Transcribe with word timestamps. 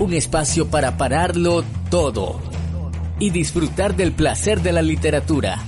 Un 0.00 0.12
espacio 0.12 0.66
para 0.66 0.96
pararlo 0.96 1.64
todo 1.88 2.40
y 3.20 3.30
disfrutar 3.30 3.94
del 3.94 4.12
placer 4.12 4.60
de 4.60 4.72
la 4.72 4.82
literatura. 4.82 5.58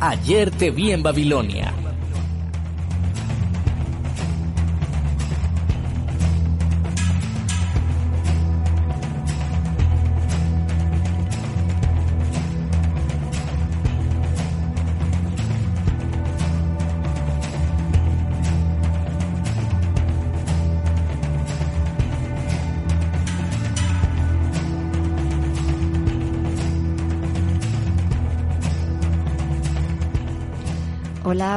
Ayer 0.00 0.50
te 0.50 0.70
vi 0.70 0.90
en 0.90 1.04
Babilonia. 1.04 1.72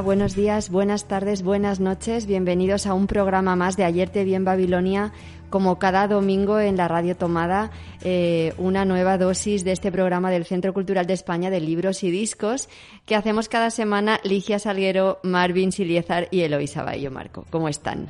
Buenos 0.09 0.33
días, 0.33 0.71
buenas 0.71 1.07
tardes, 1.07 1.43
buenas 1.43 1.79
noches. 1.79 2.25
Bienvenidos 2.25 2.87
a 2.87 2.95
un 2.95 3.05
programa 3.05 3.55
más 3.55 3.77
de 3.77 3.83
Ayer 3.83 4.09
te 4.09 4.23
vi 4.23 4.33
en 4.33 4.43
Babilonia. 4.43 5.11
Como 5.51 5.77
cada 5.77 6.07
domingo 6.07 6.59
en 6.59 6.77
la 6.77 6.87
Radio 6.87 7.15
Tomada, 7.15 7.69
eh, 8.01 8.55
una 8.57 8.85
nueva 8.85 9.19
dosis 9.19 9.63
de 9.63 9.71
este 9.71 9.91
programa 9.91 10.31
del 10.31 10.45
Centro 10.45 10.73
Cultural 10.73 11.05
de 11.05 11.13
España 11.13 11.51
de 11.51 11.59
libros 11.59 12.01
y 12.01 12.09
discos 12.09 12.69
que 13.05 13.15
hacemos 13.15 13.49
cada 13.49 13.69
semana 13.69 14.19
Ligia 14.23 14.57
Salguero, 14.57 15.19
Marvin 15.21 15.71
Siliezar 15.71 16.27
y 16.31 16.41
Eloisa 16.41 16.81
Bayo 16.81 17.11
Marco. 17.11 17.45
¿Cómo 17.51 17.69
están? 17.69 18.09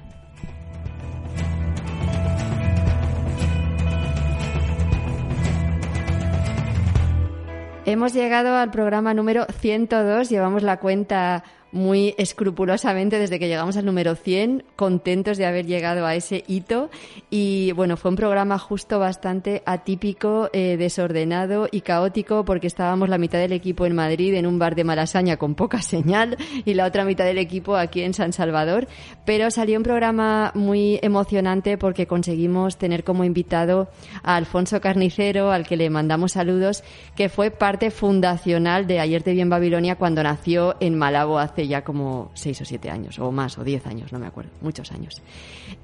Hemos 7.85 8.13
llegado 8.13 8.55
al 8.55 8.71
programa 8.71 9.13
número 9.13 9.47
102, 9.61 10.29
llevamos 10.29 10.63
la 10.63 10.77
cuenta 10.77 11.43
muy 11.71 12.15
escrupulosamente 12.17 13.19
desde 13.19 13.39
que 13.39 13.47
llegamos 13.47 13.77
al 13.77 13.85
número 13.85 14.15
100, 14.15 14.63
contentos 14.75 15.37
de 15.37 15.45
haber 15.45 15.65
llegado 15.65 16.05
a 16.05 16.15
ese 16.15 16.43
hito. 16.47 16.89
Y 17.29 17.71
bueno, 17.73 17.97
fue 17.97 18.09
un 18.09 18.17
programa 18.17 18.57
justo 18.57 18.99
bastante 18.99 19.61
atípico, 19.65 20.49
eh, 20.53 20.77
desordenado 20.77 21.67
y 21.71 21.81
caótico 21.81 22.45
porque 22.45 22.67
estábamos 22.67 23.09
la 23.09 23.17
mitad 23.17 23.39
del 23.39 23.53
equipo 23.53 23.85
en 23.85 23.95
Madrid 23.95 24.33
en 24.33 24.45
un 24.45 24.59
bar 24.59 24.75
de 24.75 24.83
Malasaña 24.83 25.37
con 25.37 25.55
poca 25.55 25.81
señal 25.81 26.37
y 26.65 26.73
la 26.73 26.85
otra 26.85 27.05
mitad 27.05 27.25
del 27.25 27.37
equipo 27.37 27.75
aquí 27.75 28.01
en 28.01 28.13
San 28.13 28.33
Salvador. 28.33 28.87
Pero 29.25 29.51
salió 29.51 29.77
un 29.77 29.83
programa 29.83 30.51
muy 30.55 30.99
emocionante 31.01 31.77
porque 31.77 32.07
conseguimos 32.07 32.77
tener 32.77 33.03
como 33.03 33.23
invitado 33.23 33.89
a 34.23 34.35
Alfonso 34.35 34.81
Carnicero, 34.81 35.51
al 35.51 35.67
que 35.67 35.77
le 35.77 35.89
mandamos 35.89 36.33
saludos, 36.33 36.83
que 37.15 37.29
fue 37.29 37.51
parte 37.51 37.91
fundacional 37.91 38.87
de 38.87 38.99
Ayer 38.99 39.23
te 39.23 39.33
vi 39.33 39.41
en 39.41 39.49
Babilonia 39.49 39.95
cuando 39.95 40.23
nació 40.23 40.75
en 40.79 40.97
Malabo 40.97 41.39
hace 41.39 41.58
ya 41.67 41.83
como 41.83 42.31
seis 42.33 42.61
o 42.61 42.65
siete 42.65 42.89
años, 42.89 43.19
o 43.19 43.31
más, 43.31 43.57
o 43.57 43.63
diez 43.63 43.85
años, 43.87 44.11
no 44.11 44.19
me 44.19 44.27
acuerdo, 44.27 44.51
muchos 44.61 44.91
años. 44.91 45.21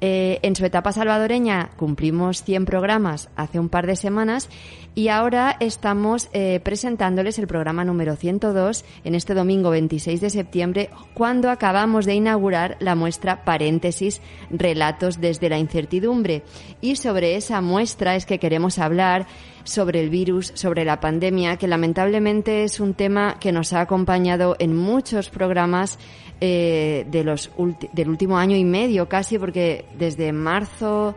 Eh, 0.01 0.39
en 0.41 0.55
su 0.55 0.65
etapa 0.65 0.91
salvadoreña 0.91 1.71
cumplimos 1.77 2.43
100 2.43 2.65
programas 2.65 3.29
hace 3.35 3.59
un 3.59 3.69
par 3.69 3.87
de 3.87 3.95
semanas 3.95 4.49
y 4.95 5.09
ahora 5.09 5.57
estamos 5.59 6.29
eh, 6.33 6.59
presentándoles 6.63 7.37
el 7.39 7.47
programa 7.47 7.83
número 7.83 8.15
102 8.15 8.85
en 9.03 9.15
este 9.15 9.33
domingo 9.33 9.69
26 9.69 10.21
de 10.21 10.29
septiembre, 10.29 10.89
cuando 11.13 11.49
acabamos 11.49 12.05
de 12.05 12.15
inaugurar 12.15 12.77
la 12.79 12.95
muestra 12.95 13.43
Paréntesis, 13.43 14.21
Relatos 14.49 15.19
desde 15.19 15.49
la 15.49 15.57
Incertidumbre. 15.57 16.43
Y 16.81 16.95
sobre 16.95 17.35
esa 17.35 17.61
muestra 17.61 18.15
es 18.15 18.25
que 18.25 18.39
queremos 18.39 18.79
hablar 18.79 19.27
sobre 19.65 19.99
el 19.99 20.09
virus, 20.09 20.51
sobre 20.55 20.85
la 20.85 20.99
pandemia, 21.01 21.57
que 21.57 21.67
lamentablemente 21.67 22.63
es 22.63 22.79
un 22.79 22.93
tema 22.93 23.37
que 23.39 23.51
nos 23.51 23.73
ha 23.73 23.81
acompañado 23.81 24.55
en 24.59 24.75
muchos 24.75 25.29
programas 25.29 25.99
eh, 26.39 27.05
de 27.09 27.23
los 27.23 27.51
del 27.91 28.09
último 28.09 28.37
año 28.37 28.55
y 28.55 28.63
medio 28.63 29.09
casi, 29.09 29.37
porque 29.37 29.85
desde 29.97 30.31
marzo, 30.31 31.15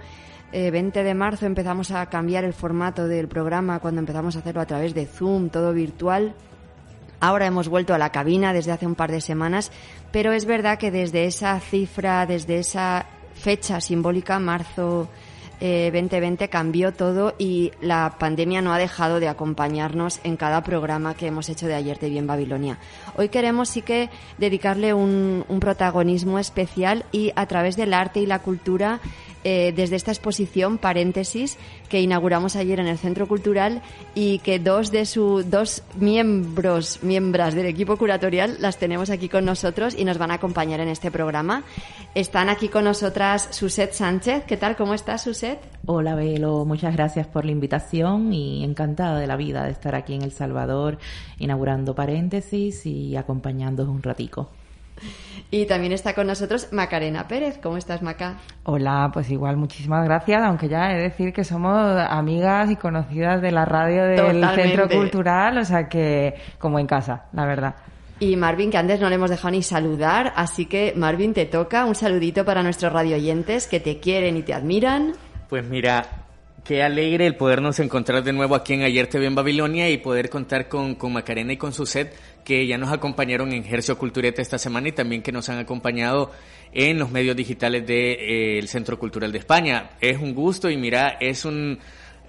20 0.53 1.00
eh, 1.00 1.04
de 1.04 1.14
marzo 1.14 1.44
empezamos 1.44 1.91
a 1.91 2.06
cambiar 2.06 2.44
el 2.44 2.54
formato 2.54 3.06
del 3.06 3.28
programa 3.28 3.81
cuando 3.81 4.00
empezamos 4.00 4.34
a 4.34 4.38
hacerlo 4.41 4.62
a 4.62 4.66
través 4.66 4.94
de 4.94 5.06
Zoom, 5.06 5.50
todo 5.50 5.72
virtual. 5.72 6.34
Ahora 7.20 7.47
hemos 7.47 7.69
vuelto 7.69 7.94
a 7.94 7.98
la 7.98 8.12
cabina 8.12 8.53
desde 8.53 8.72
hace 8.72 8.87
un 8.87 8.94
par 8.94 9.10
de 9.10 9.20
semanas, 9.20 9.72
pero 10.10 10.32
es 10.32 10.47
verdad 10.47 10.78
que 10.78 10.91
desde 10.91 11.26
esa 11.26 11.58
cifra, 11.60 12.25
desde 12.25 12.60
esa 12.60 13.06
fecha 13.34 13.81
simbólica, 13.81 14.38
marzo 14.38 15.08
2020 15.60 16.44
eh, 16.44 16.48
cambió 16.48 16.92
todo 16.92 17.34
y 17.38 17.72
la 17.80 18.16
pandemia 18.19 18.62
no 18.62 18.72
ha 18.72 18.78
dejado 18.78 19.20
de 19.20 19.28
acompañarnos 19.28 20.20
en 20.22 20.36
cada 20.36 20.62
programa 20.62 21.14
que 21.14 21.26
hemos 21.26 21.48
hecho 21.48 21.66
de 21.66 21.74
ayer 21.74 21.98
de 21.98 22.10
Bien 22.10 22.26
Babilonia. 22.26 22.78
Hoy 23.16 23.28
queremos 23.28 23.69
sí 23.69 23.82
que 23.82 24.10
dedicarle 24.38 24.94
un, 24.94 25.44
un 25.48 25.60
protagonismo 25.60 26.38
especial 26.38 27.04
y 27.10 27.32
a 27.34 27.46
través 27.46 27.76
del 27.76 27.92
arte 27.92 28.20
y 28.20 28.26
la 28.26 28.38
cultura 28.38 29.00
eh, 29.44 29.72
desde 29.75 29.97
esta 29.97 30.10
exposición, 30.10 30.78
paréntesis, 30.78 31.56
que 31.88 32.00
inauguramos 32.00 32.56
ayer 32.56 32.81
en 32.81 32.88
el 32.88 32.99
Centro 32.99 33.28
Cultural 33.28 33.82
y 34.15 34.41
que 34.41 34.59
dos 34.59 34.91
de 34.91 35.06
sus 35.06 35.49
dos 35.49 35.82
miembros, 35.99 37.00
miembros 37.03 37.54
del 37.54 37.66
equipo 37.66 37.97
curatorial 37.97 38.56
las 38.60 38.78
tenemos 38.78 39.10
aquí 39.10 39.28
con 39.28 39.44
nosotros 39.44 39.94
y 39.97 40.04
nos 40.04 40.19
van 40.19 40.31
a 40.31 40.34
acompañar 40.34 40.81
en 40.81 40.88
este 40.88 41.10
programa. 41.10 41.62
Están 42.15 42.49
aquí 42.49 42.69
con 42.69 42.84
nosotras 42.84 43.49
Suset 43.53 43.93
Sánchez. 43.93 44.44
¿Qué 44.44 44.56
tal? 44.56 44.76
¿Cómo 44.76 44.94
estás, 44.94 45.22
Suset? 45.22 45.59
Hola, 45.87 46.15
Belo. 46.15 46.65
Muchas 46.65 46.94
gracias 46.94 47.26
por 47.26 47.44
la 47.44 47.53
invitación 47.53 48.32
y 48.32 48.65
encantada 48.65 49.19
de 49.19 49.26
la 49.26 49.37
vida 49.37 49.65
de 49.65 49.70
estar 49.70 49.94
aquí 49.94 50.15
en 50.15 50.22
El 50.22 50.32
Salvador 50.32 50.99
inaugurando 51.38 51.94
paréntesis 51.94 52.84
y 52.87 53.16
acompañándoos 53.16 53.88
un 53.88 54.03
ratico. 54.03 54.50
Y 55.50 55.64
también 55.64 55.92
está 55.92 56.14
con 56.14 56.26
nosotros 56.26 56.69
Macarena 56.72 57.26
Pérez. 57.26 57.59
¿Cómo 57.62 57.78
estás, 57.78 58.03
Maca? 58.03 58.36
Hola, 58.64 59.10
pues 59.12 59.31
igual, 59.31 59.56
muchísimas 59.56 60.04
gracias, 60.04 60.42
aunque 60.42 60.69
ya 60.69 60.92
he 60.92 60.97
de 60.97 61.03
decir 61.04 61.32
que 61.32 61.42
somos 61.42 61.98
amigas 62.09 62.70
y 62.70 62.76
conocidas 62.76 63.41
de 63.41 63.50
la 63.50 63.64
radio 63.64 64.04
del 64.04 64.47
Centro 64.54 64.88
Cultural, 64.88 65.56
o 65.56 65.64
sea 65.64 65.88
que 65.88 66.34
como 66.58 66.78
en 66.78 66.87
casa, 66.87 67.25
la 67.32 67.47
verdad. 67.47 67.75
Y 68.20 68.37
Marvin, 68.37 68.70
que 68.70 68.76
antes 68.76 69.00
no 69.00 69.08
le 69.08 69.14
hemos 69.14 69.31
dejado 69.31 69.53
ni 69.53 69.62
saludar, 69.62 70.32
así 70.37 70.66
que 70.66 70.92
Marvin, 70.97 71.32
te 71.32 71.47
toca 71.47 71.87
un 71.87 71.94
saludito 71.94 72.44
para 72.44 72.62
nuestros 72.62 72.92
radio 72.92 73.16
oyentes 73.16 73.66
que 73.69 73.81
te 73.81 74.00
quieren 74.00 74.37
y 74.37 74.42
te 74.42 74.53
admiran. 74.53 75.12
Pues 75.48 75.64
mira, 75.64 76.04
Qué 76.64 76.82
alegre 76.82 77.26
el 77.26 77.36
podernos 77.36 77.78
encontrar 77.78 78.22
de 78.24 78.32
nuevo 78.32 78.54
aquí 78.54 78.74
en 78.74 78.82
Ayer 78.82 79.06
TV 79.06 79.26
en 79.26 79.34
Babilonia 79.34 79.88
y 79.88 79.96
poder 79.96 80.28
contar 80.28 80.69
con, 80.69 80.96
con 80.96 81.12
Macarena 81.12 81.52
y 81.52 81.56
con 81.56 81.72
su 81.72 81.86
set 81.86 82.14
que 82.44 82.66
ya 82.66 82.76
nos 82.76 82.92
acompañaron 82.92 83.52
en 83.52 83.64
Gercio 83.64 83.96
Cultureta 83.96 84.42
esta 84.42 84.58
semana 84.58 84.88
y 84.88 84.92
también 84.92 85.22
que 85.22 85.32
nos 85.32 85.48
han 85.48 85.58
acompañado 85.58 86.30
en 86.72 86.98
los 86.98 87.10
medios 87.10 87.36
digitales 87.36 87.86
del 87.86 88.16
eh, 88.19 88.66
Centro 88.66 88.98
Cultural 88.98 89.32
de 89.32 89.38
España. 89.38 89.91
Es 90.00 90.19
un 90.19 90.34
gusto 90.34 90.69
y 90.69 90.76
mira, 90.76 91.16
es 91.20 91.44
un, 91.44 91.78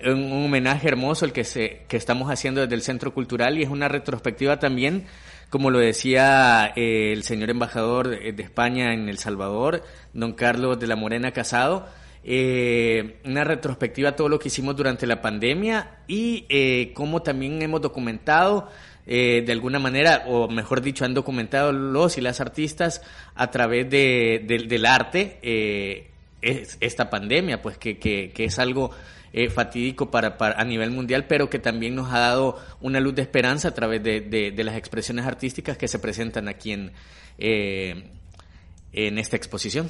un, 0.06 0.31
homenaje 0.46 0.88
hermoso 0.88 1.26
el 1.26 1.34
que, 1.34 1.44
se, 1.44 1.81
que 1.88 1.98
estamos 1.98 2.31
haciendo 2.31 2.62
desde 2.62 2.76
el 2.76 2.81
Centro 2.81 3.14
Cultural 3.14 3.58
y 3.58 3.64
es 3.64 3.70
una 3.70 3.90
retrospectiva 3.90 4.60
también, 4.60 5.06
como 5.50 5.70
lo 5.70 5.80
decía 5.80 6.72
eh, 6.76 7.12
el 7.12 7.24
señor 7.24 7.50
embajador 7.50 8.10
de 8.10 8.44
España 8.44 8.94
en 8.94 9.10
El 9.10 9.18
Salvador, 9.18 9.84
don 10.14 10.34
Carlos 10.34 10.80
de 10.80 10.88
la 10.88 10.96
Morena 10.96 11.31
Casado, 11.31 11.88
eh, 12.24 13.19
una 13.25 13.44
retrospectiva 13.44 14.12
de 14.12 14.18
todo 14.18 14.30
lo 14.30 14.39
que 14.39 14.50
hicimos 14.50 14.75
durante 14.75 15.07
la 15.07 15.21
pandemia 15.21 16.00
y 16.07 16.45
eh, 16.50 16.92
cómo 16.94 17.21
también 17.21 17.62
hemos 17.62 17.81
documentado 17.81 18.69
eh, 19.12 19.42
de 19.44 19.51
alguna 19.54 19.80
manera, 19.80 20.25
o 20.27 20.48
mejor 20.48 20.81
dicho, 20.81 21.04
han 21.04 21.16
documentado 21.16 21.71
los 21.71 22.19
y 22.19 22.21
las 22.21 22.39
artistas 22.42 23.01
a 23.33 23.50
través 23.50 23.89
de, 23.89 24.45
del 24.45 24.86
arte 24.86 25.39
eh, 25.42 26.12
esta 26.42 27.10
pandemia, 27.10 27.60
pues 27.60 27.80
que, 27.80 27.98
que, 27.98 28.31
es 28.38 28.60
algo 28.60 28.92
eh, 29.33 29.50
fatídico 29.50 30.12
para, 30.12 30.38
para, 30.38 30.62
a 30.62 30.63
nivel 30.63 30.92
mundial, 30.92 31.25
pero 31.27 31.50
que 31.50 31.57
también 31.57 31.95
nos 31.95 32.13
ha 32.13 32.19
dado 32.19 32.60
una 32.81 33.00
luz 33.00 33.16
de 33.16 33.24
esperanza 33.24 33.69
a 33.69 33.74
través 33.74 34.04
de, 34.04 34.21
de, 34.21 34.63
las 34.63 34.75
expresiones 34.75 35.25
artísticas 35.25 35.75
que 35.75 35.88
se 35.88 35.98
presentan 35.98 36.48
aquí 36.48 36.74
en, 36.74 36.92
en 37.39 39.18
esta 39.18 39.38
exposición. 39.38 39.89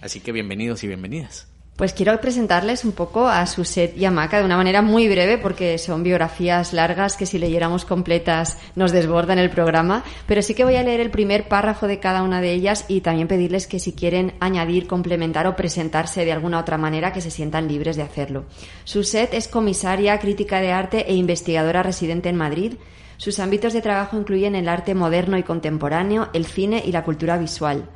Así 0.00 0.20
que 0.20 0.32
bienvenidos 0.32 0.84
y 0.84 0.86
bienvenidas. 0.86 1.48
Pues 1.78 1.92
quiero 1.92 2.20
presentarles 2.20 2.84
un 2.84 2.90
poco 2.90 3.28
a 3.28 3.46
Suset 3.46 3.96
y 3.96 4.04
a 4.04 4.10
Maca 4.10 4.40
de 4.40 4.44
una 4.44 4.56
manera 4.56 4.82
muy 4.82 5.08
breve 5.08 5.38
porque 5.38 5.78
son 5.78 6.02
biografías 6.02 6.72
largas 6.72 7.16
que 7.16 7.24
si 7.24 7.38
leyéramos 7.38 7.84
completas 7.84 8.58
nos 8.74 8.90
desbordan 8.90 9.38
el 9.38 9.48
programa, 9.48 10.02
pero 10.26 10.42
sí 10.42 10.54
que 10.54 10.64
voy 10.64 10.74
a 10.74 10.82
leer 10.82 10.98
el 10.98 11.12
primer 11.12 11.46
párrafo 11.46 11.86
de 11.86 12.00
cada 12.00 12.24
una 12.24 12.40
de 12.40 12.50
ellas 12.50 12.84
y 12.88 13.00
también 13.00 13.28
pedirles 13.28 13.68
que 13.68 13.78
si 13.78 13.92
quieren 13.92 14.34
añadir, 14.40 14.88
complementar 14.88 15.46
o 15.46 15.54
presentarse 15.54 16.24
de 16.24 16.32
alguna 16.32 16.58
otra 16.58 16.78
manera 16.78 17.12
que 17.12 17.20
se 17.20 17.30
sientan 17.30 17.68
libres 17.68 17.94
de 17.94 18.02
hacerlo. 18.02 18.46
Suset 18.82 19.32
es 19.32 19.46
comisaria, 19.46 20.18
crítica 20.18 20.60
de 20.60 20.72
arte 20.72 21.08
e 21.08 21.14
investigadora 21.14 21.84
residente 21.84 22.28
en 22.28 22.36
Madrid. 22.36 22.74
Sus 23.18 23.38
ámbitos 23.38 23.72
de 23.72 23.82
trabajo 23.82 24.18
incluyen 24.18 24.56
el 24.56 24.68
arte 24.68 24.96
moderno 24.96 25.38
y 25.38 25.44
contemporáneo, 25.44 26.28
el 26.32 26.44
cine 26.44 26.82
y 26.84 26.90
la 26.90 27.04
cultura 27.04 27.38
visual. 27.38 27.88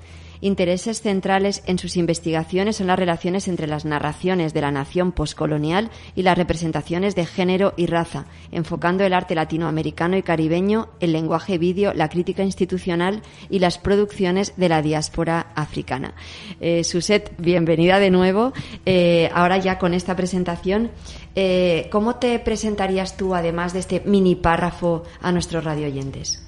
Intereses 0.42 1.02
centrales 1.02 1.62
en 1.66 1.78
sus 1.78 1.96
investigaciones 1.96 2.74
son 2.74 2.88
las 2.88 2.98
relaciones 2.98 3.46
entre 3.46 3.68
las 3.68 3.84
narraciones 3.84 4.52
de 4.52 4.60
la 4.60 4.72
nación 4.72 5.12
poscolonial 5.12 5.88
y 6.16 6.22
las 6.22 6.36
representaciones 6.36 7.14
de 7.14 7.26
género 7.26 7.74
y 7.76 7.86
raza, 7.86 8.26
enfocando 8.50 9.04
el 9.04 9.12
arte 9.12 9.36
latinoamericano 9.36 10.16
y 10.16 10.24
caribeño, 10.24 10.88
el 10.98 11.12
lenguaje 11.12 11.58
vídeo, 11.58 11.94
la 11.94 12.08
crítica 12.08 12.42
institucional 12.42 13.22
y 13.50 13.60
las 13.60 13.78
producciones 13.78 14.54
de 14.56 14.68
la 14.68 14.82
diáspora 14.82 15.52
africana. 15.54 16.12
Eh, 16.60 16.82
Suset, 16.82 17.32
bienvenida 17.38 18.00
de 18.00 18.10
nuevo. 18.10 18.52
Eh, 18.84 19.30
ahora 19.32 19.58
ya 19.58 19.78
con 19.78 19.94
esta 19.94 20.16
presentación, 20.16 20.90
eh, 21.36 21.86
¿cómo 21.92 22.16
te 22.16 22.36
presentarías 22.40 23.16
tú, 23.16 23.36
además 23.36 23.74
de 23.74 23.78
este 23.78 24.02
mini 24.06 24.34
párrafo, 24.34 25.04
a 25.20 25.30
nuestros 25.30 25.62
radioyentes? 25.62 26.42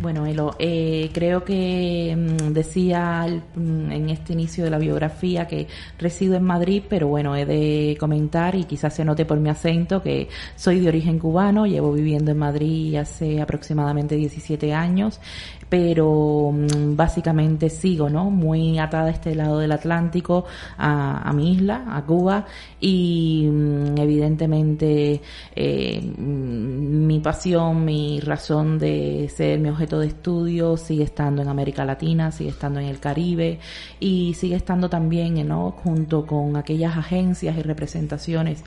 Bueno, 0.00 0.26
Elo, 0.26 0.56
eh, 0.58 1.10
creo 1.12 1.44
que 1.44 2.16
mm, 2.16 2.52
decía 2.52 3.26
mm, 3.54 3.92
en 3.92 4.10
este 4.10 4.32
inicio 4.32 4.64
de 4.64 4.70
la 4.70 4.78
biografía 4.78 5.46
que 5.46 5.68
resido 5.98 6.34
en 6.34 6.44
Madrid, 6.44 6.82
pero 6.88 7.08
bueno, 7.08 7.36
he 7.36 7.44
de 7.44 7.96
comentar 8.00 8.54
y 8.54 8.64
quizás 8.64 8.94
se 8.94 9.04
note 9.04 9.24
por 9.24 9.38
mi 9.38 9.50
acento 9.50 10.02
que 10.02 10.28
soy 10.56 10.80
de 10.80 10.88
origen 10.88 11.18
cubano, 11.18 11.66
llevo 11.66 11.92
viviendo 11.92 12.30
en 12.32 12.38
Madrid 12.38 12.96
hace 12.96 13.40
aproximadamente 13.40 14.16
17 14.16 14.72
años 14.72 15.20
pero 15.72 16.52
mm, 16.52 16.94
básicamente 16.96 17.70
sigo, 17.70 18.10
¿no? 18.10 18.30
Muy 18.30 18.78
atada 18.78 19.06
a 19.06 19.10
este 19.10 19.34
lado 19.34 19.58
del 19.58 19.72
Atlántico, 19.72 20.44
a, 20.76 21.32
mi 21.34 21.54
isla, 21.54 21.86
a 21.88 22.02
Cuba, 22.04 22.44
y 22.78 23.48
mm, 23.50 23.96
evidentemente 23.96 25.22
eh, 25.56 26.02
mm, 26.02 27.06
mi 27.06 27.20
pasión, 27.20 27.86
mi 27.86 28.20
razón 28.20 28.78
de 28.78 29.30
ser 29.34 29.60
mi 29.60 29.70
objeto 29.70 29.98
de 29.98 30.08
estudio 30.08 30.76
sigue 30.76 31.04
estando 31.04 31.40
en 31.40 31.48
América 31.48 31.86
Latina, 31.86 32.30
sigue 32.32 32.50
estando 32.50 32.78
en 32.78 32.88
el 32.88 33.00
Caribe 33.00 33.58
y 33.98 34.34
sigue 34.34 34.56
estando 34.56 34.90
también, 34.90 35.48
¿no? 35.48 35.70
Junto 35.70 36.26
con 36.26 36.54
aquellas 36.58 36.98
agencias 36.98 37.56
y 37.56 37.62
representaciones 37.62 38.62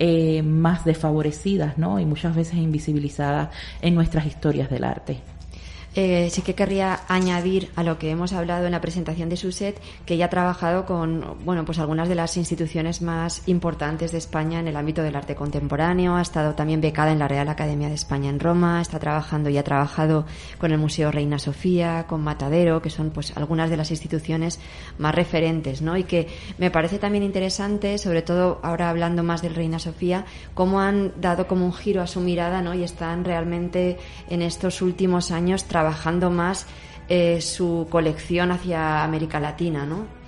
eh, 0.00 0.42
más 0.42 0.84
desfavorecidas, 0.84 1.78
¿no? 1.78 2.00
Y 2.00 2.04
muchas 2.04 2.34
veces 2.34 2.56
invisibilizadas 2.56 3.50
en 3.80 3.94
nuestras 3.94 4.26
historias 4.26 4.68
del 4.70 4.82
arte. 4.82 5.37
Eh, 6.00 6.30
sí 6.30 6.42
que 6.42 6.54
querría 6.54 7.00
añadir 7.08 7.72
a 7.74 7.82
lo 7.82 7.98
que 7.98 8.08
hemos 8.08 8.32
hablado 8.32 8.66
en 8.66 8.70
la 8.70 8.80
presentación 8.80 9.28
de 9.28 9.36
Suset 9.36 9.82
que 10.06 10.14
ella 10.14 10.26
ha 10.26 10.30
trabajado 10.30 10.86
con 10.86 11.38
bueno 11.44 11.64
pues 11.64 11.80
algunas 11.80 12.08
de 12.08 12.14
las 12.14 12.36
instituciones 12.36 13.02
más 13.02 13.42
importantes 13.46 14.12
de 14.12 14.18
España 14.18 14.60
en 14.60 14.68
el 14.68 14.76
ámbito 14.76 15.02
del 15.02 15.16
arte 15.16 15.34
contemporáneo, 15.34 16.14
ha 16.14 16.22
estado 16.22 16.54
también 16.54 16.80
becada 16.80 17.10
en 17.10 17.18
la 17.18 17.26
Real 17.26 17.48
Academia 17.48 17.88
de 17.88 17.96
España 17.96 18.30
en 18.30 18.38
Roma, 18.38 18.80
está 18.80 19.00
trabajando 19.00 19.50
y 19.50 19.58
ha 19.58 19.64
trabajado 19.64 20.24
con 20.58 20.70
el 20.70 20.78
Museo 20.78 21.10
Reina 21.10 21.40
Sofía, 21.40 22.06
con 22.06 22.22
Matadero, 22.22 22.80
que 22.80 22.90
son 22.90 23.10
pues 23.10 23.36
algunas 23.36 23.68
de 23.68 23.76
las 23.76 23.90
instituciones 23.90 24.60
más 24.98 25.12
referentes, 25.12 25.82
¿no? 25.82 25.96
Y 25.96 26.04
que 26.04 26.28
me 26.58 26.70
parece 26.70 27.00
también 27.00 27.24
interesante, 27.24 27.98
sobre 27.98 28.22
todo 28.22 28.60
ahora 28.62 28.88
hablando 28.88 29.24
más 29.24 29.42
del 29.42 29.56
Reina 29.56 29.80
Sofía, 29.80 30.26
cómo 30.54 30.80
han 30.80 31.20
dado 31.20 31.48
como 31.48 31.66
un 31.66 31.72
giro 31.72 32.02
a 32.02 32.06
su 32.06 32.20
mirada, 32.20 32.62
¿no? 32.62 32.72
Y 32.72 32.84
están 32.84 33.24
realmente 33.24 33.96
en 34.30 34.42
estos 34.42 34.80
últimos 34.80 35.32
años 35.32 35.64
trabajando 35.64 35.87
trabajando 35.88 36.28
más 36.28 36.66
eh, 37.08 37.40
su 37.40 37.86
colección 37.88 38.50
hacia 38.50 39.02
América 39.02 39.40
Latina, 39.40 39.86
¿no? 39.86 40.18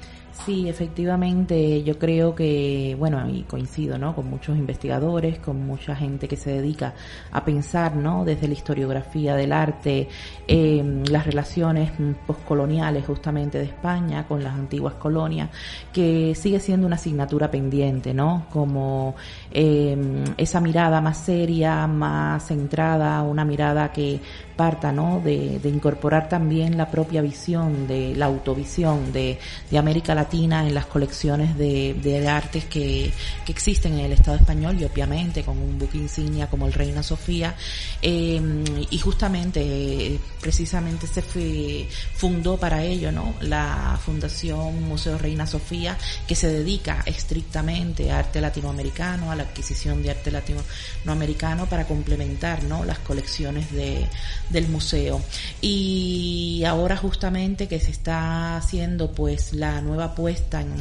Sí, 0.46 0.70
efectivamente, 0.70 1.82
yo 1.82 1.98
creo 1.98 2.34
que, 2.34 2.96
bueno, 2.98 3.28
y 3.28 3.42
coincido, 3.42 3.98
¿no? 3.98 4.14
Con 4.14 4.30
muchos 4.30 4.56
investigadores, 4.56 5.38
con 5.38 5.66
mucha 5.66 5.94
gente 5.94 6.28
que 6.28 6.36
se 6.36 6.52
dedica 6.52 6.94
a 7.30 7.44
pensar, 7.44 7.94
¿no? 7.94 8.24
Desde 8.24 8.48
la 8.48 8.54
historiografía 8.54 9.36
del 9.36 9.52
arte, 9.52 10.08
eh, 10.48 11.02
las 11.10 11.26
relaciones 11.26 11.92
postcoloniales 12.26 13.04
justamente 13.04 13.58
de 13.58 13.64
España 13.64 14.26
con 14.26 14.42
las 14.42 14.54
antiguas 14.54 14.94
colonias, 14.94 15.50
que 15.92 16.34
sigue 16.34 16.58
siendo 16.58 16.86
una 16.86 16.96
asignatura 16.96 17.50
pendiente, 17.50 18.14
¿no? 18.14 18.46
Como 18.50 19.16
eh, 19.50 20.24
esa 20.38 20.60
mirada 20.60 21.02
más 21.02 21.18
seria, 21.18 21.86
más 21.86 22.46
centrada, 22.46 23.22
una 23.22 23.44
mirada 23.44 23.92
que 23.92 24.20
De, 24.60 25.60
incorporar 25.64 26.28
también 26.28 26.76
la 26.76 26.90
propia 26.90 27.22
visión, 27.22 27.86
de 27.86 28.14
la 28.14 28.26
autovisión 28.26 29.10
de, 29.10 29.38
América 29.74 30.14
Latina 30.14 30.66
en 30.66 30.74
las 30.74 30.84
colecciones 30.84 31.56
de, 31.56 32.28
artes 32.28 32.66
que, 32.66 33.10
existen 33.48 33.94
en 33.94 34.04
el 34.04 34.12
Estado 34.12 34.36
español 34.36 34.76
y 34.78 34.84
obviamente 34.84 35.42
con 35.42 35.58
un 35.58 35.78
buque 35.78 35.98
insignia 35.98 36.46
como 36.48 36.66
el 36.66 36.72
Reina 36.74 37.02
Sofía. 37.02 37.54
Eh, 38.02 38.40
y 38.90 38.98
justamente, 38.98 40.20
precisamente 40.40 41.06
se 41.06 41.22
fundó 42.14 42.56
para 42.58 42.84
ello, 42.84 43.10
¿no? 43.10 43.34
La 43.40 43.98
Fundación 44.04 44.86
Museo 44.86 45.16
Reina 45.16 45.46
Sofía, 45.46 45.96
que 46.28 46.34
se 46.34 46.48
dedica 46.48 47.02
estrictamente 47.06 48.10
a 48.10 48.18
arte 48.18 48.40
latinoamericano, 48.40 49.32
a 49.32 49.36
la 49.36 49.44
adquisición 49.44 50.02
de 50.02 50.10
arte 50.10 50.30
latinoamericano 50.30 51.66
para 51.66 51.86
complementar, 51.86 52.62
¿no? 52.64 52.84
Las 52.84 52.98
colecciones 52.98 53.70
de, 53.72 54.06
del 54.50 54.69
museo. 54.69 55.23
Y 55.61 56.62
ahora 56.67 56.97
justamente 56.97 57.69
que 57.69 57.81
se 57.81 57.91
está 57.91 58.56
haciendo 58.56 59.12
pues 59.12 59.52
la 59.52 59.81
nueva 59.81 60.14
puesta 60.14 60.61
en, 60.61 60.75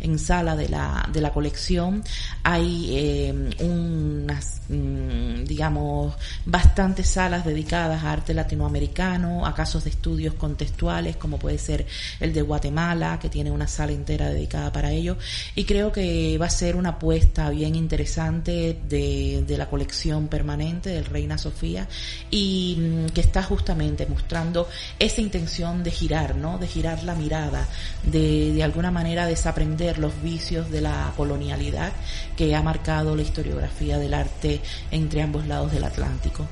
en 0.00 0.18
sala 0.18 0.56
de 0.56 0.68
la, 0.68 1.08
de 1.12 1.20
la 1.20 1.32
colección. 1.32 2.02
Hay 2.42 2.88
eh, 2.92 3.50
unas, 3.60 4.62
mm, 4.68 5.44
digamos, 5.44 6.14
bastantes 6.44 7.08
salas 7.08 7.44
dedicadas 7.44 8.02
a 8.04 8.12
arte 8.12 8.34
latinoamericano, 8.34 9.46
a 9.46 9.54
casos 9.54 9.84
de 9.84 9.90
estudios 9.90 10.34
contextuales, 10.34 11.16
como 11.16 11.38
puede 11.38 11.58
ser 11.58 11.86
el 12.20 12.32
de 12.32 12.42
Guatemala, 12.42 13.18
que 13.20 13.28
tiene 13.28 13.50
una 13.50 13.66
sala 13.68 13.92
entera 13.92 14.28
dedicada 14.30 14.72
para 14.72 14.92
ello. 14.92 15.16
Y 15.54 15.64
creo 15.64 15.92
que 15.92 16.38
va 16.38 16.46
a 16.46 16.50
ser 16.50 16.76
una 16.76 16.90
apuesta 16.90 17.50
bien 17.50 17.74
interesante 17.74 18.78
de, 18.88 19.44
de 19.46 19.58
la 19.58 19.68
colección 19.68 20.28
permanente 20.28 20.90
del 20.90 21.04
Reina 21.04 21.38
Sofía 21.38 21.88
y 22.30 22.76
mm, 22.78 23.06
que 23.16 23.22
está 23.22 23.42
justamente 23.42 24.04
mostrando 24.04 24.68
esa 24.98 25.22
intención 25.22 25.82
de 25.82 25.90
girar, 25.90 26.36
¿no? 26.36 26.58
De 26.58 26.66
girar 26.66 27.02
la 27.02 27.14
mirada, 27.14 27.66
de, 28.02 28.52
de 28.52 28.62
alguna 28.62 28.90
manera 28.90 29.24
desaprender 29.24 29.96
los 29.96 30.12
vicios 30.22 30.70
de 30.70 30.82
la 30.82 31.14
colonialidad 31.16 31.94
que 32.36 32.54
ha 32.54 32.60
marcado 32.60 33.16
la 33.16 33.22
historiografía 33.22 33.96
del 33.96 34.12
arte 34.12 34.60
entre 34.90 35.22
ambos 35.22 35.46
lados 35.46 35.72
del 35.72 35.84
Atlántico. 35.84 36.46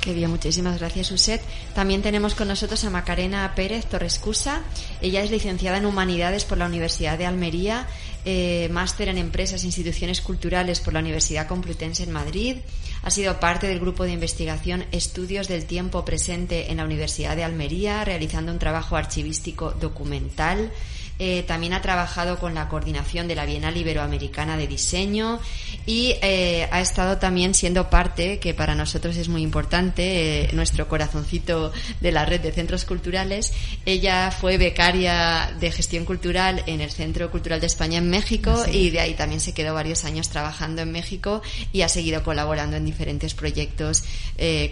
Qué 0.00 0.14
bien, 0.14 0.30
muchísimas 0.30 0.80
gracias, 0.80 1.12
Uset. 1.12 1.42
También 1.74 2.00
tenemos 2.00 2.34
con 2.34 2.48
nosotros 2.48 2.82
a 2.84 2.90
Macarena 2.90 3.52
Pérez 3.54 3.84
Torrescusa. 3.84 4.62
Ella 5.02 5.22
es 5.22 5.30
licenciada 5.30 5.76
en 5.76 5.84
Humanidades 5.84 6.44
por 6.44 6.56
la 6.56 6.66
Universidad 6.66 7.18
de 7.18 7.26
Almería, 7.26 7.86
eh, 8.24 8.68
máster 8.72 9.08
en 9.08 9.18
Empresas 9.18 9.62
e 9.62 9.66
Instituciones 9.66 10.22
Culturales 10.22 10.80
por 10.80 10.94
la 10.94 11.00
Universidad 11.00 11.46
Complutense 11.46 12.02
en 12.02 12.12
Madrid. 12.12 12.56
Ha 13.02 13.10
sido 13.10 13.40
parte 13.40 13.66
del 13.66 13.80
grupo 13.80 14.04
de 14.04 14.12
investigación 14.12 14.84
Estudios 14.92 15.48
del 15.48 15.64
Tiempo 15.64 16.04
Presente 16.04 16.70
en 16.70 16.76
la 16.76 16.84
Universidad 16.84 17.34
de 17.34 17.42
Almería, 17.42 18.04
realizando 18.04 18.52
un 18.52 18.60
trabajo 18.60 18.96
archivístico 18.96 19.72
documental 19.72 20.70
eh, 21.18 21.44
también 21.44 21.72
ha 21.72 21.82
trabajado 21.82 22.38
con 22.38 22.54
la 22.54 22.68
coordinación 22.68 23.28
de 23.28 23.34
la 23.34 23.44
Bienal 23.44 23.76
Iberoamericana 23.76 24.56
de 24.56 24.66
Diseño 24.66 25.40
y 25.86 26.16
eh, 26.22 26.68
ha 26.70 26.80
estado 26.80 27.18
también 27.18 27.54
siendo 27.54 27.90
parte, 27.90 28.38
que 28.38 28.54
para 28.54 28.74
nosotros 28.74 29.16
es 29.16 29.28
muy 29.28 29.42
importante, 29.42 30.44
eh, 30.44 30.48
nuestro 30.52 30.88
corazoncito 30.88 31.72
de 32.00 32.12
la 32.12 32.24
red 32.24 32.40
de 32.40 32.52
centros 32.52 32.84
culturales. 32.84 33.52
Ella 33.86 34.30
fue 34.30 34.58
becaria 34.58 35.54
de 35.60 35.70
gestión 35.70 36.04
cultural 36.04 36.62
en 36.66 36.80
el 36.80 36.90
Centro 36.90 37.30
Cultural 37.30 37.60
de 37.60 37.66
España 37.66 37.98
en 37.98 38.08
México 38.08 38.64
y 38.72 38.90
de 38.90 39.00
ahí 39.00 39.14
también 39.14 39.40
se 39.40 39.54
quedó 39.54 39.74
varios 39.74 40.04
años 40.04 40.28
trabajando 40.28 40.82
en 40.82 40.92
México 40.92 41.42
y 41.72 41.82
ha 41.82 41.88
seguido 41.88 42.22
colaborando 42.22 42.76
en 42.76 42.84
diferentes 42.84 43.34
proyectos 43.34 44.04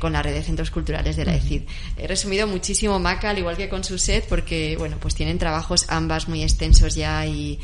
con 0.00 0.12
la 0.12 0.22
red 0.22 0.34
de 0.34 0.42
centros 0.42 0.70
culturales 0.70 1.16
de 1.16 1.24
la 1.24 1.34
ECID. 1.34 1.62
He 1.96 2.06
resumido 2.06 2.46
muchísimo 2.46 2.98
Maca, 2.98 3.30
al 3.30 3.38
igual 3.38 3.56
que 3.56 3.68
con 3.68 3.84
su 3.84 3.98
set, 3.98 4.26
porque 4.28 4.76
bueno, 4.78 4.96
pues 5.00 5.14
tienen 5.14 5.38
trabajos 5.38 5.86
ambas 5.88 6.28
muy 6.30 6.42
extensos 6.42 6.94
ya 6.94 7.26
y, 7.26 7.58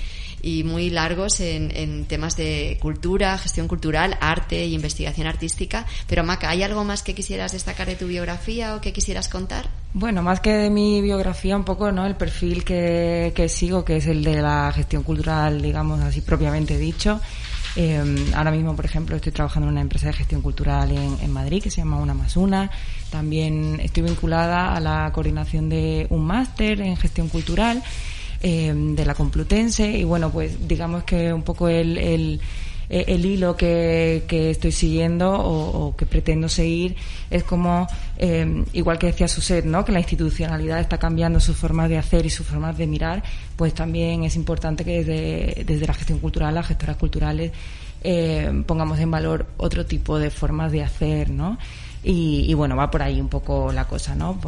muy 0.64 0.90
largos 0.90 1.40
en, 1.40 2.04
temas 2.04 2.37
de 2.37 2.78
cultura, 2.80 3.37
gestión 3.38 3.66
cultural, 3.66 4.16
arte 4.20 4.62
e 4.62 4.68
investigación 4.68 5.26
artística. 5.26 5.87
Pero 6.06 6.23
Maca, 6.23 6.50
¿hay 6.50 6.62
algo 6.62 6.85
más 6.85 7.02
que 7.02 7.14
quisieras 7.14 7.52
destacar 7.52 7.88
de 7.88 7.96
tu 7.96 8.06
biografía 8.06 8.76
o 8.76 8.80
que 8.80 8.92
quisieras 8.92 9.28
contar? 9.28 9.68
Bueno, 9.92 10.23
más 10.23 10.40
que 10.40 10.52
de 10.52 10.70
mi 10.70 11.00
biografía, 11.00 11.56
un 11.56 11.64
poco, 11.64 11.90
¿no? 11.90 12.06
El 12.06 12.16
perfil 12.16 12.62
que, 12.62 13.46
sigo, 13.49 13.85
que 13.85 13.96
es 13.96 14.06
el 14.06 14.23
de 14.23 14.42
la 14.42 14.70
gestión 14.73 15.02
cultural, 15.02 15.61
digamos 15.61 16.00
así 16.00 16.20
propiamente 16.20 16.78
dicho. 16.78 17.20
Eh, 17.75 18.02
ahora 18.35 18.50
mismo, 18.50 18.75
por 18.76 18.85
ejemplo, 18.85 19.16
estoy 19.16 19.32
trabajando 19.32 19.68
en 19.68 19.73
una 19.73 19.82
empresa 19.82 20.06
de 20.06 20.14
gestión 20.14 20.42
cultural 20.42 20.92
en, 20.92 21.18
en, 21.20 21.30
Madrid 21.30 21.62
que 21.62 21.70
se 21.70 21.78
llama 21.78 21.99
Una 21.99 22.14
más 22.14 22.37
Una. 22.37 22.70
También 23.11 23.80
estoy 23.82 24.02
vinculada 24.02 24.75
a 24.75 24.80
la 24.80 25.11
coordinación 25.12 25.68
de 25.68 26.06
un 26.11 26.25
máster 26.25 26.80
en 26.80 26.96
gestión 26.96 27.28
cultural 27.28 27.82
eh, 28.43 28.73
de 28.75 29.05
la 29.05 29.14
Complutense 29.14 29.90
y 29.90 30.05
bueno, 30.05 30.31
pues 30.31 30.69
digamos 30.69 31.05
que 31.05 31.33
un 31.33 31.43
poco 31.43 31.69
el, 31.69 31.99
el 31.99 32.40
eh, 32.88 33.05
el 33.09 33.25
hilo 33.25 33.57
que, 33.57 34.25
que 34.28 34.50
estoy 34.50 34.71
siguiendo 34.71 35.33
o, 35.33 35.97
que 35.97 36.07
pretendo 36.07 36.49
seguir 36.49 36.95
es 37.31 37.43
como, 37.43 37.87
eh, 38.16 38.64
igual 38.73 38.99
que 38.99 39.09
decía 39.09 39.26
Suset, 39.26 39.64
¿no? 39.64 39.85
que 39.85 39.93
la 39.93 39.99
institucionalidad 39.99 40.78
está 40.81 40.99
cambiando 40.99 41.40
sus 41.40 41.57
formas 41.57 41.88
de 41.88 41.99
hacer 41.99 42.26
y 42.26 42.31
sus 42.31 42.47
formas 42.47 42.78
de 42.78 42.87
mirar, 42.87 43.25
pues 43.57 43.75
también 43.75 44.23
es 44.25 44.37
importante 44.37 44.85
que 44.85 45.02
desde, 45.02 45.64
desde 45.64 45.87
la 45.87 45.95
gestión 45.95 46.21
cultural, 46.21 46.55
las 46.55 46.66
gestoras 46.66 46.97
culturales, 46.97 47.50
eh, 48.05 48.62
pongamos 48.66 49.00
en 49.00 49.11
valor 49.11 49.47
otro 49.57 49.85
tipo 49.85 50.19
de 50.19 50.31
formas 50.31 50.71
de 50.71 50.85
hacer, 50.85 51.31
¿no? 51.31 51.59
Y, 52.09 52.45
y, 52.49 52.55
bueno, 52.55 52.77
va 52.77 52.89
por 52.89 53.03
ahí 53.03 53.21
un 53.21 53.29
poco 53.29 53.73
la 53.73 53.85
cosa, 53.87 54.15
¿no? 54.15 54.39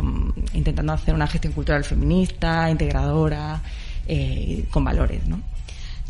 Intentando 0.52 0.92
hacer 0.92 1.12
una 1.12 1.26
gestión 1.26 1.52
cultural 1.52 1.82
feminista, 1.82 2.70
integradora, 2.70 3.60
eh, 4.06 4.64
con 4.70 4.84
valores, 4.84 5.26
¿no? 5.26 5.40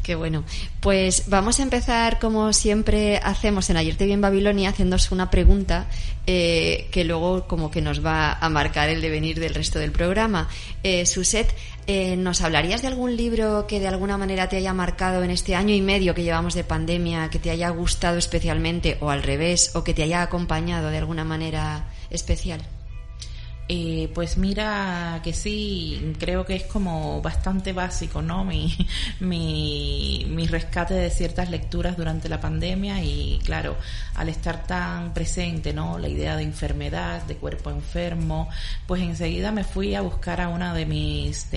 Qué 0.09 0.15
bueno. 0.15 0.43
Pues 0.81 1.25
vamos 1.27 1.61
a 1.61 1.63
empezar, 1.63 2.19
como 2.19 2.55
siempre 2.55 3.19
hacemos 3.19 3.69
en 3.69 3.77
Ayer 3.77 3.95
te 3.95 4.07
vi 4.07 4.13
en 4.13 4.23
Babilonia, 4.23 4.71
haciéndose 4.71 5.13
una 5.13 5.31
pregunta 5.31 5.87
eh, 6.27 6.89
que 6.91 7.05
luego 7.05 7.47
como 7.47 7.71
que 7.71 7.83
nos 7.83 8.03
va 8.03 8.33
a 8.33 8.49
marcar 8.49 8.89
el 8.89 9.03
devenir 9.03 9.39
del 9.39 9.55
resto 9.55 9.79
del 9.79 9.93
programa. 9.93 10.49
Eh, 10.83 11.05
Suset, 11.05 11.55
eh, 11.87 12.17
¿nos 12.17 12.41
hablarías 12.41 12.81
de 12.81 12.89
algún 12.89 13.19
libro 13.19 13.67
que 13.67 13.81
de 13.81 13.89
alguna 13.89 14.17
manera 14.17 14.49
te 14.49 14.57
haya 14.57 14.73
marcado 14.73 15.23
en 15.23 15.31
este 15.31 15.55
año 15.55 15.75
y 15.75 15.83
medio 15.83 16.15
que 16.15 16.23
llevamos 16.23 16.55
de 16.55 16.65
pandemia, 16.65 17.29
que 17.29 17.39
te 17.39 17.51
haya 17.51 17.69
gustado 17.69 18.17
especialmente 18.17 18.97
o 19.03 19.11
al 19.11 19.23
revés, 19.23 19.73
o 19.75 19.85
que 19.85 19.93
te 19.93 20.05
haya 20.05 20.23
acompañado 20.23 20.89
de 20.89 20.97
alguna 20.97 21.25
manera 21.25 21.85
especial? 22.09 22.63
Eh, 23.71 24.11
pues 24.15 24.39
mira 24.39 25.21
que 25.23 25.35
sí, 25.35 26.15
creo 26.19 26.47
que 26.47 26.57
es 26.57 26.63
como 26.65 27.21
bastante 27.21 27.75
básico, 27.75 28.23
¿no? 28.23 28.43
Mi, 28.43 28.75
mi, 29.21 30.25
mi, 30.31 30.47
rescate 30.47 30.95
de 30.95 31.11
ciertas 31.11 31.51
lecturas 31.51 31.95
durante 31.95 32.31
la 32.31 32.41
pandemia 32.41 33.03
y 33.05 33.39
claro, 33.45 33.77
al 34.15 34.31
estar 34.31 34.67
tan 34.67 35.13
presente, 35.13 35.75
¿no? 35.75 35.99
La 35.99 36.09
idea 36.09 36.35
de 36.37 36.45
enfermedad, 36.45 37.23
de 37.25 37.37
cuerpo 37.37 37.69
enfermo, 37.69 38.49
pues 38.87 39.03
enseguida 39.03 39.53
me 39.53 39.65
fui 39.65 39.95
a 39.95 40.01
buscar 40.01 40.41
a 40.41 40.49
una 40.49 40.73
de 40.73 40.87
mis 40.87 41.49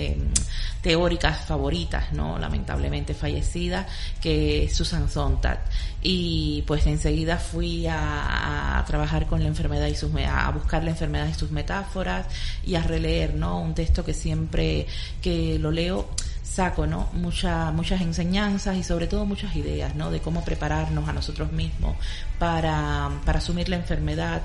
teóricas 0.82 1.46
favoritas, 1.46 2.12
¿no? 2.12 2.38
Lamentablemente 2.38 3.14
fallecida, 3.14 3.88
que 4.22 4.66
es 4.66 4.76
Susan 4.76 5.10
Sontag. 5.10 5.62
Y 6.02 6.64
pues 6.66 6.88
enseguida 6.88 7.38
fui 7.38 7.86
a, 7.88 8.80
a 8.80 8.86
trabajar 8.86 9.28
con 9.28 9.42
la 9.42 9.48
enfermedad 9.48 9.88
y 9.88 9.96
sus, 9.96 10.12
a 10.16 10.50
buscar 10.52 10.84
la 10.84 10.92
enfermedad 10.92 11.28
y 11.28 11.34
sus 11.34 11.52
metáforas 11.52 12.26
y 12.66 12.76
a 12.76 12.82
releer, 12.82 13.36
¿no? 13.36 13.60
Un 13.60 13.76
texto 13.76 14.04
que 14.04 14.14
siempre 14.14 14.88
que 15.22 15.60
lo 15.60 15.72
leo 15.72 16.10
saco, 16.52 16.86
¿no? 16.86 17.10
Mucha, 17.14 17.72
muchas 17.72 18.02
enseñanzas 18.02 18.76
y 18.76 18.84
sobre 18.84 19.08
todo 19.08 19.26
muchas 19.26 19.56
ideas, 19.56 19.96
¿no? 19.96 20.12
De 20.12 20.20
cómo 20.20 20.44
prepararnos 20.44 21.08
a 21.08 21.14
nosotros 21.14 21.52
mismos 21.52 21.96
para, 22.40 23.10
para 23.26 23.40
asumir 23.40 23.70
la 23.70 23.78
enfermedad, 23.78 24.42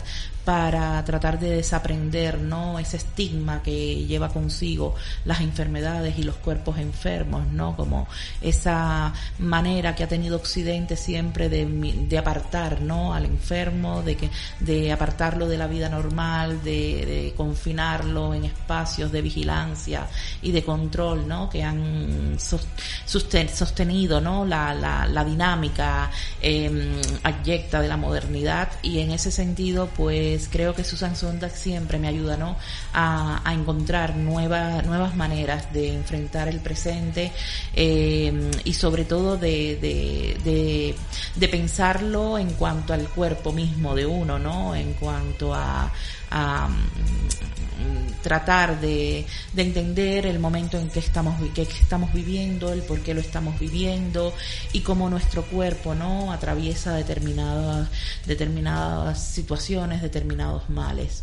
para 0.46 1.04
tratar 1.04 1.40
de 1.40 1.50
desaprender 1.56 2.38
no 2.38 2.78
ese 2.78 2.98
estigma 2.98 3.64
que 3.64 4.06
lleva 4.06 4.28
consigo 4.28 4.94
las 5.24 5.40
enfermedades 5.40 6.16
y 6.18 6.22
los 6.22 6.36
cuerpos 6.36 6.78
enfermos 6.78 7.48
no 7.48 7.74
como 7.74 8.06
esa 8.40 9.12
manera 9.40 9.96
que 9.96 10.04
ha 10.04 10.08
tenido 10.08 10.36
Occidente 10.36 10.96
siempre 10.96 11.48
de, 11.48 11.66
de 11.66 12.16
apartar 12.18 12.80
no 12.80 13.12
al 13.12 13.24
enfermo 13.24 14.02
de 14.02 14.16
que 14.16 14.30
de 14.60 14.92
apartarlo 14.92 15.48
de 15.48 15.58
la 15.58 15.66
vida 15.66 15.88
normal 15.88 16.62
de, 16.62 17.34
confinarlo 17.36 18.32
en 18.32 18.44
espacios 18.44 19.10
de 19.10 19.22
vigilancia 19.22 20.06
y 20.42 20.52
de 20.52 20.62
control 20.62 21.26
no 21.26 21.50
que 21.50 21.64
han 21.64 22.36
sostenido 22.38 24.20
no 24.20 24.44
la, 24.44 24.72
la, 24.72 25.06
la 25.06 25.24
dinámica 25.24 26.08
eh, 26.40 27.02
abyecta 27.24 27.80
de 27.80 27.88
la 27.88 27.96
modernidad. 27.96 28.68
Y 28.82 29.00
en 29.00 29.10
ese 29.10 29.30
sentido 29.30 29.88
pues 29.96 30.35
pues 30.36 30.50
creo 30.52 30.74
que 30.74 30.84
Susan 30.84 31.16
Sontag 31.16 31.50
siempre 31.56 31.98
me 31.98 32.08
ayuda 32.08 32.36
¿no? 32.36 32.56
a, 32.92 33.40
encontrar 33.54 34.16
nuevas, 34.16 34.84
nuevas 34.84 35.16
maneras 35.16 35.72
de 35.72 35.94
enfrentar 35.94 36.46
el 36.48 36.60
presente 36.60 37.32
eh, 37.74 38.50
y 38.62 38.74
sobre 38.74 39.06
todo 39.06 39.38
de, 39.38 39.78
de, 39.80 40.94
de, 41.36 41.48
pensarlo 41.48 42.36
en 42.36 42.50
cuanto 42.50 42.92
al 42.92 43.08
cuerpo 43.08 43.50
mismo 43.50 43.94
de 43.94 44.04
uno, 44.04 44.38
¿no? 44.38 44.74
en 44.74 44.92
cuanto 44.92 45.54
a, 45.54 45.90
a 46.30 46.68
mm, 46.68 48.22
tratar 48.22 48.80
de, 48.80 49.24
de, 49.52 49.62
entender 49.62 50.26
el 50.26 50.38
momento 50.38 50.78
en 50.78 50.88
que 50.88 50.98
estamos, 50.98 51.36
que 51.54 51.62
estamos 51.62 52.12
viviendo, 52.12 52.72
el 52.72 52.82
por 52.82 53.00
qué 53.00 53.14
lo 53.14 53.20
estamos 53.20 53.58
viviendo 53.58 54.34
y 54.72 54.80
cómo 54.80 55.08
nuestro 55.08 55.42
cuerpo 55.42 55.94
no 55.94 56.32
atraviesa 56.32 56.94
determinadas, 56.94 57.88
determinadas 58.26 59.22
situaciones, 59.22 60.02
determinados 60.02 60.68
males. 60.70 61.22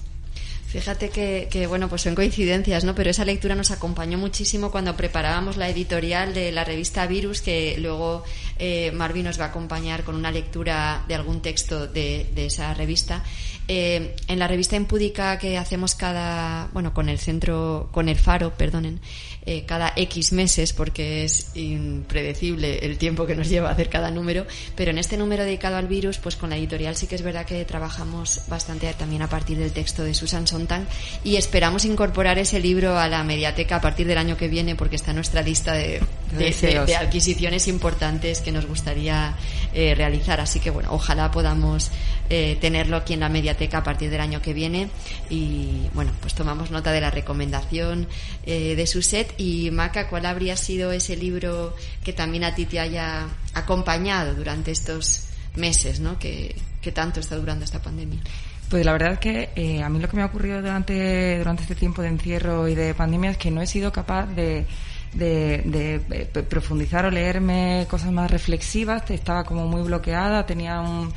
Fíjate 0.74 1.10
que, 1.10 1.48
que, 1.52 1.68
bueno, 1.68 1.88
pues 1.88 2.02
son 2.02 2.16
coincidencias, 2.16 2.84
¿no? 2.84 2.96
Pero 2.96 3.12
esa 3.12 3.24
lectura 3.24 3.54
nos 3.54 3.70
acompañó 3.70 4.18
muchísimo 4.18 4.72
cuando 4.72 4.98
preparábamos 4.98 5.56
la 5.56 5.70
editorial 5.70 6.34
de 6.34 6.52
la 6.52 6.64
revista 6.64 7.06
Virus, 7.06 7.42
que 7.42 7.76
luego 7.78 8.24
eh, 8.58 8.92
Marvin 8.92 9.26
nos 9.26 9.40
va 9.40 9.46
a 9.46 9.48
acompañar 9.50 10.04
con 10.04 10.16
una 10.16 10.32
lectura 10.32 11.04
de 11.08 11.14
algún 11.14 11.44
texto 11.44 11.86
de, 11.86 12.28
de 12.34 12.48
esa 12.48 12.74
revista. 12.74 13.24
Eh, 13.68 14.16
en 14.28 14.40
la 14.40 14.48
revista 14.48 14.76
Impúdica 14.76 15.38
que 15.38 15.58
hacemos 15.58 15.96
cada, 15.96 16.68
bueno, 16.74 16.94
con 16.94 17.08
el 17.08 17.20
centro, 17.20 17.90
con 17.92 18.10
el 18.10 18.18
Faro, 18.18 18.54
perdonen, 18.58 19.00
eh, 19.46 19.66
cada 19.66 19.92
X 19.98 20.32
meses, 20.32 20.72
porque 20.72 21.26
es 21.26 21.52
impredecible 21.56 22.80
el 22.86 22.98
tiempo 22.98 23.26
que 23.26 23.36
nos 23.36 23.50
lleva 23.50 23.68
a 23.68 23.74
hacer 23.74 23.90
cada 23.90 24.10
número, 24.10 24.46
pero 24.76 24.92
en 24.92 24.98
este 24.98 25.18
número 25.18 25.44
dedicado 25.44 25.76
al 25.76 25.88
virus, 25.88 26.18
pues 26.18 26.38
con 26.38 26.50
la 26.50 26.56
editorial 26.56 26.96
sí 26.96 27.08
que 27.08 27.16
es 27.16 27.22
verdad 27.22 27.46
que 27.46 27.66
trabajamos 27.66 28.42
bastante 28.48 28.94
también 28.94 29.22
a 29.22 29.28
partir 29.28 29.58
del 29.58 29.74
texto 29.74 30.04
de 30.04 30.14
Susan 30.14 30.48
Sontag 30.48 30.88
y 31.26 31.36
esperamos 31.36 31.84
incorporar 31.84 32.38
ese 32.38 32.62
libro 32.62 32.98
a 32.98 33.10
la 33.10 33.24
mediateca 33.26 33.78
a 33.78 33.82
partir 33.82 34.08
del 34.08 34.18
año 34.18 34.38
que 34.38 34.48
viene 34.48 34.76
porque 34.76 34.96
está 34.96 35.12
en 35.12 35.16
nuestra 35.16 35.42
lista 35.42 35.74
de, 35.74 36.02
de, 36.32 36.96
adquisiciones 36.96 37.68
importantes 37.68 38.40
que 38.40 38.54
nos 38.54 38.66
gustaría 38.66 39.36
eh, 39.74 39.94
realizar. 39.94 40.40
Así 40.40 40.62
que 40.62 40.70
bueno, 40.70 40.90
ojalá 40.94 41.32
podamos 41.32 41.92
eh, 42.36 42.58
tenerlo 42.60 42.98
aquí 42.98 43.14
en 43.14 43.20
la 43.20 43.30
mediateca 43.30 43.78
a 43.78 43.84
partir 43.84 44.10
del 44.10 44.20
año 44.20 44.42
que 44.42 44.56
viene. 44.56 44.90
Y 45.30 45.88
bueno, 45.94 46.12
pues 46.20 46.34
tomamos 46.34 46.72
nota 46.72 46.92
de 46.92 47.00
la 47.00 47.12
recomendación 47.12 48.08
eh, 48.44 48.76
de 48.76 48.88
Suset. 48.88 49.36
Y 49.38 49.70
Maca, 49.70 50.08
¿cuál 50.10 50.26
habría 50.26 50.58
sido 50.58 50.92
ese 50.92 51.16
libro 51.16 51.76
que 52.04 52.12
también 52.12 52.44
a 52.44 52.56
ti 52.56 52.66
te 52.66 52.80
haya 52.80 53.28
acompañado 53.54 54.34
durante 54.34 54.72
estos 54.72 55.28
meses 55.56 56.00
¿no? 56.00 56.18
que, 56.18 56.56
tanto 56.92 57.20
está 57.20 57.36
durando 57.36 57.66
esta 57.66 57.84
pandemia? 57.84 58.20
Pues 58.68 58.84
la 58.84 58.94
verdad 58.94 59.14
es 59.14 59.20
que 59.20 59.50
eh, 59.56 59.84
a 59.84 59.90
mí 59.90 60.00
lo 60.00 60.10
que 60.10 60.18
me 60.18 60.24
ha 60.24 60.26
ocurrido 60.26 60.60
durante, 60.60 61.38
durante 61.38 61.62
este 61.62 61.76
tiempo 61.76 62.02
de 62.02 62.08
encierro 62.08 62.68
y 62.68 62.74
de 62.74 62.96
pandemia 62.96 63.30
es 63.30 63.38
que 63.38 63.52
no 63.52 63.62
he 63.62 63.68
sido 63.68 63.92
capaz 63.92 64.26
de, 64.26 64.66
de, 65.14 66.02
de, 66.08 66.44
profundizar 66.50 67.06
o 67.06 67.12
leerme 67.12 67.86
cosas 67.92 68.12
más 68.12 68.32
reflexivas. 68.32 69.08
Estaba 69.12 69.44
como 69.44 69.68
muy 69.68 69.84
bloqueada, 69.84 70.48
tenía 70.48 70.80
un, 70.80 71.14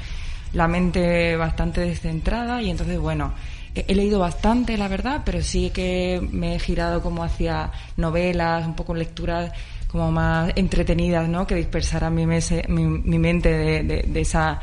la 0.56 0.68
mente 0.68 1.36
bastante 1.36 1.82
descentrada 1.82 2.62
y 2.62 2.70
entonces, 2.70 2.98
bueno, 2.98 3.34
he, 3.74 3.94
leído 3.94 4.18
bastante, 4.18 4.78
la 4.78 4.88
verdad, 4.88 5.20
pero 5.22 5.42
sí 5.42 5.68
que 5.68 6.26
me 6.32 6.56
he 6.56 6.58
girado 6.58 7.02
como 7.02 7.22
hacia 7.22 7.70
novelas, 7.98 8.66
un 8.66 8.74
poco 8.74 8.94
lecturas 8.94 9.52
como 9.86 10.10
más 10.10 10.50
entretenidas, 10.56 11.28
¿no? 11.28 11.46
Que 11.46 11.56
dispersaran 11.56 12.14
mi, 12.14 12.24
mi, 12.26 13.18
mente 13.18 13.50
de, 13.50 14.02
de, 14.06 14.20
esa, 14.20 14.58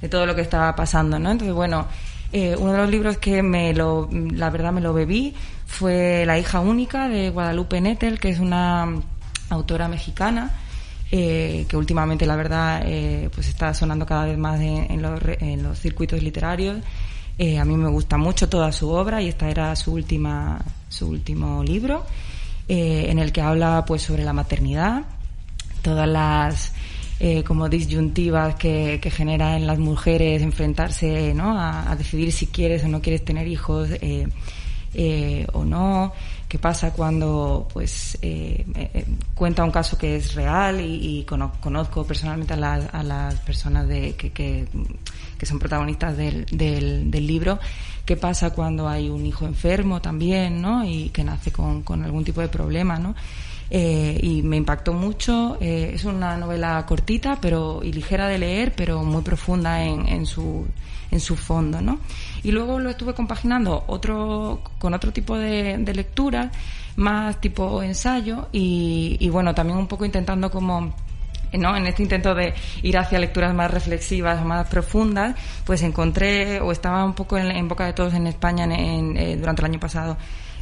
de 0.00 0.08
todo 0.08 0.24
lo 0.24 0.34
que 0.34 0.40
estaba 0.40 0.74
pasando, 0.74 1.18
¿no? 1.18 1.30
Entonces, 1.30 1.54
bueno, 1.54 1.86
eh, 2.32 2.56
uno 2.58 2.72
de 2.72 2.78
los 2.78 2.90
libros 2.90 3.18
que 3.18 3.42
me 3.42 3.74
lo, 3.74 4.08
la 4.10 4.48
verdad 4.48 4.72
me 4.72 4.80
lo 4.80 4.94
bebí 4.94 5.34
fue 5.66 6.24
La 6.24 6.38
hija 6.38 6.60
única 6.60 7.06
de 7.08 7.28
Guadalupe 7.28 7.82
Nettel, 7.82 8.18
que 8.18 8.30
es 8.30 8.40
una 8.40 8.88
autora 9.50 9.88
mexicana 9.88 10.50
eh, 11.16 11.64
que 11.68 11.76
últimamente 11.76 12.26
la 12.26 12.34
verdad 12.34 12.82
eh, 12.84 13.30
pues 13.32 13.46
está 13.46 13.72
sonando 13.72 14.04
cada 14.04 14.24
vez 14.24 14.36
más 14.36 14.60
en, 14.60 15.00
los, 15.00 15.20
en 15.38 15.62
los, 15.62 15.78
circuitos 15.78 16.20
literarios. 16.20 16.78
Eh, 17.38 17.56
a 17.56 17.64
mí 17.64 17.76
me 17.76 17.88
gusta 17.88 18.16
mucho 18.16 18.48
toda 18.48 18.72
su 18.72 18.90
obra 18.90 19.22
y 19.22 19.28
esta 19.28 19.48
era 19.48 19.76
su 19.76 19.92
última 19.92 20.60
su 20.88 21.08
último 21.08 21.62
libro 21.62 22.04
en 22.66 23.20
el 23.20 23.30
que 23.30 23.42
habla 23.42 23.84
pues 23.86 24.02
sobre 24.02 24.24
la 24.24 24.32
maternidad, 24.32 25.02
todas 25.82 26.08
las 26.08 26.72
como 27.44 27.68
disyuntivas 27.68 28.56
que, 28.56 28.98
que, 29.00 29.10
genera 29.10 29.56
en 29.56 29.68
las 29.68 29.78
mujeres 29.78 30.42
enfrentarse 30.42 31.32
¿no? 31.32 31.56
a, 31.56 31.94
decidir 31.96 32.32
si 32.32 32.48
quieres 32.48 32.82
o 32.82 32.88
no 32.88 33.00
quieres 33.00 33.24
tener 33.24 33.46
hijos 33.46 33.90
o 35.52 35.64
no, 35.64 36.12
qué 36.54 36.58
pasa 36.60 36.92
cuando 36.92 37.66
pues 37.72 38.16
eh, 38.22 38.64
eh, 38.76 39.04
cuenta 39.34 39.64
un 39.64 39.72
caso 39.72 39.98
que 39.98 40.14
es 40.14 40.36
real 40.36 40.80
y, 40.80 41.24
conozco 41.24 42.06
personalmente 42.06 42.54
a 42.54 42.56
las, 42.56 42.94
a 42.94 43.02
las 43.02 43.34
personas 43.40 43.88
de, 43.88 44.14
que, 44.14 44.30
que, 44.30 44.68
son 45.44 45.58
protagonistas 45.58 46.16
del, 46.16 46.46
del, 46.46 47.26
libro, 47.26 47.58
qué 48.06 48.16
pasa 48.16 48.50
cuando 48.50 48.88
hay 48.88 49.08
un 49.08 49.26
hijo 49.26 49.46
enfermo 49.46 50.00
también, 50.00 50.62
¿no? 50.62 50.84
Y 50.84 51.08
que 51.08 51.24
nace 51.24 51.50
con, 51.50 51.82
algún 52.04 52.22
tipo 52.22 52.40
de 52.40 52.46
problema, 52.48 53.00
¿no? 53.00 53.16
y 53.68 54.42
me 54.44 54.56
impactó 54.56 54.92
mucho. 54.92 55.58
es 55.60 56.04
una 56.04 56.36
novela 56.36 56.86
cortita 56.86 57.38
pero 57.40 57.80
y 57.82 57.92
ligera 57.92 58.28
de 58.28 58.38
leer, 58.38 58.74
pero 58.76 59.02
muy 59.02 59.22
profunda 59.22 59.82
en, 59.82 60.06
en, 60.06 60.24
su, 60.24 60.68
en 61.10 61.20
su 61.20 61.36
fondo, 61.36 61.80
¿no? 61.80 61.98
Y 62.42 62.52
luego 62.52 62.78
lo 62.78 62.90
estuve 62.90 63.14
compaginando 63.14 63.84
otro, 63.86 64.62
con 64.78 64.94
otro 64.94 65.12
tipo 65.12 65.36
de, 65.36 65.78
lectura, 65.94 66.50
más 66.96 67.40
tipo 67.40 67.82
ensayo, 67.82 68.48
y, 68.52 69.28
bueno, 69.30 69.54
también 69.54 69.78
un 69.78 69.86
poco 69.86 70.04
intentando 70.04 70.50
como 70.50 70.94
¿no? 71.52 71.76
en 71.76 71.86
este 71.86 72.02
intento 72.02 72.34
de 72.34 72.52
ir 72.82 72.98
hacia 72.98 73.18
lecturas 73.18 73.54
más 73.54 73.70
reflexivas 73.70 74.42
o 74.42 74.44
más 74.44 74.66
profundas, 74.68 75.36
pues 75.64 75.82
encontré 75.82 76.60
o 76.60 76.72
estaba 76.72 77.04
un 77.04 77.14
poco 77.14 77.38
en, 77.38 77.68
boca 77.68 77.86
de 77.86 77.92
todos 77.92 78.14
en 78.14 78.26
España 78.26 78.66
eh, 78.70 79.36
durante 79.38 79.62
el 79.62 79.66
año 79.66 79.80
pasado 79.80 80.16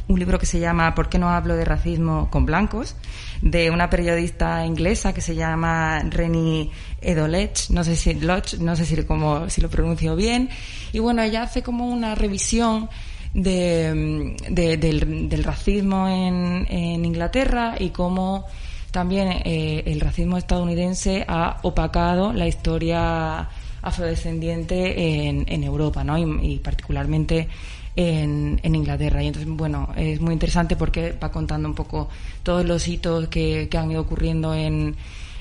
un 0.07 0.19
libro 0.19 0.37
que 0.37 0.45
se 0.45 0.59
llama 0.59 0.93
¿Por 0.95 1.09
qué 1.09 1.17
no 1.17 1.29
hablo 1.29 1.55
de 1.55 1.65
racismo 1.65 2.29
con 2.29 2.45
blancos? 2.45 2.95
De 3.43 3.69
una 3.69 3.89
periodista 3.89 4.65
inglesa 4.65 5.13
que 5.13 5.19
se 5.19 5.35
llama 5.35 5.99
Reni 6.09 6.71
Edolech, 7.01 7.69
no 7.71 7.83
sé 7.83 7.97
si 7.97 8.15
no 8.15 8.75
sé 8.77 8.85
si, 8.85 9.03
como, 9.03 9.49
si 9.49 9.59
lo 9.59 9.69
pronuncio 9.69 10.15
bien, 10.15 10.49
y 10.93 10.99
bueno, 10.99 11.21
ella 11.21 11.43
hace 11.43 11.61
como 11.61 11.89
una 11.89 12.15
revisión 12.15 12.89
de, 13.33 14.37
del, 14.49 15.43
racismo 15.43 16.07
en, 16.07 17.03
Inglaterra 17.03 17.75
y 17.77 17.89
cómo 17.89 18.45
también 18.91 19.27
eh, 19.43 19.83
el 19.87 19.99
racismo 19.99 20.37
estadounidense 20.37 21.25
ha 21.27 21.59
opacado 21.63 22.31
la 22.31 22.47
historia 22.47 23.49
afrodescendiente 23.81 25.27
en, 25.27 25.43
en 25.49 25.63
Europa, 25.65 26.05
¿no? 26.05 26.17
y 26.17 26.59
particularmente 26.59 27.49
en, 27.95 28.59
Inglaterra. 28.63 29.23
Y 29.23 29.27
entonces, 29.27 29.51
bueno, 29.51 29.89
es 29.95 30.19
muy 30.19 30.33
interesante 30.33 30.75
porque 30.75 31.11
va 31.13 31.31
contando 31.31 31.67
un 31.67 31.75
poco 31.75 32.09
todos 32.43 32.65
los 32.65 32.87
hitos 32.87 33.27
que, 33.27 33.67
que 33.69 33.77
han 33.77 33.91
ido 33.91 34.01
ocurriendo 34.01 34.53
en, 34.53 34.95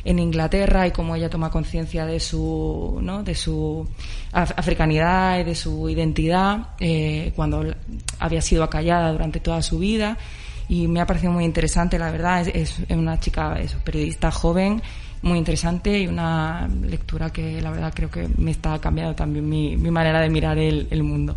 en 0.04 0.18
Inglaterra 0.18 0.86
y 0.86 0.90
cómo 0.90 1.14
ella 1.14 1.30
toma 1.30 1.50
conciencia 1.50 2.06
de 2.06 2.20
su, 2.20 2.98
¿no? 3.00 3.22
de 3.22 3.34
su 3.34 3.86
africanidad 4.32 5.38
y 5.40 5.44
de 5.44 5.54
su 5.54 5.88
identidad 5.88 6.68
eh, 6.80 7.32
cuando 7.36 7.64
había 8.18 8.42
sido 8.42 8.64
acallada 8.64 9.12
durante 9.12 9.40
toda 9.40 9.62
su 9.62 9.78
vida. 9.78 10.16
Y 10.68 10.88
me 10.88 11.00
ha 11.00 11.06
parecido 11.06 11.32
muy 11.32 11.44
interesante, 11.44 11.98
la 11.98 12.10
verdad. 12.10 12.46
Es, 12.48 12.78
es 12.78 12.96
una 12.96 13.20
chica, 13.20 13.58
periodista 13.84 14.30
joven, 14.30 14.80
muy 15.20 15.38
interesante 15.38 16.00
y 16.00 16.06
una 16.06 16.68
lectura 16.68 17.30
que 17.30 17.60
la 17.60 17.70
verdad 17.70 17.92
creo 17.94 18.10
que 18.10 18.28
me 18.38 18.50
está 18.52 18.78
cambiando 18.78 19.14
también 19.14 19.48
mi, 19.48 19.76
mi 19.76 19.90
manera 19.90 20.20
de 20.20 20.30
mirar 20.30 20.58
el, 20.58 20.88
el 20.90 21.02
mundo. 21.02 21.36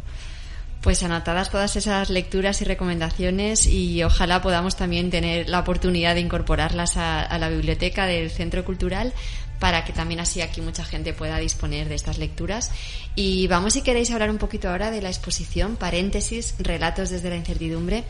Pues 0.85 1.01
anotadas 1.01 1.49
todas 1.49 1.75
esas 1.77 2.11
lecturas 2.11 2.61
y 2.61 2.63
recomendaciones 2.63 3.65
y 3.65 4.03
ojalá 4.03 4.43
podamos 4.43 4.75
también 4.75 5.09
tener 5.09 5.49
la 5.49 5.61
oportunidad 5.61 6.13
de 6.13 6.21
incorporarlas 6.21 6.95
a, 6.95 7.35
la 7.39 7.49
biblioteca 7.49 8.05
del 8.05 8.29
Centro 8.29 8.63
Cultural 8.63 9.11
para 9.59 9.83
que 9.83 9.93
también 9.93 10.19
así 10.19 10.41
aquí 10.41 10.61
mucha 10.61 10.85
gente 10.85 11.11
pueda 11.11 11.39
disponer 11.39 11.89
de 11.89 11.95
estas 11.95 12.19
lecturas. 12.19 12.69
Y 13.15 13.47
vamos, 13.47 13.73
si 13.73 13.81
queréis, 13.81 14.11
hablar 14.11 14.29
un 14.29 14.37
poquito 14.37 14.69
ahora 14.69 14.91
de 14.91 15.01
la 15.01 15.09
exposición, 15.09 15.75
paréntesis, 15.75 16.53
relatos 16.59 17.09
desde 17.09 17.31
la 17.31 17.37
incertidumbre. 17.37 18.03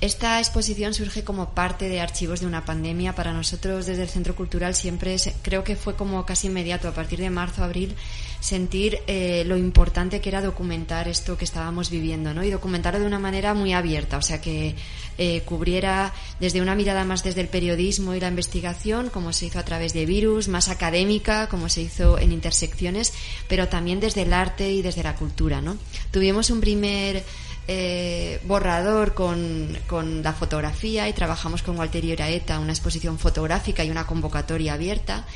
Esta 0.00 0.38
exposición 0.38 0.94
surge 0.94 1.24
como 1.24 1.54
parte 1.54 1.88
de 1.88 2.00
archivos 2.00 2.38
de 2.38 2.46
una 2.46 2.64
pandemia. 2.64 3.16
Para 3.16 3.32
nosotros, 3.32 3.84
desde 3.84 4.02
el 4.02 4.08
Centro 4.08 4.36
Cultural, 4.36 4.76
siempre 4.76 5.16
creo 5.42 5.64
que 5.64 5.74
fue 5.74 5.96
como 5.96 6.24
casi 6.24 6.46
inmediato, 6.46 6.86
a 6.86 6.94
partir 6.94 7.18
de 7.18 7.30
marzo, 7.30 7.64
abril, 7.64 7.96
sentir 8.38 9.00
eh, 9.08 9.42
lo 9.44 9.56
importante 9.56 10.20
que 10.20 10.28
era 10.28 10.40
documentar 10.40 11.08
esto 11.08 11.36
que 11.36 11.44
estábamos 11.44 11.90
viviendo, 11.90 12.32
¿no? 12.32 12.44
Y 12.44 12.50
documentarlo 12.50 13.00
de 13.00 13.06
una 13.06 13.18
manera 13.18 13.54
muy 13.54 13.72
abierta, 13.72 14.18
o 14.18 14.22
sea, 14.22 14.40
que 14.40 14.76
eh, 15.18 15.42
cubriera 15.44 16.14
desde 16.38 16.62
una 16.62 16.76
mirada 16.76 17.04
más 17.04 17.24
desde 17.24 17.40
el 17.40 17.48
periodismo 17.48 18.14
y 18.14 18.20
la 18.20 18.28
investigación, 18.28 19.10
como 19.10 19.32
se 19.32 19.46
hizo 19.46 19.58
a 19.58 19.64
través 19.64 19.94
de 19.94 20.06
Virus, 20.06 20.46
más 20.46 20.68
académica, 20.68 21.48
como 21.48 21.68
se 21.68 21.82
hizo 21.82 22.20
en 22.20 22.30
Intersecciones, 22.30 23.12
pero 23.48 23.66
también 23.66 23.98
desde 23.98 24.22
el 24.22 24.32
arte 24.32 24.70
y 24.70 24.80
desde 24.80 25.02
la 25.02 25.16
cultura, 25.16 25.60
¿no? 25.60 25.76
Tuvimos 26.12 26.50
un 26.50 26.60
primer 26.60 27.24
eh, 27.70 28.40
borrador 28.44 29.12
con, 29.12 29.76
con, 29.86 30.22
la 30.22 30.32
fotografía 30.32 31.06
y 31.06 31.12
trabajamos 31.12 31.62
con 31.62 31.78
Walter 31.78 32.02
Iraeta 32.02 32.60
una 32.60 32.72
exposición 32.72 33.18
fotográfica 33.18 33.84
y 33.84 33.90
una 33.90 34.06
convocatoria 34.06 34.72
abierta 34.72 35.26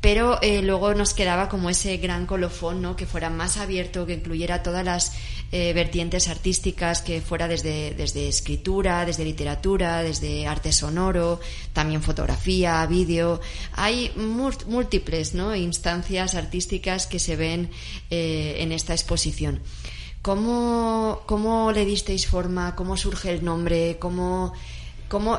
pero 0.00 0.40
eh, 0.42 0.62
luego 0.62 0.94
nos 0.94 1.14
quedaba 1.14 1.48
como 1.48 1.70
ese 1.70 1.96
gran 1.96 2.26
colofón, 2.26 2.82
¿no? 2.82 2.96
Que 2.96 3.06
fuera 3.06 3.30
más 3.30 3.56
abierto, 3.56 4.04
que 4.04 4.14
incluyera 4.14 4.62
todas 4.62 4.84
las 4.84 5.12
eh, 5.52 5.72
vertientes 5.72 6.28
artísticas, 6.28 7.02
que 7.02 7.20
fuera 7.20 7.48
desde, 7.48 7.94
desde 7.94 8.28
escritura, 8.28 9.04
desde 9.06 9.24
literatura, 9.24 10.02
desde 10.02 10.46
arte 10.46 10.72
sonoro, 10.72 11.40
también 11.72 12.02
fotografía, 12.02 12.84
vídeo. 12.86 13.40
Hay 13.72 14.12
múltiples, 14.16 15.34
¿no? 15.34 15.56
Instancias 15.56 16.34
artísticas 16.34 17.06
que 17.06 17.18
se 17.18 17.36
ven 17.36 17.70
en 18.10 18.72
esta 18.72 18.92
exposición. 18.92 19.60
¿Cómo, 20.26 21.22
¿Cómo 21.26 21.70
le 21.70 21.84
disteis 21.84 22.26
forma? 22.26 22.74
¿Cómo 22.74 22.96
surge 22.96 23.30
el 23.30 23.44
nombre? 23.44 23.96
¿Cómo, 24.00 24.52
cómo 25.06 25.38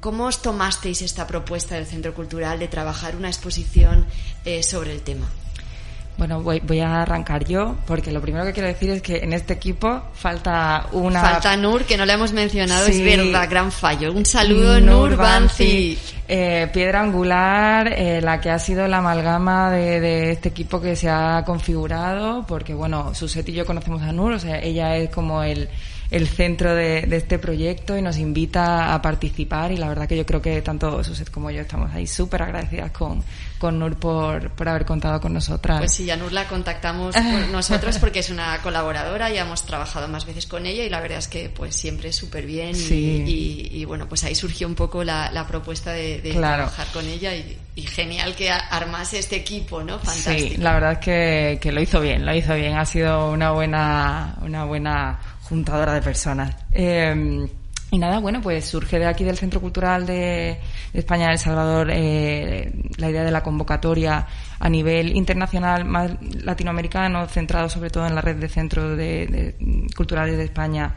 ¿Cómo 0.00 0.26
os 0.26 0.42
tomasteis 0.42 1.02
esta 1.02 1.26
propuesta 1.26 1.74
del 1.74 1.84
Centro 1.84 2.14
Cultural 2.14 2.60
de 2.60 2.68
trabajar 2.68 3.16
una 3.16 3.26
exposición 3.26 4.06
eh, 4.44 4.62
sobre 4.62 4.92
el 4.92 5.02
tema? 5.02 5.28
Bueno, 6.18 6.42
voy, 6.42 6.60
voy, 6.60 6.80
a 6.80 7.02
arrancar 7.02 7.44
yo, 7.44 7.76
porque 7.86 8.10
lo 8.10 8.20
primero 8.20 8.44
que 8.44 8.52
quiero 8.52 8.66
decir 8.66 8.90
es 8.90 9.00
que 9.00 9.18
en 9.18 9.32
este 9.32 9.54
equipo 9.54 10.02
falta 10.14 10.86
una... 10.90 11.20
Falta 11.20 11.56
Nur, 11.56 11.84
que 11.84 11.96
no 11.96 12.04
le 12.04 12.12
hemos 12.12 12.32
mencionado, 12.32 12.86
es 12.86 13.00
verdad, 13.00 13.48
gran 13.48 13.70
fallo. 13.70 14.12
Un 14.12 14.26
saludo, 14.26 14.80
Nur, 14.80 15.16
Banzi. 15.16 15.96
Eh, 16.26 16.68
piedra 16.72 17.00
angular, 17.00 17.92
eh, 17.96 18.20
la 18.20 18.40
que 18.40 18.50
ha 18.50 18.58
sido 18.58 18.86
la 18.88 18.98
amalgama 18.98 19.70
de, 19.70 20.00
de, 20.00 20.32
este 20.32 20.48
equipo 20.48 20.80
que 20.80 20.96
se 20.96 21.08
ha 21.08 21.44
configurado, 21.46 22.44
porque 22.46 22.74
bueno, 22.74 23.14
Suset 23.14 23.48
y 23.48 23.52
yo 23.52 23.64
conocemos 23.64 24.02
a 24.02 24.12
Nur, 24.12 24.32
o 24.32 24.38
sea, 24.40 24.58
ella 24.58 24.96
es 24.96 25.10
como 25.10 25.42
el 25.42 25.68
el 26.10 26.26
centro 26.26 26.74
de, 26.74 27.06
este 27.10 27.38
proyecto 27.38 27.96
y 27.96 28.02
nos 28.02 28.16
invita 28.18 28.94
a 28.94 29.02
participar 29.02 29.72
y 29.72 29.76
la 29.76 29.88
verdad 29.88 30.08
que 30.08 30.16
yo 30.16 30.24
creo 30.24 30.40
que 30.40 30.62
tanto 30.62 31.04
Suset 31.04 31.30
como 31.30 31.50
yo 31.50 31.60
estamos 31.60 31.92
ahí 31.92 32.06
súper 32.06 32.42
agradecidas 32.42 32.90
con, 32.92 33.22
con 33.58 33.78
Nur 33.78 33.96
por, 33.96 34.50
por 34.50 34.68
haber 34.68 34.84
contado 34.84 35.20
con 35.20 35.32
nosotras. 35.32 35.78
Pues 35.78 35.94
sí, 35.94 36.10
a 36.10 36.16
Nur 36.16 36.32
la 36.32 36.46
contactamos 36.48 37.14
nosotros 37.52 37.98
porque 37.98 38.20
es 38.20 38.30
una 38.30 38.58
colaboradora, 38.62 39.30
ya 39.30 39.42
hemos 39.42 39.64
trabajado 39.64 40.08
más 40.08 40.24
veces 40.24 40.46
con 40.46 40.66
ella 40.66 40.84
y 40.84 40.88
la 40.88 41.00
verdad 41.00 41.18
es 41.18 41.28
que 41.28 41.50
pues 41.50 41.74
siempre 41.74 42.12
súper 42.12 42.46
bien 42.46 42.74
y, 42.76 43.84
bueno, 43.84 44.08
pues 44.08 44.24
ahí 44.24 44.34
surgió 44.34 44.66
un 44.66 44.74
poco 44.74 45.04
la, 45.04 45.30
la 45.32 45.46
propuesta 45.46 45.92
de, 45.92 46.18
trabajar 46.32 46.86
con 46.92 47.06
ella 47.06 47.34
y, 47.34 47.58
genial 47.82 48.34
que 48.34 48.50
armase 48.50 49.18
este 49.18 49.36
equipo, 49.36 49.82
¿no? 49.82 49.98
Fantástico. 49.98 50.54
Sí, 50.54 50.56
la 50.56 50.74
verdad 50.74 50.92
es 50.92 50.98
que, 50.98 51.58
que 51.60 51.72
lo 51.72 51.80
hizo 51.80 52.00
bien, 52.00 52.26
lo 52.26 52.34
hizo 52.34 52.54
bien, 52.54 52.76
ha 52.76 52.84
sido 52.84 53.30
una 53.30 53.52
buena, 53.52 54.36
una 54.42 54.64
buena 54.64 55.18
juntadora 55.42 55.94
de 55.94 56.02
personas. 56.02 56.54
Eh, 56.72 57.48
y 57.90 57.98
nada, 57.98 58.18
bueno, 58.18 58.42
pues 58.42 58.66
surge 58.66 58.98
de 58.98 59.06
aquí 59.06 59.24
del 59.24 59.38
Centro 59.38 59.60
Cultural 59.60 60.04
de, 60.04 60.58
España 60.92 61.32
El 61.32 61.38
Salvador 61.38 61.88
eh, 61.90 62.70
la 62.98 63.10
idea 63.10 63.24
de 63.24 63.30
la 63.30 63.42
convocatoria 63.42 64.26
a 64.58 64.68
nivel 64.68 65.16
internacional, 65.16 65.86
más 65.86 66.10
latinoamericano, 66.44 67.26
centrado 67.28 67.68
sobre 67.70 67.88
todo 67.88 68.06
en 68.06 68.14
la 68.14 68.20
red 68.20 68.36
de 68.36 68.48
centros 68.48 68.96
de, 68.96 69.54
culturales 69.96 70.36
de 70.36 70.44
España, 70.44 70.94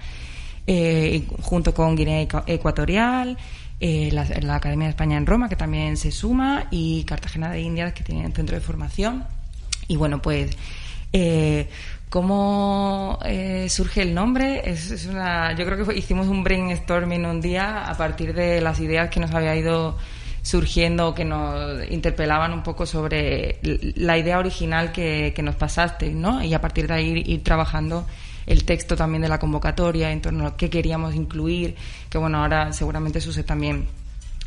eh, 0.68 1.26
junto 1.42 1.74
con 1.74 1.96
Guinea 1.96 2.28
Ecuatorial, 2.46 3.38
la, 3.80 4.26
la, 4.42 4.56
Academia 4.56 4.88
de 4.88 4.92
España 4.92 5.18
en 5.18 5.26
Roma, 5.26 5.48
que 5.48 5.56
también 5.56 5.96
se 5.96 6.12
suma, 6.12 6.68
y 6.72 7.04
Cartagena 7.06 7.52
de 7.52 7.62
Indias, 7.62 7.94
que 7.94 8.04
tiene 8.04 8.30
centro 8.32 8.56
de 8.56 8.62
formación. 8.62 9.26
Y 9.88 9.96
bueno, 9.96 10.22
pues 10.22 10.56
¿Cómo 12.12 13.20
eh, 13.24 13.70
surge 13.70 14.02
el 14.02 14.14
nombre? 14.14 14.70
Es, 14.70 15.06
una, 15.06 15.56
yo 15.56 15.66
creo 15.66 15.88
que 15.88 15.98
hicimos 15.98 16.28
un 16.28 16.44
brainstorming 16.44 17.26
un 17.26 17.40
día 17.40 17.90
a 17.90 17.96
partir 17.96 18.34
de 18.34 18.60
las 18.60 18.82
ideas 18.82 19.10
que 19.10 19.22
nos 19.22 19.32
había 19.32 19.56
ido 19.56 19.98
surgiendo, 20.42 21.16
que 21.16 21.24
nos 21.24 21.90
interpelaban 21.90 22.52
un 22.52 22.64
poco 22.64 22.86
sobre 22.86 23.60
la 23.96 24.18
idea 24.18 24.40
original 24.40 24.92
que, 24.92 25.34
nos 25.42 25.56
pasaste, 25.56 26.10
¿no? 26.10 26.44
Y 26.44 26.54
a 26.54 26.60
partir 26.60 26.86
de 26.86 26.96
ahí 26.96 27.24
ir, 27.26 27.44
trabajando 27.46 28.06
el 28.46 28.66
texto 28.66 28.98
también 28.98 29.22
de 29.22 29.30
la 29.30 29.40
convocatoria 29.40 30.12
en 30.12 30.20
torno 30.22 30.48
a 30.48 30.58
qué 30.58 30.70
queríamos 30.70 31.16
incluir, 31.16 31.78
que 32.10 32.18
bueno, 32.18 32.40
ahora 32.40 32.74
seguramente 32.74 33.22
Suse 33.22 33.44
también 33.44 33.88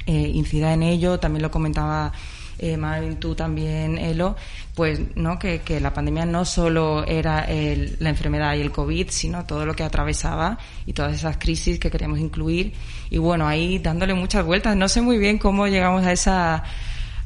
eh, 0.05 0.13
incida 0.13 0.75
en 0.75 0.83
ello, 0.83 1.19
también 1.19 1.41
lo 1.41 1.51
comentaba 1.51 2.13
eh, 2.59 2.77
Marvin, 2.77 3.17
tú 3.17 3.35
también, 3.35 3.99
Elo, 3.99 4.37
pues, 4.75 5.01
¿no? 5.15 5.39
Que, 5.39 5.61
que 5.61 5.81
la 5.81 5.93
pandemia 5.93 6.27
no 6.27 6.45
solo 6.45 7.05
era 7.07 7.41
el, 7.41 7.97
la 8.01 8.11
enfermedad 8.11 8.55
y 8.55 8.61
el 8.61 8.71
COVID, 8.71 9.09
sino 9.11 9.45
todo 9.45 9.67
lo 9.67 9.75
que 9.75 9.83
atravesaba 9.83 10.59
y 10.87 10.93
todas 10.93 11.15
esas 11.15 11.37
crisis 11.37 11.79
que 11.79 11.91
queremos 11.91 12.19
incluir. 12.19 12.73
Y 13.11 13.19
bueno, 13.19 13.47
ahí 13.47 13.79
dándole 13.79 14.15
muchas 14.15 14.45
vueltas. 14.45 14.77
No 14.77 14.89
sé 14.89 15.01
muy 15.01 15.19
bien 15.19 15.39
cómo 15.39 15.67
llegamos 15.67 16.05
a 16.05 16.13
esa, 16.13 16.65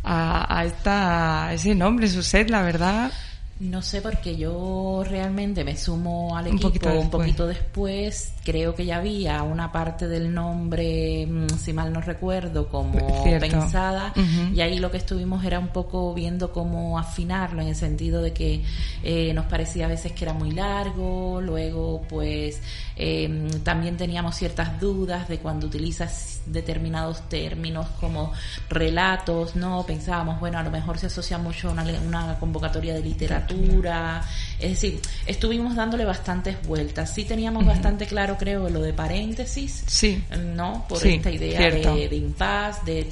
a, 0.02 0.58
a 0.58 0.64
esta, 0.64 1.46
a 1.46 1.54
ese 1.54 1.74
nombre, 1.74 2.08
su 2.08 2.22
set, 2.22 2.50
la 2.50 2.62
verdad. 2.62 3.12
No 3.60 3.82
sé 3.82 4.00
porque 4.00 4.36
yo 4.36 5.02
realmente 5.04 5.64
me 5.64 5.76
sumo 5.76 6.36
al 6.36 6.46
equipo 6.46 6.90
un 6.90 7.10
poquito 7.10 7.44
después. 7.44 8.32
Creo 8.44 8.72
que 8.76 8.86
ya 8.86 8.98
había 8.98 9.42
una 9.42 9.72
parte 9.72 10.06
del 10.06 10.32
nombre, 10.32 11.26
mm, 11.26 11.58
si 11.58 11.72
mal 11.72 11.92
no 11.92 12.00
recuerdo, 12.00 12.68
como 12.68 13.24
pensada. 13.24 14.12
Y 14.54 14.60
ahí 14.60 14.78
lo 14.78 14.92
que 14.92 14.98
estuvimos 14.98 15.44
era 15.44 15.58
un 15.58 15.68
poco 15.68 16.14
viendo 16.14 16.52
cómo 16.52 17.00
afinarlo 17.00 17.60
en 17.60 17.68
el 17.68 17.74
sentido 17.74 18.22
de 18.22 18.32
que 18.32 18.62
eh, 19.02 19.34
nos 19.34 19.46
parecía 19.46 19.86
a 19.86 19.88
veces 19.88 20.12
que 20.12 20.24
era 20.24 20.34
muy 20.34 20.52
largo. 20.52 21.40
Luego, 21.40 22.02
pues, 22.08 22.62
eh, 22.94 23.50
también 23.64 23.96
teníamos 23.96 24.36
ciertas 24.36 24.78
dudas 24.78 25.28
de 25.28 25.38
cuando 25.38 25.66
utilizas 25.66 26.42
determinados 26.46 27.28
términos 27.28 27.88
como 28.00 28.32
relatos, 28.68 29.56
¿no? 29.56 29.84
Pensábamos, 29.84 30.38
bueno, 30.38 30.58
a 30.58 30.62
lo 30.62 30.70
mejor 30.70 30.96
se 30.98 31.06
asocia 31.06 31.38
mucho 31.38 31.70
a 31.70 31.72
una, 31.72 31.84
una 32.06 32.38
convocatoria 32.38 32.94
de 32.94 33.00
literatura. 33.00 33.47
Es 34.58 34.70
decir, 34.70 35.00
estuvimos 35.26 35.76
dándole 35.76 36.04
bastantes 36.04 36.56
vueltas. 36.66 37.14
Sí 37.14 37.24
teníamos 37.24 37.64
bastante 37.64 38.06
claro, 38.06 38.36
creo, 38.36 38.68
lo 38.68 38.80
de 38.82 38.92
paréntesis, 38.92 39.84
sí. 39.86 40.24
¿no? 40.54 40.84
Por 40.88 41.06
esta 41.06 41.30
idea 41.30 41.70
de, 41.70 42.08
de 42.08 42.16
impas, 42.16 42.84
de, 42.84 43.08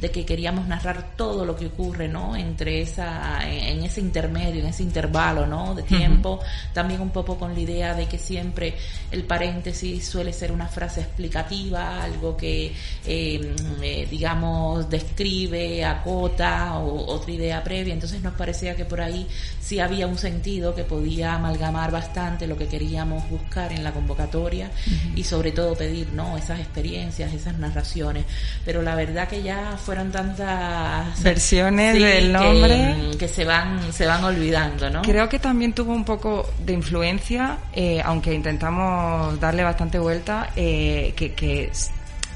de 0.00 0.10
que 0.10 0.24
queríamos 0.24 0.66
narrar 0.66 1.14
todo 1.16 1.44
lo 1.44 1.54
que 1.54 1.66
ocurre, 1.66 2.08
¿no? 2.08 2.34
Entre 2.34 2.82
esa, 2.82 3.48
en 3.48 3.84
ese 3.84 4.00
intermedio, 4.00 4.60
en 4.60 4.66
ese 4.66 4.82
intervalo, 4.82 5.46
¿no? 5.46 5.74
De 5.74 5.84
tiempo. 5.84 6.40
También 6.72 7.00
un 7.00 7.10
poco 7.10 7.38
con 7.38 7.54
la 7.54 7.60
idea 7.60 7.94
de 7.94 8.06
que 8.06 8.18
siempre 8.18 8.74
el 9.12 9.22
paréntesis 9.22 10.04
suele 10.04 10.32
ser 10.32 10.50
una 10.50 10.66
frase 10.66 11.02
explicativa, 11.02 12.02
algo 12.02 12.36
que, 12.36 12.72
eh, 13.06 13.54
eh, 13.82 14.08
digamos, 14.10 14.90
describe, 14.90 15.84
acota 15.84 16.78
o 16.78 17.06
otra 17.06 17.30
idea 17.30 17.62
previa. 17.62 17.94
Entonces 17.94 18.20
nos 18.20 18.34
parecía 18.34 18.74
que 18.74 18.84
por 18.84 19.00
ahí 19.00 19.26
sí 19.60 19.77
había 19.80 20.06
un 20.06 20.18
sentido 20.18 20.74
que 20.74 20.84
podía 20.84 21.34
amalgamar 21.34 21.90
bastante 21.90 22.46
lo 22.46 22.56
que 22.56 22.66
queríamos 22.68 23.28
buscar 23.28 23.72
en 23.72 23.84
la 23.84 23.92
convocatoria 23.92 24.70
y 25.14 25.24
sobre 25.24 25.52
todo 25.52 25.74
pedir, 25.74 26.08
¿no? 26.12 26.36
Esas 26.36 26.60
experiencias, 26.60 27.32
esas 27.32 27.58
narraciones. 27.58 28.24
Pero 28.64 28.82
la 28.82 28.94
verdad 28.94 29.28
que 29.28 29.42
ya 29.42 29.76
fueron 29.76 30.10
tantas 30.10 31.22
versiones 31.22 31.94
del 31.94 32.32
nombre 32.32 32.96
que, 33.18 33.28
se 33.28 33.44
van 33.44 33.92
se 33.92 34.06
van 34.06 34.24
olvidando, 34.24 34.90
¿no? 34.90 35.02
Creo 35.02 35.28
que 35.28 35.38
también 35.38 35.72
tuvo 35.72 35.92
un 35.92 36.04
poco 36.04 36.50
de 36.64 36.72
influencia, 36.72 37.58
eh, 37.72 38.00
aunque 38.04 38.34
intentamos 38.34 39.38
darle 39.40 39.64
bastante 39.64 39.98
vuelta, 39.98 40.50
eh, 40.56 41.12
que, 41.16 41.32
que 41.32 41.70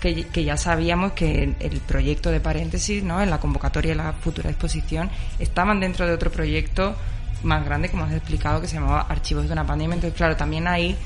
que, 0.03 0.45
ya 0.45 0.57
sabíamos 0.57 1.13
que 1.13 1.55
el 1.61 1.81
proyecto 1.81 2.31
de 2.31 2.41
paréntesis, 2.41 3.05
¿no? 3.05 3.23
En 3.23 3.31
la 3.31 3.39
convocatoria 3.39 3.93
y 3.93 3.95
la 3.95 4.13
futura 4.13 4.51
exposición 4.51 5.11
estaban 5.39 5.79
dentro 5.79 6.07
de 6.07 6.13
otro 6.13 6.33
proyecto 6.33 6.97
más 7.43 7.65
grande, 7.65 7.91
como 7.91 8.05
has 8.05 8.13
explicado, 8.13 8.61
que 8.61 8.69
se 8.69 8.75
llamaba 8.75 9.07
Archivos 9.09 9.47
de 9.47 9.53
una 9.53 9.67
pandemia. 9.67 9.95
Entonces, 9.95 10.17
claro, 10.17 10.37
también 10.37 10.67
ahí, 10.67 10.97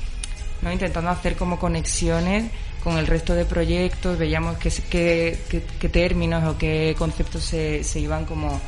¿no? 0.61 0.71
Intentando 0.71 1.09
hacer 1.09 1.35
como 1.35 1.59
conexiones 1.59 2.45
con 2.83 2.97
el 2.97 3.07
resto 3.07 3.33
de 3.33 3.45
proyectos, 3.45 4.17
veíamos 4.17 4.57
qué, 4.57 5.37
qué, 5.79 5.89
términos 5.89 6.43
o 6.45 6.57
qué 6.57 6.95
conceptos 6.97 7.43
se, 7.43 7.83
se 7.83 7.99
iban 7.99 8.25
como, 8.25 8.61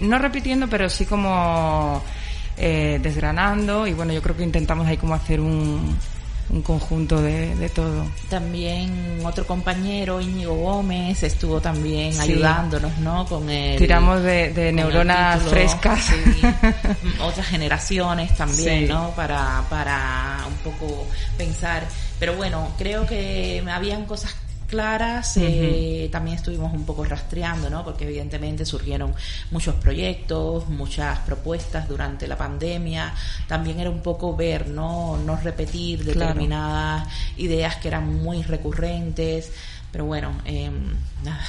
no 0.00 0.18
repitiendo, 0.18 0.68
pero 0.68 0.88
sí 0.88 1.04
como 1.04 2.02
eh, 2.56 2.98
desgranando. 3.02 3.86
Y 3.86 3.92
bueno, 3.92 4.12
yo 4.12 4.22
creo 4.22 4.36
que 4.36 4.42
intentamos 4.42 4.86
ahí 4.86 4.96
como 4.96 5.14
hacer 5.14 5.40
un, 5.40 5.98
un 6.50 6.62
conjunto 6.62 7.20
de, 7.20 7.70
todo. 7.74 8.06
También 8.30 9.20
otro 9.24 9.46
compañero, 9.46 10.20
Íñigo 10.20 10.54
Gómez, 10.54 11.22
estuvo 11.22 11.60
también 11.60 12.18
ayudándonos, 12.20 12.98
¿no? 12.98 13.26
Con 13.26 13.50
el, 13.50 13.78
Tiramos 13.78 14.22
de, 14.22 14.72
neuronas 14.72 15.42
frescas. 15.42 16.12
otras 17.20 17.46
generaciones 17.46 18.34
también, 18.36 18.88
¿no? 18.88 19.10
Para, 19.10 19.64
para 19.68 20.38
un 20.46 20.72
poco 20.72 21.06
pensar. 21.36 21.84
Pero 22.18 22.34
bueno, 22.34 22.72
creo 22.78 23.06
que 23.06 23.62
habían 23.68 24.06
cosas 24.06 24.34
claras. 24.66 25.36
Eh, 25.36 26.08
también 26.12 26.36
estuvimos 26.36 26.72
un 26.72 26.84
poco 26.84 27.04
rastreando, 27.04 27.70
¿no? 27.70 27.84
Porque 27.84 28.04
evidentemente 28.04 28.64
surgieron 28.64 29.14
muchos 29.50 29.74
proyectos, 29.76 30.68
muchas 30.68 31.18
propuestas 31.20 31.88
durante 31.88 32.26
la 32.26 32.36
pandemia. 32.36 33.14
También 33.46 33.80
era 33.80 33.90
un 33.90 34.00
poco 34.00 34.36
ver, 34.36 34.68
¿no? 34.68 35.16
No 35.18 35.36
repetir 35.36 36.04
determinadas 36.04 37.08
ideas 37.36 37.76
que 37.76 37.88
eran 37.88 38.22
muy 38.22 38.42
recurrentes. 38.42 39.52
Pero 39.92 40.04
bueno, 40.04 40.40
eh, 40.44 40.70
nada, 41.24 41.46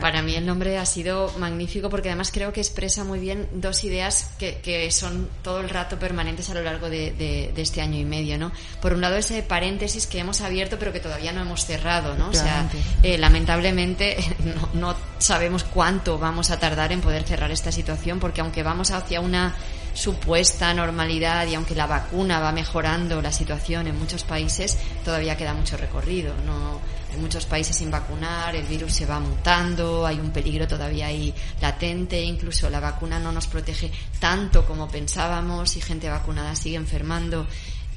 para 0.00 0.22
mí 0.22 0.34
el 0.36 0.46
nombre 0.46 0.78
ha 0.78 0.86
sido 0.86 1.32
magnífico 1.38 1.90
porque 1.90 2.08
además 2.08 2.30
creo 2.32 2.52
que 2.52 2.60
expresa 2.60 3.04
muy 3.04 3.18
bien 3.18 3.48
dos 3.54 3.82
ideas 3.84 4.30
que, 4.38 4.60
que 4.60 4.90
son 4.90 5.28
todo 5.42 5.60
el 5.60 5.68
rato 5.68 5.98
permanentes 5.98 6.48
a 6.50 6.54
lo 6.54 6.62
largo 6.62 6.88
de, 6.88 7.52
este 7.56 7.80
año 7.80 7.98
y 7.98 8.04
medio, 8.04 8.38
¿no? 8.38 8.52
Por 8.80 8.92
un 8.92 9.00
lado 9.00 9.16
ese 9.16 9.42
paréntesis 9.42 10.06
que 10.06 10.20
hemos 10.20 10.40
abierto 10.40 10.78
pero 10.78 10.92
que 10.92 11.00
todavía 11.00 11.32
no 11.32 11.42
hemos 11.42 11.66
cerrado, 11.66 12.14
¿no? 12.14 12.28
O 12.28 12.34
sea, 12.34 12.70
eh, 13.02 13.18
lamentablemente 13.18 14.16
no, 14.38 14.68
no 14.74 14.96
sabemos 15.18 15.64
cuánto 15.64 16.18
vamos 16.18 16.50
a 16.50 16.58
tardar 16.58 16.92
en 16.92 17.00
poder 17.00 17.24
cerrar 17.24 17.50
esta 17.50 17.72
situación 17.72 18.20
porque 18.20 18.40
aunque 18.40 18.62
vamos 18.62 18.90
hacia 18.92 19.20
una 19.20 19.54
supuesta 19.94 20.72
normalidad 20.74 21.46
y 21.48 21.56
aunque 21.56 21.74
la 21.74 21.86
vacuna 21.86 22.38
va 22.38 22.52
mejorando 22.52 23.20
la 23.20 23.32
situación 23.32 23.88
en 23.88 23.98
muchos 23.98 24.22
países, 24.22 24.78
todavía 25.04 25.36
queda 25.36 25.54
mucho 25.54 25.76
recorrido. 25.76 26.34
No, 26.46 26.80
en 27.12 27.20
muchos 27.20 27.46
países 27.46 27.76
sin 27.76 27.90
vacunar, 27.90 28.54
el 28.54 28.66
virus 28.66 28.92
se 28.92 29.06
va 29.06 29.20
mutando, 29.20 30.06
hay 30.06 30.20
un 30.20 30.30
peligro 30.30 30.66
todavía 30.66 31.06
ahí 31.06 31.34
latente, 31.60 32.20
incluso 32.22 32.68
la 32.70 32.80
vacuna 32.80 33.18
no 33.18 33.32
nos 33.32 33.46
protege 33.46 33.90
tanto 34.18 34.66
como 34.66 34.88
pensábamos 34.88 35.76
y 35.76 35.80
gente 35.80 36.08
vacunada 36.08 36.54
sigue 36.54 36.76
enfermando 36.76 37.46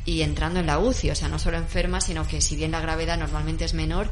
y 0.05 0.21
entrando 0.21 0.59
en 0.59 0.65
la 0.65 0.79
UCI, 0.79 1.11
o 1.11 1.15
sea, 1.15 1.27
no 1.27 1.39
solo 1.39 1.57
enferma, 1.57 2.01
sino 2.01 2.27
que 2.27 2.41
si 2.41 2.55
bien 2.55 2.71
la 2.71 2.81
gravedad 2.81 3.17
normalmente 3.17 3.65
es 3.65 3.73
menor, 3.73 4.09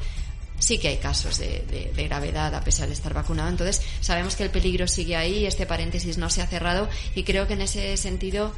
sí 0.60 0.78
que 0.78 0.90
hay 0.90 0.98
casos 0.98 1.38
de, 1.38 1.92
gravedad 2.08 2.54
a 2.54 2.64
pesar 2.64 2.88
de 2.88 2.94
estar 2.94 3.14
vacunado. 3.14 3.50
Entonces, 3.50 3.82
sabemos 4.02 4.36
que 4.36 4.44
el 4.44 4.52
peligro 4.52 4.88
sigue 4.88 5.16
ahí, 5.16 5.46
este 5.46 5.66
paréntesis 5.66 6.18
no 6.18 6.30
se 6.30 6.42
ha 6.42 6.48
cerrado 6.48 6.90
y 7.16 7.24
creo 7.24 7.48
que 7.48 7.54
en 7.54 7.62
ese 7.62 7.98
sentido 7.98 8.54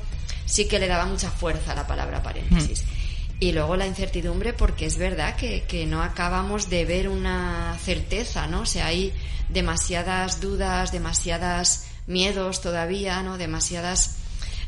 sí 0.45 0.67
que 0.67 0.79
le 0.79 0.87
daba 0.87 1.05
mucha 1.05 1.31
fuerza 1.31 1.75
la 1.75 1.87
palabra 1.87 2.21
paréntesis. 2.21 2.83
Mm. 2.83 3.10
Y 3.41 3.53
luego 3.53 3.75
la 3.75 3.87
incertidumbre, 3.87 4.53
porque 4.53 4.85
es 4.85 4.99
verdad 4.99 5.35
que, 5.35 5.63
que 5.63 5.87
no 5.87 6.03
acabamos 6.03 6.69
de 6.69 6.85
ver 6.85 7.09
una 7.09 7.75
certeza, 7.83 8.45
¿no? 8.45 8.61
O 8.61 8.65
sea, 8.67 8.85
hay 8.85 9.13
demasiadas 9.49 10.39
dudas, 10.39 10.91
demasiadas 10.91 11.87
miedos 12.05 12.61
todavía, 12.61 13.23
¿no? 13.23 13.39
Demasiadas 13.39 14.20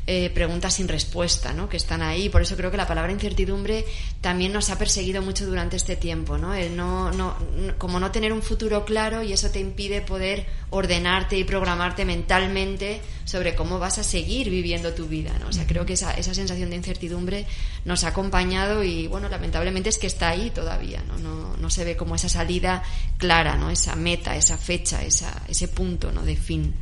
eh, 0.06 0.30
preguntas 0.32 0.74
sin 0.74 0.90
respuesta, 0.90 1.54
¿no? 1.54 1.70
Que 1.70 1.78
están 1.78 2.02
ahí. 2.02 2.28
Por 2.28 2.42
eso 2.42 2.58
creo 2.58 2.70
que 2.70 2.76
la 2.76 2.86
palabra 2.86 3.14
incertidumbre 3.14 3.86
también 4.20 4.52
nos 4.52 4.70
ha 4.70 4.78
perseguido 4.78 5.22
mucho 5.22 5.46
durante 5.46 5.78
este 5.78 5.96
tiempo, 5.96 6.38
¿no? 6.38 6.54
El 6.54 6.76
no, 6.76 7.14
no, 7.14 7.38
como 7.78 8.02
no 8.02 8.12
tener 8.12 8.34
un 8.34 8.42
futuro 8.42 8.84
claro 8.84 9.24
y 9.24 9.32
eso 9.32 9.50
te 9.50 9.62
impide 9.62 10.02
poder 10.02 10.46
ordenarte 10.72 11.38
y 11.38 11.46
programarte 11.46 12.04
mentalmente 12.04 13.00
sobre 13.24 13.56
cómo 13.56 13.80
vas 13.80 13.98
a 13.98 14.04
seguir 14.04 14.50
viviendo 14.50 14.94
tu 14.94 15.08
vida, 15.08 15.32
¿no? 15.40 15.48
O 15.48 15.54
sea, 15.54 15.66
creo 15.66 15.86
que 15.86 15.94
esa, 15.94 16.12
esa 16.16 16.34
sensación 16.34 16.70
de 16.70 16.76
incertidumbre 16.76 17.46
nos 17.86 18.04
ha 18.04 18.10
acompañado 18.10 18.84
y, 18.84 19.08
bueno, 19.08 19.30
lamentablemente 19.30 19.88
es 19.88 19.98
que 19.98 20.08
está 20.08 20.28
ahí 20.28 20.50
todavía, 20.50 21.02
¿no? 21.08 21.18
No, 21.18 21.56
no 21.56 21.70
se 21.70 21.86
ve 21.86 21.96
como 21.96 22.16
esa 22.16 22.28
salida 22.28 22.84
clara, 23.18 23.56
¿no? 23.56 23.70
Esa 23.70 23.96
meta, 23.96 24.36
esa 24.36 24.58
fecha, 24.58 25.02
esa, 25.02 25.44
ese 25.48 25.70
punto, 25.70 26.12
¿no? 26.12 26.24
De 26.24 26.36
fin 26.36 26.74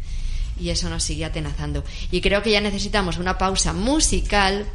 y 0.59 0.69
eso 0.69 0.89
nos 0.89 1.03
sigue 1.03 1.25
atenazando. 1.25 1.83
Y 2.11 2.21
creo 2.21 2.41
que 2.43 2.51
ya 2.51 2.61
necesitamos 2.61 3.17
una 3.17 3.37
pausa 3.37 3.73
musical 3.73 4.65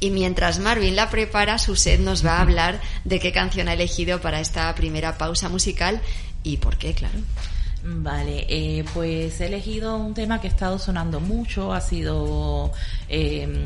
y 0.00 0.10
mientras 0.10 0.58
Marvin 0.58 0.96
la 0.96 1.10
prepara, 1.10 1.58
Suset 1.58 2.00
nos 2.00 2.26
va 2.26 2.38
a 2.38 2.40
hablar 2.40 2.80
de 3.04 3.20
qué 3.20 3.30
canción 3.30 3.68
ha 3.68 3.74
elegido 3.74 4.20
para 4.20 4.40
esta 4.40 4.74
primera 4.74 5.16
pausa 5.16 5.48
musical 5.48 6.00
y 6.42 6.56
por 6.56 6.76
qué, 6.76 6.92
claro. 6.92 7.20
Vale, 7.84 8.46
eh, 8.48 8.84
pues 8.94 9.40
he 9.40 9.46
elegido 9.46 9.96
un 9.96 10.14
tema 10.14 10.40
que 10.40 10.46
ha 10.46 10.50
estado 10.50 10.78
sonando 10.78 11.18
mucho, 11.18 11.72
ha 11.72 11.80
sido 11.80 12.72
eh, 13.08 13.62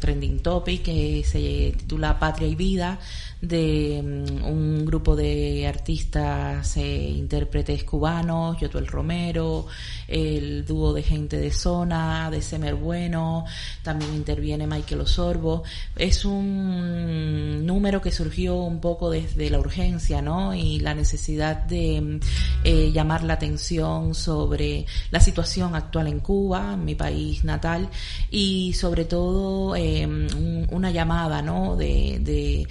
trending 0.00 0.40
topic, 0.40 0.82
que 0.82 1.22
se 1.24 1.74
titula 1.76 2.18
Patria 2.18 2.48
y 2.48 2.54
Vida, 2.54 2.98
de 3.42 4.00
mm, 4.02 4.44
un 4.44 4.84
grupo 4.86 5.16
de 5.16 5.66
artistas 5.66 6.76
e 6.76 7.10
intérpretes 7.10 7.82
cubanos, 7.84 8.58
Yotuel 8.60 8.86
Romero, 8.86 9.66
el 10.06 10.64
dúo 10.64 10.92
de 10.94 11.02
gente 11.02 11.38
de 11.38 11.50
zona, 11.50 12.30
de 12.30 12.40
Semer 12.40 12.76
Bueno, 12.76 13.44
también 13.82 14.14
interviene 14.14 14.66
Michael 14.66 15.02
Osorbo. 15.02 15.64
Es 15.96 16.24
un 16.24 17.66
número 17.66 18.00
que 18.00 18.12
surgió 18.12 18.56
un 18.56 18.80
poco 18.80 19.10
desde 19.10 19.50
la 19.50 19.58
urgencia, 19.58 20.22
¿no? 20.22 20.54
Y 20.54 20.78
la 20.78 20.94
necesidad 20.94 21.56
de 21.56 22.00
mm, 22.00 22.20
eh, 22.64 22.92
llamar 22.92 23.24
la 23.24 23.34
atención 23.34 24.14
sobre 24.14 24.86
la 25.10 25.18
situación 25.18 25.74
actual 25.74 26.06
en 26.06 26.20
Cuba, 26.20 26.76
mi 26.76 26.94
país 26.94 27.42
natal, 27.42 27.88
y 28.30 28.72
sobre 28.74 29.04
todo 29.04 29.74
em, 29.74 30.28
una 30.70 30.92
llamada, 30.92 31.42
¿no? 31.42 31.76
De, 31.76 32.66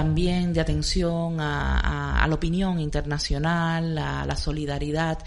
también 0.00 0.54
de 0.54 0.62
atención 0.62 1.38
a, 1.40 2.24
la 2.26 2.34
opinión 2.34 2.80
internacional, 2.80 3.98
a 3.98 4.24
la 4.24 4.34
solidaridad, 4.34 5.18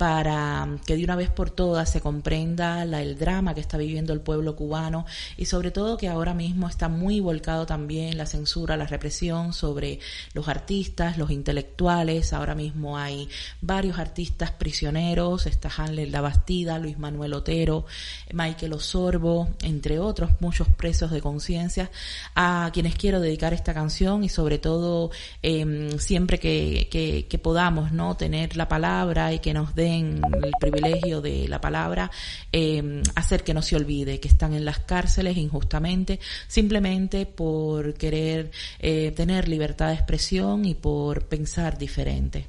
para 0.00 0.66
que 0.86 0.96
de 0.96 1.04
una 1.04 1.14
vez 1.14 1.28
por 1.28 1.50
todas 1.50 1.90
se 1.90 2.00
comprenda 2.00 2.84
el 2.84 3.18
drama 3.18 3.54
que 3.54 3.60
está 3.60 3.76
viviendo 3.76 4.14
el 4.14 4.22
pueblo 4.22 4.56
cubano 4.56 5.04
y 5.36 5.44
sobre 5.44 5.72
todo 5.72 5.98
que 5.98 6.08
ahora 6.08 6.32
mismo 6.32 6.70
está 6.70 6.88
muy 6.88 7.20
volcado 7.20 7.66
también 7.66 8.16
la 8.16 8.24
censura, 8.24 8.78
la 8.78 8.86
represión 8.86 9.52
sobre 9.52 9.98
los 10.32 10.48
artistas, 10.48 11.18
los 11.18 11.30
intelectuales. 11.30 12.32
Ahora 12.32 12.54
mismo 12.54 12.96
hay 12.96 13.28
varios 13.60 13.98
artistas 13.98 14.52
prisioneros, 14.52 15.44
está 15.44 15.68
Hanley 15.76 16.08
La 16.08 16.22
Bastida, 16.22 16.78
Luis 16.78 16.98
Manuel 16.98 17.34
Otero, 17.34 17.84
Michael 18.32 18.72
Osorbo, 18.72 19.50
entre 19.60 19.98
otros 19.98 20.30
muchos 20.40 20.66
presos 20.68 21.10
de 21.10 21.20
conciencia, 21.20 21.90
a 22.34 22.70
quienes 22.72 22.94
quiero 22.94 23.20
dedicar 23.20 23.52
esta 23.52 23.74
canción 23.74 24.24
y 24.24 24.30
sobre 24.30 24.58
todo 24.58 25.10
em, 25.42 25.98
siempre 25.98 26.38
que, 26.38 26.88
que, 26.90 27.38
podamos 27.38 27.92
no 27.92 28.16
tener 28.16 28.56
la 28.56 28.68
palabra 28.68 29.32
y 29.32 29.40
que 29.40 29.54
nos 29.54 29.74
den 29.74 29.89
el 29.98 30.52
privilegio 30.60 31.20
de 31.20 31.48
la 31.48 31.60
palabra, 31.60 32.10
eh, 32.52 33.02
hacer 33.14 33.44
que 33.44 33.54
no 33.54 33.62
se 33.62 33.76
olvide 33.76 34.20
que 34.20 34.28
están 34.28 34.54
en 34.54 34.64
las 34.64 34.80
cárceles 34.80 35.36
injustamente, 35.36 36.20
simplemente 36.48 37.26
por 37.26 37.94
querer 37.94 38.50
eh, 38.78 39.12
tener 39.12 39.48
libertad 39.48 39.88
de 39.88 39.94
expresión 39.94 40.64
y 40.64 40.74
por 40.74 41.26
pensar 41.26 41.78
diferente. 41.78 42.46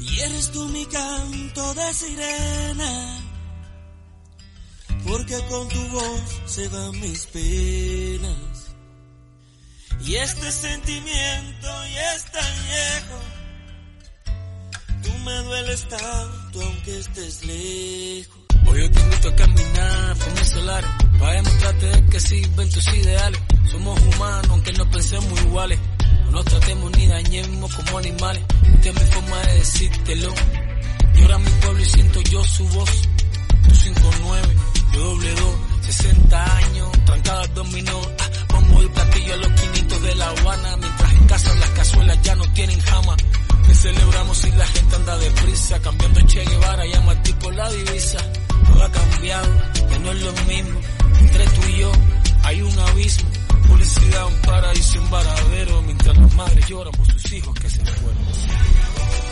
Y 0.00 0.20
eres 0.20 0.50
tú 0.50 0.68
mi 0.68 0.84
canto 0.86 1.74
de 1.74 1.94
sirena 1.94 3.29
porque 5.06 5.38
con 5.48 5.68
tu 5.68 5.88
voz 5.88 6.40
se 6.46 6.68
van 6.68 7.00
mis 7.00 7.26
penas. 7.26 8.70
Y 10.04 10.14
este 10.14 10.50
sentimiento 10.50 11.68
ya 11.94 12.14
es 12.14 12.24
tan 12.32 12.54
viejo, 12.66 13.20
tú 15.02 15.18
me 15.24 15.36
dueles 15.42 15.88
tanto 15.88 16.62
aunque 16.62 16.98
estés 16.98 17.44
lejos. 17.44 18.40
Hoy 18.66 18.80
yo 18.80 18.90
te 18.90 19.00
invito 19.00 19.28
a 19.28 19.36
caminar, 19.36 20.16
fumar 20.16 20.44
solar, 20.44 20.84
para 21.18 21.32
demostrarte 21.34 22.04
que 22.10 22.20
sirven 22.20 22.70
tus 22.70 22.94
ideales. 22.94 23.40
Somos 23.70 24.00
humanos 24.00 24.46
aunque 24.50 24.72
no 24.72 24.90
pensemos 24.90 25.40
iguales, 25.42 25.78
no 26.24 26.30
nos 26.30 26.44
tratemos 26.46 26.96
ni 26.96 27.06
dañemos 27.06 27.74
como 27.74 27.98
animales. 27.98 28.42
Esta 28.74 28.88
es 28.88 28.94
mi 28.94 29.12
forma 29.12 29.40
de 29.42 29.54
decírtelo. 29.54 30.34
Llora 31.14 31.38
mi 31.38 31.50
pueblo 31.50 31.82
y 31.82 31.84
siento 31.84 32.20
yo 32.22 32.42
su 32.44 32.66
voz. 32.68 32.90
259 33.68 34.69
yo 34.92 35.00
doble 35.04 35.34
dos, 35.34 35.56
60 35.82 36.56
años, 36.56 36.90
trancadas 37.04 37.54
dominó. 37.54 38.00
Ah, 38.18 38.30
pongo 38.48 38.80
el 38.80 38.90
platillo 38.90 39.34
a 39.34 39.36
los 39.36 39.52
quinitos 39.60 40.02
de 40.02 40.14
La 40.16 40.28
Habana. 40.30 40.76
Mientras 40.76 41.12
en 41.12 41.26
casa 41.26 41.54
las 41.54 41.70
cazuelas 41.70 42.22
ya 42.22 42.34
no 42.34 42.52
tienen 42.52 42.80
jama. 42.80 43.16
Que 43.66 43.74
celebramos 43.74 44.38
si 44.38 44.50
la 44.52 44.66
gente 44.66 44.96
anda 44.96 45.18
deprisa. 45.18 45.80
Cambiando 45.80 46.20
Che 46.26 46.44
Guevara 46.44 46.86
y 46.86 46.92
a 46.94 47.00
Martí 47.02 47.32
por 47.34 47.54
la 47.54 47.70
divisa. 47.70 48.18
Todo 48.66 48.84
ha 48.84 48.90
cambiado, 48.90 49.48
ya 49.90 49.98
no 49.98 50.12
es 50.12 50.22
lo 50.22 50.32
mismo. 50.32 50.80
Entre 51.20 51.44
tú 51.44 51.60
y 51.68 51.78
yo 51.78 51.92
hay 52.44 52.62
un 52.62 52.78
abismo. 52.78 53.30
Publicidad, 53.68 54.26
un 54.26 54.40
paraíso, 54.42 55.00
un 55.00 55.10
varadero. 55.10 55.82
Mientras 55.82 56.16
las 56.16 56.34
madres 56.34 56.66
lloran 56.66 56.92
por 56.92 57.06
sus 57.06 57.32
hijos 57.32 57.54
que 57.54 57.70
se 57.70 57.84
fueron. 57.84 59.29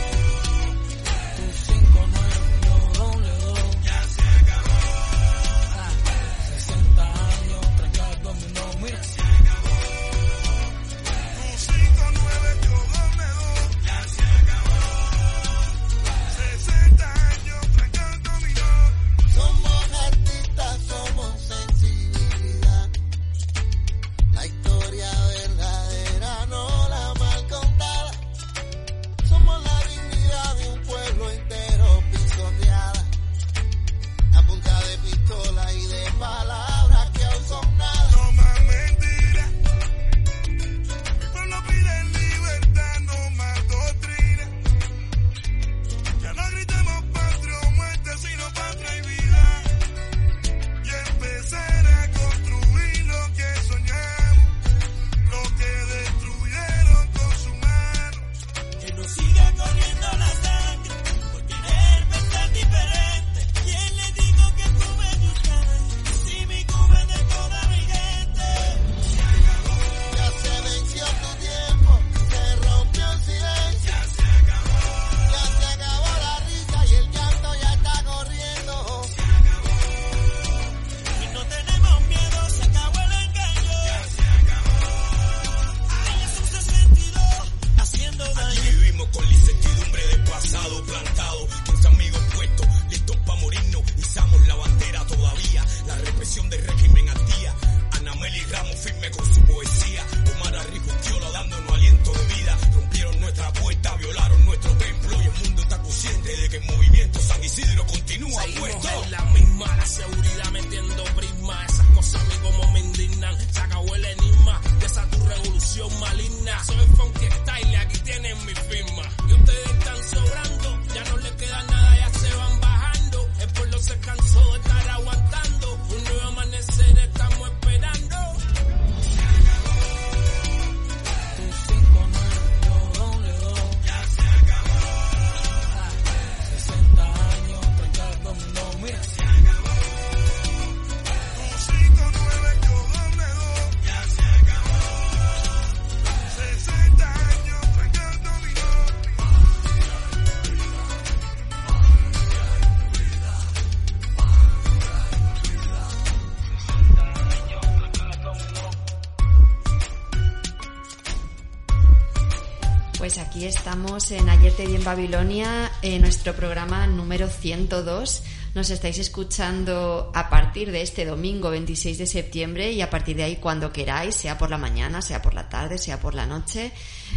Estamos 163.79 164.11
en 164.11 164.27
Ayer 164.27 164.51
te 164.51 164.67
vi 164.67 164.75
en 164.75 164.83
Babilonia, 164.83 165.71
en 165.81 166.01
nuestro 166.01 166.35
programa 166.35 166.85
número 166.85 167.29
102, 167.29 168.23
nos 168.53 168.69
estáis 168.71 168.99
escuchando 168.99 170.11
a 170.13 170.29
partir 170.29 170.69
de 170.69 170.81
este 170.81 171.05
domingo 171.05 171.49
26 171.49 171.97
de 171.97 172.05
septiembre 172.05 172.73
y 172.73 172.81
a 172.81 172.89
partir 172.89 173.15
de 173.15 173.23
ahí 173.23 173.37
cuando 173.37 173.71
queráis, 173.71 174.15
sea 174.15 174.37
por 174.37 174.49
la 174.49 174.57
mañana, 174.57 175.01
sea 175.01 175.21
por 175.21 175.33
la 175.33 175.47
tarde, 175.47 175.77
sea 175.77 175.97
por 175.97 176.13
la 176.13 176.25
noche. 176.25 176.73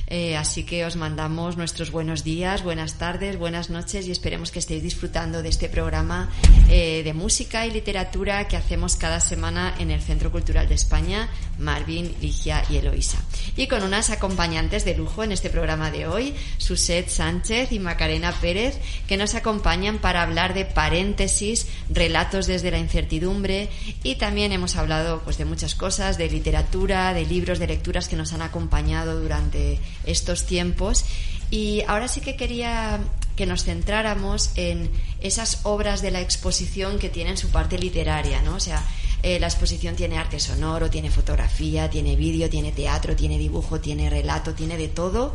Eh, 0.06 0.36
así 0.36 0.64
que 0.64 0.84
os 0.84 0.96
mandamos 0.96 1.56
nuestros 1.56 1.90
buenos 1.90 2.22
días, 2.22 2.62
buenas 2.62 2.98
tardes, 2.98 3.38
buenas 3.38 3.70
noches 3.70 4.06
y 4.06 4.10
esperemos 4.10 4.50
que 4.50 4.58
estéis 4.58 4.82
disfrutando 4.82 5.42
de 5.42 5.48
este 5.48 5.68
programa 5.68 6.30
eh, 6.68 7.02
de 7.02 7.14
música 7.14 7.66
y 7.66 7.70
literatura 7.70 8.46
que 8.46 8.56
hacemos 8.56 8.96
cada 8.96 9.20
semana 9.20 9.74
en 9.78 9.90
el 9.90 10.02
Centro 10.02 10.30
Cultural 10.30 10.68
de 10.68 10.74
España, 10.74 11.28
Marvin, 11.58 12.14
Ligia 12.20 12.62
y 12.68 12.76
Eloisa. 12.76 13.18
Y 13.56 13.68
con 13.68 13.82
unas 13.82 14.10
acompañantes 14.10 14.84
de 14.84 14.96
lujo 14.96 15.24
en 15.24 15.32
este 15.32 15.50
programa 15.50 15.90
de 15.90 16.06
hoy, 16.06 16.34
Suset 16.58 17.08
Sánchez 17.08 17.72
y 17.72 17.78
Macarena 17.78 18.32
Pérez, 18.32 18.78
que 19.06 19.16
nos 19.16 19.34
acompañan 19.34 19.98
para 19.98 20.22
hablar 20.22 20.54
de 20.54 20.64
paréntesis, 20.64 21.68
relatos 21.88 22.46
desde 22.46 22.70
la 22.70 22.78
incertidumbre 22.78 23.70
y 24.02 24.16
también 24.16 24.52
hemos 24.52 24.76
hablado 24.76 25.22
pues 25.22 25.38
de 25.38 25.44
muchas 25.44 25.74
cosas, 25.74 26.18
de 26.18 26.28
literatura, 26.28 27.14
de 27.14 27.24
libros, 27.24 27.58
de 27.58 27.66
lecturas 27.66 28.08
que 28.08 28.16
nos 28.16 28.32
han 28.32 28.42
acompañado 28.42 29.20
durante 29.20 29.78
estos 30.04 30.46
tiempos. 30.46 31.04
Y 31.50 31.82
ahora 31.86 32.08
sí 32.08 32.20
que 32.20 32.36
quería 32.36 33.00
que 33.36 33.46
nos 33.46 33.64
centráramos 33.64 34.50
en 34.56 34.90
esas 35.20 35.60
obras 35.64 36.02
de 36.02 36.10
la 36.10 36.20
exposición 36.20 36.98
que 36.98 37.08
tienen 37.08 37.36
su 37.36 37.48
parte 37.48 37.78
literaria, 37.78 38.42
¿no? 38.42 38.56
O 38.56 38.60
sea, 38.60 38.84
eh, 39.22 39.38
la 39.38 39.46
exposición 39.46 39.96
tiene 39.96 40.18
arte 40.18 40.40
sonoro, 40.40 40.90
tiene 40.90 41.10
fotografía, 41.10 41.88
tiene 41.88 42.16
vídeo, 42.16 42.50
tiene 42.50 42.72
teatro, 42.72 43.14
tiene 43.14 43.38
dibujo, 43.38 43.80
tiene 43.80 44.10
relato, 44.10 44.54
tiene 44.54 44.76
de 44.76 44.88
todo, 44.88 45.34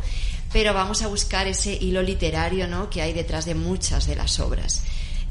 pero 0.52 0.74
vamos 0.74 1.02
a 1.02 1.08
buscar 1.08 1.46
ese 1.48 1.72
hilo 1.72 2.02
literario, 2.02 2.68
¿no? 2.68 2.90
Que 2.90 3.02
hay 3.02 3.12
detrás 3.12 3.44
de 3.46 3.54
muchas 3.54 4.06
de 4.06 4.16
las 4.16 4.40
obras. 4.40 4.82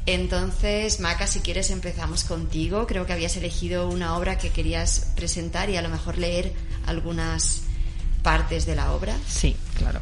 Entonces, 0.06 1.00
Maca, 1.00 1.26
si 1.26 1.40
quieres 1.40 1.70
empezamos 1.70 2.24
contigo. 2.24 2.86
Creo 2.86 3.04
que 3.04 3.12
habías 3.12 3.36
elegido 3.36 3.88
una 3.88 4.16
obra 4.16 4.38
que 4.38 4.48
querías 4.50 5.12
presentar 5.14 5.68
y 5.68 5.76
a 5.76 5.82
lo 5.82 5.90
mejor 5.90 6.16
leer 6.16 6.54
algunas 6.86 7.60
partes 8.22 8.66
de 8.66 8.74
la 8.74 8.92
obra. 8.92 9.14
Sí, 9.26 9.56
claro. 9.76 10.00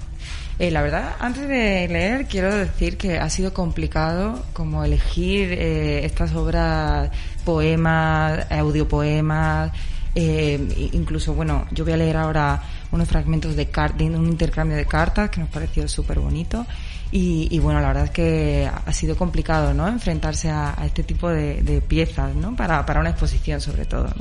Eh, 0.59 0.71
la 0.71 0.81
verdad, 0.81 1.17
antes 1.21 1.47
de 1.49 1.87
leer, 1.87 2.27
quiero 2.27 2.55
decir 2.55 2.97
que 2.97 3.19
ha 3.19 3.29
sido 3.29 3.53
complicado 3.53 4.43
como 4.55 4.85
elegir 4.85 5.53
eh, 5.53 6.07
estas 6.07 6.35
obras, 6.35 7.11
poemas, 7.45 8.51
audiopoemas, 8.51 9.73
eh, 10.15 10.89
incluso, 10.93 11.35
bueno, 11.35 11.67
yo 11.73 11.85
voy 11.85 11.93
a 11.93 11.99
leer 11.99 12.17
ahora 12.17 12.63
unos 12.91 13.07
fragmentos 13.07 13.55
de, 13.55 13.67
de 13.67 14.05
un 14.07 14.27
intercambio 14.27 14.79
de 14.79 14.87
cartas 14.87 15.29
que 15.29 15.41
nos 15.41 15.51
pareció 15.51 15.87
súper 15.89 16.21
bonito. 16.21 16.67
Y, 17.13 17.59
bueno, 17.61 17.81
la 17.81 17.89
verdad 17.89 18.05
es 18.05 18.11
que 18.11 18.69
ha 18.69 18.93
sido 18.93 19.17
complicado, 19.17 19.73
¿no? 19.73 19.89
Enfrentarse 19.89 20.51
a, 20.51 20.75
este 20.85 21.03
tipo 21.03 21.31
de, 21.31 21.83
piezas, 21.87 22.35
¿no? 22.35 22.55
Para, 22.57 22.85
para 22.85 23.01
una 23.01 23.11
exposición, 23.11 23.61
sobre 23.61 23.85
todo, 23.87 24.13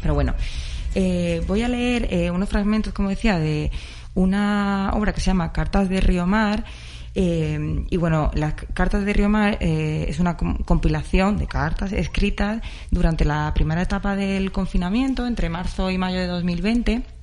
Pero 0.00 0.14
bueno, 0.14 0.34
eh, 0.94 1.42
voy 1.46 1.62
a 1.62 1.68
leer 1.68 2.08
eh, 2.10 2.30
unos 2.30 2.48
fragmentos, 2.48 2.92
como 2.92 3.08
decía, 3.08 3.38
de 3.38 3.70
una 4.14 4.90
obra 4.94 5.12
que 5.12 5.20
se 5.20 5.26
llama 5.26 5.52
Cartas 5.52 5.88
de 5.88 6.00
Río 6.00 6.26
Mar. 6.26 6.64
Eh, 7.16 7.84
y 7.90 7.96
bueno, 7.96 8.30
las 8.34 8.54
cartas 8.54 9.04
de 9.04 9.12
Río 9.12 9.28
Mar 9.28 9.58
es 9.60 10.18
una 10.18 10.36
compilación 10.36 11.36
de 11.36 11.46
cartas 11.46 11.92
escritas 11.92 12.60
durante 12.90 13.24
la 13.24 13.52
primera 13.54 13.82
etapa 13.82 14.16
del 14.16 14.50
confinamiento, 14.50 15.26
entre 15.26 15.48
marzo 15.48 15.90
y 15.90 15.98
mayo 15.98 16.18
de 16.18 16.26
2020 16.26 17.13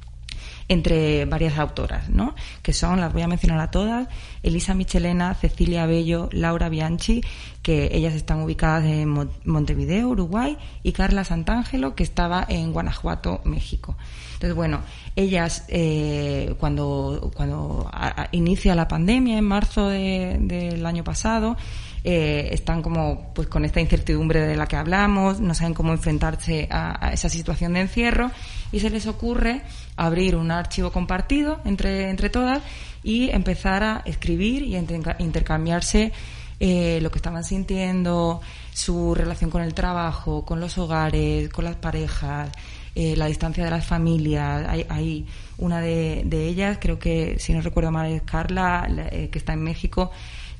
entre 0.71 1.25
varias 1.25 1.57
autoras, 1.57 2.07
¿no? 2.07 2.33
Que 2.63 2.71
son, 2.71 3.01
las 3.01 3.11
voy 3.11 3.23
a 3.23 3.27
mencionar 3.27 3.59
a 3.59 3.71
todas, 3.71 4.07
Elisa 4.41 4.73
Michelena, 4.73 5.33
Cecilia 5.33 5.85
Bello, 5.85 6.29
Laura 6.31 6.69
Bianchi, 6.69 7.21
que 7.61 7.89
ellas 7.91 8.13
están 8.13 8.41
ubicadas 8.41 8.85
en 8.85 9.09
Montevideo, 9.43 10.07
Uruguay, 10.07 10.57
y 10.81 10.93
Carla 10.93 11.25
Santangelo, 11.25 11.93
que 11.93 12.03
estaba 12.03 12.45
en 12.47 12.71
Guanajuato, 12.71 13.41
México. 13.43 13.97
Entonces, 14.35 14.55
bueno, 14.55 14.79
ellas 15.17 15.65
eh, 15.67 16.55
cuando, 16.57 17.31
cuando 17.35 17.91
inicia 18.31 18.73
la 18.73 18.87
pandemia 18.87 19.37
en 19.37 19.43
marzo 19.43 19.89
del 19.89 20.85
año 20.85 21.03
pasado, 21.03 21.57
eh, 22.03 22.49
están 22.51 22.81
como 22.81 23.31
pues 23.35 23.47
con 23.47 23.63
esta 23.63 23.79
incertidumbre 23.79 24.41
de 24.41 24.55
la 24.55 24.65
que 24.65 24.75
hablamos, 24.75 25.39
no 25.39 25.53
saben 25.53 25.75
cómo 25.75 25.91
enfrentarse 25.91 26.67
a, 26.71 27.11
esa 27.13 27.29
situación 27.29 27.73
de 27.73 27.81
encierro 27.81 28.31
y 28.71 28.79
se 28.79 28.89
les 28.89 29.05
ocurre 29.05 29.61
abrir 29.95 30.35
un 30.35 30.51
archivo 30.51 30.91
compartido 30.91 31.59
entre, 31.65 32.09
entre 32.09 32.29
todas 32.29 32.61
y 33.03 33.29
empezar 33.29 33.83
a 33.83 34.01
escribir 34.05 34.63
y 34.63 34.75
intercambiarse 34.75 36.11
eh, 36.59 36.99
lo 37.01 37.09
que 37.09 37.17
estaban 37.17 37.43
sintiendo, 37.43 38.39
su 38.71 39.15
relación 39.15 39.49
con 39.49 39.63
el 39.63 39.73
trabajo, 39.73 40.45
con 40.45 40.59
los 40.59 40.77
hogares, 40.77 41.49
con 41.49 41.65
las 41.65 41.75
parejas, 41.75 42.51
eh, 42.93 43.15
la 43.15 43.25
distancia 43.25 43.63
de 43.63 43.71
las 43.71 43.85
familias. 43.85 44.67
Hay, 44.69 44.85
hay 44.87 45.25
una 45.57 45.81
de, 45.81 46.21
de, 46.25 46.47
ellas, 46.47 46.77
creo 46.79 46.99
que, 46.99 47.37
si 47.39 47.53
no 47.53 47.61
recuerdo 47.61 47.91
mal, 47.91 48.11
es 48.11 48.21
Carla, 48.21 48.87
que 49.09 49.39
está 49.39 49.53
en 49.53 49.63
México, 49.63 50.11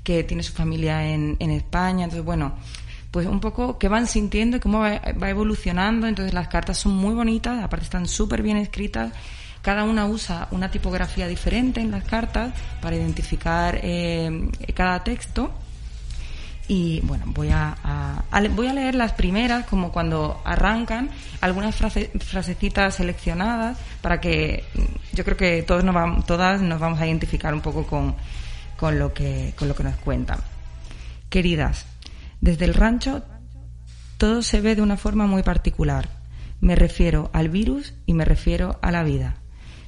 que 0.03 0.23
tiene 0.23 0.41
su 0.41 0.53
familia 0.53 1.07
en, 1.07 1.37
en 1.39 1.51
España. 1.51 2.05
Entonces, 2.05 2.25
bueno, 2.25 2.55
pues 3.11 3.27
un 3.27 3.41
poco 3.41 3.77
qué 3.77 3.89
van 3.89 4.07
sintiendo 4.07 4.57
y 4.57 4.59
cómo 4.61 4.79
va, 4.79 4.95
evolucionando. 5.29 6.07
Entonces 6.07 6.33
las 6.33 6.47
cartas 6.47 6.77
son 6.77 6.93
muy 6.93 7.13
bonitas, 7.13 7.63
aparte 7.63 7.85
están 7.85 8.07
súper 8.07 8.41
bien 8.41 8.57
escritas. 8.57 9.11
Cada 9.61 9.83
una 9.83 10.07
usa 10.07 10.47
una 10.51 10.71
tipografía 10.71 11.27
diferente 11.27 11.81
en 11.81 11.91
las 11.91 12.03
cartas 12.05 12.53
para 12.81 12.95
identificar 12.95 13.79
eh, 13.83 14.49
cada 14.73 15.03
texto. 15.03 15.51
Y 16.67 17.01
bueno, 17.01 17.25
voy 17.27 17.49
a, 17.51 18.23
voy 18.55 18.67
a 18.67 18.73
leer 18.73 18.95
las 18.95 19.11
primeras, 19.11 19.65
como 19.65 19.91
cuando 19.91 20.41
arrancan, 20.45 21.09
algunas 21.41 21.75
frasecitas 21.75 22.95
seleccionadas 22.95 23.77
para 24.01 24.21
que 24.21 24.63
mm, 24.73 25.15
yo 25.15 25.25
creo 25.25 25.35
que 25.35 25.63
todos 25.63 25.83
nos 25.83 26.25
todas 26.25 26.61
nos 26.61 26.79
vamos 26.79 27.01
a 27.01 27.07
identificar 27.07 27.53
un 27.53 27.59
poco 27.59 27.85
con, 27.85 28.15
con 28.77 28.97
lo 28.97 29.13
que, 29.13 29.53
con 29.57 29.67
lo 29.67 29.75
que 29.75 29.83
nos 29.83 29.97
cuentan. 29.97 30.39
Queridas, 31.29 31.85
desde 32.41 32.65
el 32.65 32.73
rancho 32.73 33.23
todo 34.17 34.41
se 34.41 34.61
ve 34.61 34.75
de 34.75 34.81
una 34.81 34.97
forma 34.97 35.25
muy 35.25 35.43
particular. 35.43 36.09
Me 36.59 36.75
refiero 36.75 37.29
al 37.33 37.49
virus 37.49 37.93
y 38.05 38.13
me 38.13 38.25
refiero 38.25 38.77
a 38.81 38.91
la 38.91 39.03
vida. 39.03 39.37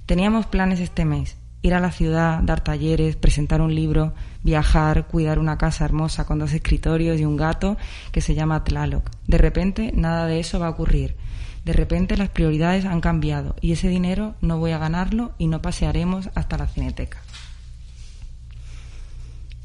Teníamos 0.05 0.47
planes 0.47 0.79
este 0.79 1.05
mes. 1.05 1.37
Ir 1.61 1.73
a 1.73 1.79
la 1.79 1.91
ciudad, 1.91 2.41
dar 2.43 2.61
talleres, 2.61 3.15
presentar 3.15 3.61
un 3.61 3.73
libro, 3.73 4.13
viajar, 4.43 5.07
cuidar 5.07 5.39
una 5.39 5.57
casa 5.57 5.85
hermosa 5.85 6.25
con 6.25 6.39
dos 6.39 6.51
escritorios 6.51 7.19
y 7.19 7.25
un 7.25 7.37
gato 7.37 7.77
que 8.11 8.21
se 8.21 8.35
llama 8.35 8.63
Tlaloc. 8.63 9.09
De 9.27 9.37
repente 9.37 9.91
nada 9.93 10.25
de 10.25 10.39
eso 10.39 10.59
va 10.59 10.67
a 10.67 10.71
ocurrir. 10.71 11.15
De 11.63 11.73
repente 11.73 12.17
las 12.17 12.29
prioridades 12.29 12.85
han 12.85 13.01
cambiado 13.01 13.55
y 13.61 13.71
ese 13.71 13.87
dinero 13.87 14.35
no 14.41 14.57
voy 14.57 14.71
a 14.71 14.79
ganarlo 14.79 15.33
y 15.37 15.47
no 15.47 15.61
pasearemos 15.61 16.29
hasta 16.35 16.57
la 16.57 16.67
cineteca. 16.67 17.19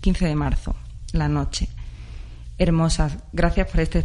15 0.01 0.27
de 0.27 0.35
marzo, 0.37 0.77
la 1.13 1.29
noche. 1.29 1.69
Hermosas, 2.59 3.19
gracias 3.33 3.71
por 3.71 3.81
este, 3.81 4.05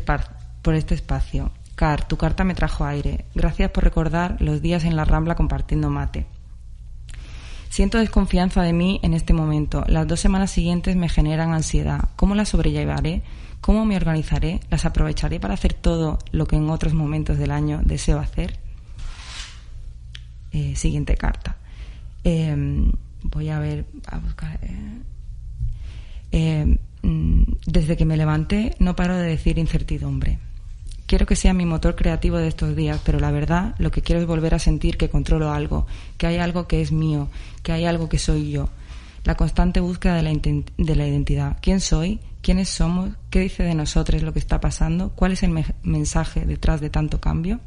por 0.62 0.76
este 0.76 0.96
espacio. 0.96 1.52
Car, 1.76 2.08
tu 2.08 2.18
carta 2.18 2.44
me 2.44 2.54
trajo 2.54 2.86
aire. 2.86 3.26
Gracias 3.34 3.72
por 3.72 3.84
recordar 3.84 4.38
los 4.40 4.62
días 4.62 4.84
en 4.84 4.96
la 4.96 5.06
rambla 5.06 5.36
compartiendo 5.36 5.90
mate. 5.90 6.28
Siento 7.70 7.98
desconfianza 7.98 8.62
de 8.62 8.72
mí 8.72 9.00
en 9.02 9.16
este 9.16 9.34
momento. 9.34 9.84
Las 9.88 10.08
dos 10.08 10.20
semanas 10.20 10.52
siguientes 10.52 10.96
me 10.96 11.10
generan 11.10 11.54
ansiedad. 11.54 12.10
¿Cómo 12.16 12.36
las 12.36 12.50
sobrellevaré? 12.50 13.24
¿Cómo 13.62 13.86
me 13.86 13.96
organizaré? 13.96 14.60
¿Las 14.70 14.86
aprovecharé 14.86 15.40
para 15.40 15.56
hacer 15.56 15.74
todo 15.74 16.20
lo 16.32 16.46
que 16.46 16.56
en 16.56 16.70
otros 16.70 16.94
momentos 16.94 17.40
del 17.40 17.50
año 17.50 17.82
deseo 17.84 18.20
hacer? 18.20 18.60
Eh, 20.52 20.76
siguiente 20.76 21.16
carta. 21.16 21.56
Em, 22.24 22.92
voy 23.24 23.50
a 23.50 23.58
ver, 23.58 23.88
a 24.06 24.20
buscar. 24.20 24.60
Eh, 24.62 25.02
eh, 26.34 26.80
mm, 27.04 27.44
desde 27.68 27.96
que 27.96 28.06
me 28.06 28.18
levanté 28.18 28.76
no 28.80 28.96
paro 28.96 29.16
de 29.16 29.30
decir 29.30 29.60
incertidumbre. 29.60 30.40
Quiero 31.06 31.28
que 31.28 31.36
sea 31.36 31.54
mi 31.54 31.66
motor 31.66 31.96
creativo 31.96 32.38
de 32.38 32.48
estos 32.48 32.76
días, 32.76 33.00
pero 33.06 33.20
la 33.20 33.30
verdad 33.30 33.76
lo 33.78 33.92
que 33.92 34.02
quiero 34.02 34.20
es 34.20 34.28
volver 34.28 34.56
a 34.56 34.60
sentir 34.60 34.98
que 34.98 35.10
controlo 35.10 35.52
algo, 35.52 35.86
que 36.18 36.26
hay 36.26 36.38
algo 36.38 36.68
que 36.68 36.82
es 36.82 36.92
mío, 36.92 37.30
que 37.62 37.72
hay 37.72 37.86
algo 37.86 38.10
que 38.10 38.18
soy 38.18 38.50
yo. 38.50 38.70
La 39.26 39.36
constante 39.36 39.80
búsqueda 39.80 40.16
de 40.16 40.24
la, 40.24 40.32
de 40.32 40.96
la 40.96 41.08
identidad. 41.08 41.58
¿Quién 41.62 41.80
soy? 41.80 42.20
¿Quiénes 42.42 42.70
somos? 42.70 43.12
¿Qué 43.30 43.40
dice 43.40 43.62
de 43.62 43.76
nosotros 43.76 44.24
lo 44.24 44.34
que 44.34 44.40
está 44.40 44.60
pasando? 44.60 45.12
¿Cuál 45.12 45.34
es 45.34 45.44
el 45.44 45.52
mensaje 45.84 46.46
detrás 46.46 46.82
de 46.82 46.90
tanto 46.90 47.22
cambio? 47.22 47.60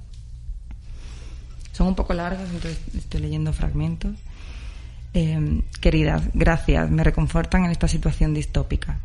Son 1.73 1.87
un 1.87 1.95
poco 1.95 2.15
largas, 2.15 2.51
entonces 2.51 2.79
estoy 2.97 3.21
leyendo 3.21 3.53
fragmentos. 3.53 4.13
Eh, 5.19 5.63
queridas, 5.81 6.25
gracias, 6.35 6.91
me 6.91 7.03
reconfortan 7.03 7.65
en 7.65 7.71
esta 7.71 7.89
situación 7.89 8.35
distópica. 8.35 8.99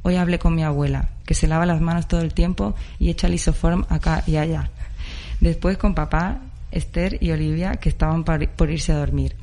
Hoy 0.00 0.16
hablé 0.16 0.38
con 0.38 0.54
mi 0.54 0.64
abuela, 0.64 1.10
que 1.26 1.34
se 1.34 1.46
lava 1.46 1.66
las 1.66 1.82
manos 1.82 2.08
todo 2.08 2.22
el 2.22 2.32
tiempo 2.32 2.74
y 2.98 3.10
echa 3.10 3.28
lisoform 3.28 3.84
acá 3.90 4.24
y 4.26 4.36
allá. 4.36 4.70
Después 5.38 5.76
con 5.76 5.94
papá, 5.94 6.38
Esther 6.72 7.18
y 7.22 7.30
Olivia, 7.32 7.72
que 7.72 7.90
estaban 7.90 8.24
por 8.24 8.70
irse 8.70 8.92
a 8.92 8.96
dormir. 8.96 9.36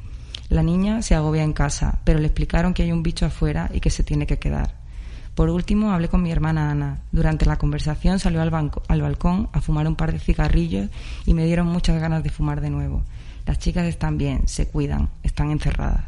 La 0.49 0.63
niña 0.63 1.03
se 1.03 1.13
agobia 1.13 1.43
en 1.43 1.53
casa, 1.53 1.99
pero 2.03 2.17
le 2.17 2.25
explicaron 2.25 2.73
que 2.73 2.81
hay 2.81 2.91
un 2.91 3.03
bicho 3.03 3.27
afuera 3.27 3.69
y 3.71 3.79
que 3.79 3.91
se 3.91 4.01
tiene 4.01 4.25
que 4.25 4.39
quedar. 4.39 4.73
Por 5.35 5.51
último, 5.51 5.91
hablé 5.91 6.09
con 6.09 6.23
mi 6.23 6.31
hermana 6.31 6.71
Ana. 6.71 6.97
Durante 7.11 7.45
la 7.45 7.57
conversación 7.57 8.17
salió 8.17 8.41
al, 8.41 8.51
al 8.87 9.01
balcón 9.03 9.49
a 9.53 9.61
fumar 9.61 9.87
un 9.87 9.95
par 9.95 10.13
de 10.13 10.17
cigarrillos 10.17 10.89
y 11.27 11.35
me 11.35 11.45
dieron 11.45 11.67
muchas 11.67 12.01
ganas 12.01 12.23
de 12.23 12.31
fumar 12.31 12.59
de 12.59 12.71
nuevo. 12.71 13.03
Las 13.47 13.59
chicas 13.59 13.85
están 13.85 14.17
bien, 14.17 14.45
se 14.45 14.67
cuidan, 14.67 15.09
están 15.23 15.51
encerradas. 15.51 16.03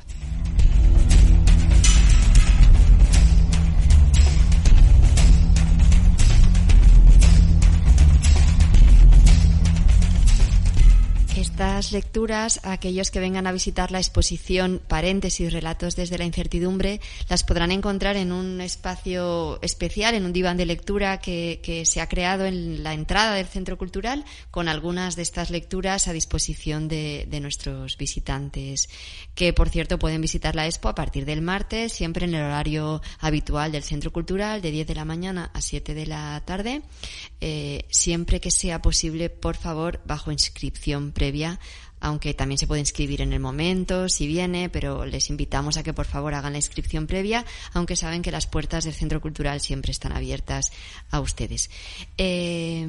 Estas 11.37 11.91
lecturas, 11.91 12.59
aquellos 12.63 13.11
que 13.11 13.19
vengan 13.19 13.47
a 13.47 13.51
visitar 13.51 13.91
la 13.91 13.99
exposición 13.99 14.81
Paréntesis, 14.87 15.53
Relatos 15.53 15.95
desde 15.95 16.17
la 16.17 16.25
Incertidumbre, 16.25 16.99
las 17.29 17.43
podrán 17.43 17.71
encontrar 17.71 18.17
en 18.17 18.31
un 18.31 18.59
espacio 18.61 19.61
especial, 19.61 20.15
en 20.15 20.25
un 20.25 20.33
diván 20.33 20.57
de 20.57 20.65
lectura 20.65 21.19
que, 21.19 21.83
se 21.85 22.01
ha 22.01 22.09
creado 22.09 22.45
en 22.45 22.83
la 22.83 22.93
entrada 22.93 23.35
del 23.35 23.45
Centro 23.45 23.77
Cultural, 23.77 24.25
con 24.51 24.67
algunas 24.67 25.15
de 25.15 25.21
estas 25.21 25.49
lecturas 25.49 26.07
a 26.07 26.13
disposición 26.13 26.87
de, 26.87 27.27
nuestros 27.41 27.97
visitantes, 27.97 28.89
que 29.33 29.53
por 29.53 29.69
cierto 29.69 29.97
pueden 29.97 30.19
visitar 30.19 30.55
la 30.55 30.65
expo 30.65 30.89
a 30.89 30.95
partir 30.95 31.25
del 31.25 31.41
martes, 31.41 31.93
siempre 31.93 32.25
en 32.25 32.35
el 32.35 32.43
horario 32.43 33.01
habitual 33.19 33.71
del 33.71 33.83
Centro 33.83 34.11
Cultural, 34.11 34.61
de 34.61 34.71
10 34.71 34.87
de 34.87 34.95
la 34.95 35.05
mañana 35.05 35.51
a 35.53 35.61
7 35.61 35.93
de 35.93 36.05
la 36.05 36.41
tarde, 36.43 36.81
eh, 37.39 37.85
siempre 37.89 38.41
que 38.41 38.51
sea 38.51 38.81
posible, 38.81 39.29
por 39.29 39.55
favor, 39.55 40.01
bajo 40.05 40.31
inscripción 40.31 41.13
previa 41.19 41.59
aunque 42.01 42.33
también 42.33 42.57
se 42.57 42.67
puede 42.67 42.81
inscribir 42.81 43.21
en 43.21 43.33
el 43.33 43.39
momento 43.39 44.07
si 44.09 44.27
viene, 44.27 44.69
pero 44.69 45.05
les 45.05 45.29
invitamos 45.29 45.77
a 45.77 45.83
que 45.83 45.93
por 45.93 46.05
favor 46.05 46.33
hagan 46.33 46.53
la 46.53 46.59
inscripción 46.59 47.07
previa, 47.07 47.45
aunque 47.73 47.95
saben 47.95 48.21
que 48.21 48.31
las 48.31 48.47
puertas 48.47 48.85
del 48.85 48.93
Centro 48.93 49.21
Cultural 49.21 49.59
siempre 49.59 49.91
están 49.91 50.13
abiertas 50.13 50.71
a 51.11 51.19
ustedes. 51.19 51.69
Eh, 52.17 52.87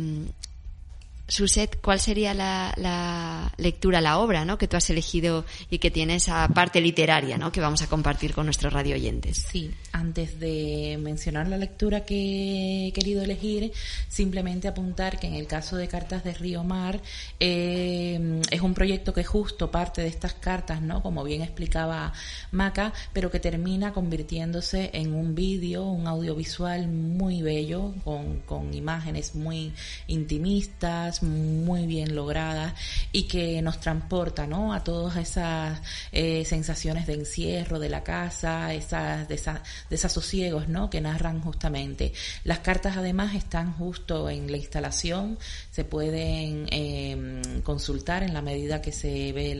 Suset, 1.31 1.81
¿cuál 1.81 2.01
sería 2.01 2.35
la, 2.35 3.53
lectura, 3.57 4.01
la 4.01 4.19
obra 4.19 4.45
¿no? 4.45 4.59
que 4.59 4.67
tú 4.67 4.77
has 4.77 4.91
elegido 4.91 5.45
y 5.71 5.79
que 5.79 5.91
tiene 5.91 6.17
esa 6.17 6.49
parte 6.49 6.81
literaria 6.81 7.39
¿no? 7.39 7.53
que 7.53 7.61
vamos 7.61 7.83
a 7.83 7.87
compartir 7.87 8.35
con 8.35 8.47
nuestros 8.47 8.73
radio 8.73 8.97
oyentes? 8.97 9.47
Sí, 9.49 9.71
antes 9.93 10.41
de 10.41 10.99
mencionar 11.01 11.47
la 11.47 11.57
lectura 11.57 12.05
que 12.05 12.89
he 12.89 12.93
querido 12.93 13.23
elegir, 13.23 13.73
simplemente 14.09 14.67
apuntar 14.67 15.21
que 15.21 15.29
en 15.29 15.35
el 15.35 15.47
caso 15.47 15.77
de 15.77 15.87
Cartas 15.87 16.25
de 16.25 16.35
Río 16.35 16.65
Mar 16.65 17.01
eh, 17.39 18.41
es 18.51 18.61
un 18.61 18.75
proyecto 18.75 19.15
que 19.15 19.23
justo 19.23 19.71
parte 19.71 20.03
de 20.03 20.09
estas 20.09 20.35
cartas, 20.35 20.83
¿no? 20.83 21.01
como 21.01 21.23
bien 21.23 21.43
explicaba 21.43 22.13
Maca, 22.51 22.93
pero 23.13 23.31
que 23.31 23.39
termina 23.39 23.93
convirtiéndose 23.93 24.91
en 24.95 25.15
un 25.15 25.37
vídeo, 25.37 25.85
un 25.85 26.09
audiovisual 26.09 26.89
muy 26.89 27.41
bello, 27.41 27.95
con, 28.03 28.41
con 28.41 28.75
imágenes 28.75 29.37
muy 29.37 29.73
intimistas, 30.09 31.20
muy 31.23 31.87
bien 31.87 32.15
lograda 32.15 32.75
y 33.13 33.25
que 33.25 33.61
nos 33.63 33.81
transporta 33.81 34.47
¿no? 34.47 34.73
a 34.73 34.85
todas 34.85 35.17
esas 35.17 35.81
eh, 36.13 36.45
sensaciones 36.45 37.07
de 37.07 37.15
encierro 37.15 37.79
de 37.79 37.89
la 37.89 38.03
casa, 38.03 38.73
esas, 38.75 39.29
de 39.29 39.41
desasosiegos 39.89 40.69
¿no? 40.69 40.91
que 40.91 41.01
narran 41.01 41.41
justamente. 41.41 42.13
Las 42.45 42.61
cartas 42.61 42.97
además 42.97 43.35
están 43.35 43.73
justo 43.75 44.31
en 44.31 44.51
la 44.51 44.57
instalación, 44.57 45.39
se 45.71 45.85
pueden 45.85 46.67
em, 46.71 47.61
consultar 47.63 48.23
en 48.23 48.35
la 48.35 48.43
medida 48.43 48.81
que 48.81 48.93
se 48.93 49.33
ve 49.33 49.55
mm, 49.55 49.59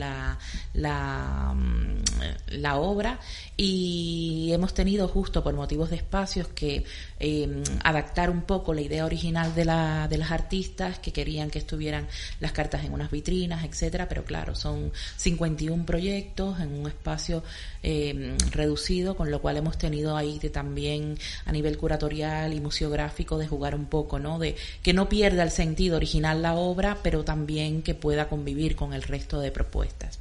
la 2.47 2.77
obra 2.77 3.19
y 3.57 4.49
hemos 4.51 4.73
tenido 4.73 5.07
justo 5.07 5.43
por 5.43 5.53
motivos 5.53 5.91
de 5.91 5.97
espacios 5.97 6.47
que 6.47 6.83
em, 7.19 7.63
adaptar 7.83 8.29
un 8.29 8.41
poco 8.41 8.73
la 8.73 8.81
idea 8.81 9.05
original 9.05 9.53
de 9.53 9.65
las 9.65 10.31
artistas 10.31 10.97
que 10.99 11.13
querían 11.13 11.50
que 11.51 11.59
estuvieran 11.59 12.07
las 12.39 12.51
cartas 12.51 12.83
en 12.83 12.93
unas 12.93 13.11
vitrinas, 13.11 13.63
etcétera, 13.63 14.07
pero 14.09 14.23
claro, 14.23 14.55
son 14.55 14.91
51 15.17 15.85
proyectos 15.85 16.59
en 16.59 16.73
un 16.73 16.87
espacio 16.87 17.43
eh, 17.83 18.35
reducido, 18.51 19.15
con 19.15 19.29
lo 19.29 19.41
cual 19.41 19.57
hemos 19.57 19.77
tenido 19.77 20.17
ahí 20.17 20.39
de 20.39 20.49
también 20.49 21.17
a 21.45 21.51
nivel 21.51 21.77
curatorial 21.77 22.53
y 22.53 22.59
museográfico 22.59 23.37
de 23.37 23.47
jugar 23.47 23.75
un 23.75 23.85
poco, 23.85 24.19
¿no? 24.19 24.39
De 24.39 24.55
que 24.81 24.93
no 24.93 25.09
pierda 25.09 25.43
el 25.43 25.51
sentido 25.51 25.97
original 25.97 26.41
la 26.41 26.55
obra, 26.55 26.97
pero 27.03 27.23
también 27.23 27.83
que 27.83 27.93
pueda 27.93 28.29
convivir 28.29 28.75
con 28.75 28.93
el 28.93 29.03
resto 29.03 29.39
de 29.39 29.51
propuestas 29.51 30.19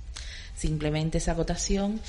simplemente 0.61 1.19
esa 1.19 1.33
acotación. 1.33 2.01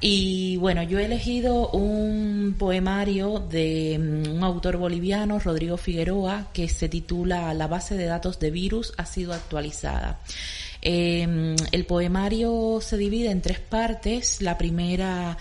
Y 0.00 0.56
bueno, 0.58 0.82
yo 0.82 0.98
he 0.98 1.06
elegido 1.06 1.70
un 1.70 2.56
poemario 2.58 3.38
de 3.38 3.98
mm, 3.98 4.36
un 4.36 4.44
autor 4.44 4.76
boliviano, 4.76 5.38
Rodrigo 5.38 5.76
Figueroa, 5.76 6.48
que 6.52 6.68
se 6.68 6.88
titula 6.88 7.54
La 7.54 7.66
base 7.66 7.96
de 7.96 8.04
datos 8.04 8.38
de 8.38 8.50
virus 8.50 8.92
ha 8.98 9.06
sido 9.06 9.32
actualizada. 9.32 10.20
Em, 10.82 11.56
el 11.72 11.86
poemario 11.86 12.80
se 12.82 12.98
divide 12.98 13.30
en 13.30 13.40
tres 13.40 13.60
partes. 13.60 14.42
La 14.42 14.58
primera 14.58 15.38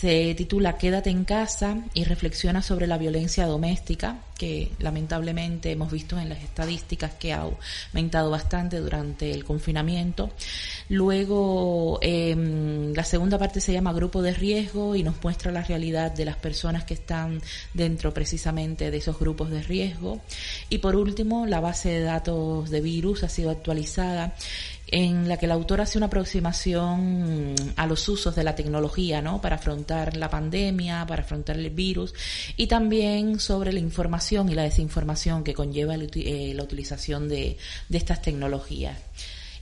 se 0.00 0.34
titula 0.34 0.78
Quédate 0.78 1.10
en 1.10 1.24
casa 1.24 1.76
y 1.92 2.04
reflexiona 2.04 2.62
sobre 2.62 2.86
la 2.86 2.96
violencia 2.96 3.44
doméstica, 3.44 4.16
que 4.38 4.72
lamentablemente 4.78 5.70
hemos 5.72 5.92
visto 5.92 6.18
en 6.18 6.30
las 6.30 6.42
estadísticas 6.42 7.12
que 7.20 7.34
ha 7.34 7.46
aumentado 7.92 8.30
bastante 8.30 8.78
durante 8.78 9.30
el 9.30 9.44
confinamiento. 9.44 10.30
Luego, 10.88 11.98
em, 12.00 12.94
la 12.94 13.04
segunda 13.04 13.36
parte 13.36 13.60
se 13.60 13.74
llama 13.74 13.92
Grupo 13.92 14.22
de 14.22 14.32
Riesgo 14.32 14.96
y 14.96 15.02
nos 15.02 15.22
muestra 15.22 15.52
la 15.52 15.62
realidad 15.62 16.12
de 16.12 16.24
las 16.24 16.36
personas 16.36 16.84
que 16.84 16.94
están 16.94 17.42
dentro 17.74 18.14
precisamente 18.14 18.90
de 18.90 18.96
esos 18.96 19.18
grupos 19.18 19.50
de 19.50 19.62
riesgo. 19.62 20.22
Y 20.70 20.78
por 20.78 20.96
último, 20.96 21.44
la 21.44 21.60
base 21.60 21.90
de 21.90 22.00
datos 22.00 22.70
de 22.70 22.80
virus 22.80 23.22
ha 23.22 23.28
sido 23.28 23.50
actualizada 23.50 24.34
en 24.90 25.28
la 25.28 25.36
que 25.36 25.46
el 25.46 25.52
autor 25.52 25.80
hace 25.80 25.98
una 25.98 26.06
aproximación 26.06 27.54
a 27.76 27.86
los 27.86 28.08
usos 28.08 28.34
de 28.34 28.42
la 28.42 28.56
tecnología, 28.56 29.22
¿no? 29.22 29.40
Para 29.40 29.56
afrontar 29.56 30.16
la 30.16 30.28
pandemia, 30.28 31.06
para 31.06 31.22
afrontar 31.22 31.56
el 31.56 31.70
virus 31.70 32.12
y 32.56 32.66
también 32.66 33.38
sobre 33.38 33.72
la 33.72 33.78
información 33.78 34.48
y 34.48 34.54
la 34.54 34.64
desinformación 34.64 35.44
que 35.44 35.54
conlleva 35.54 35.94
eh, 35.94 36.52
la 36.54 36.62
utilización 36.62 37.28
de, 37.28 37.56
estas 37.90 38.20
tecnologías. 38.22 38.98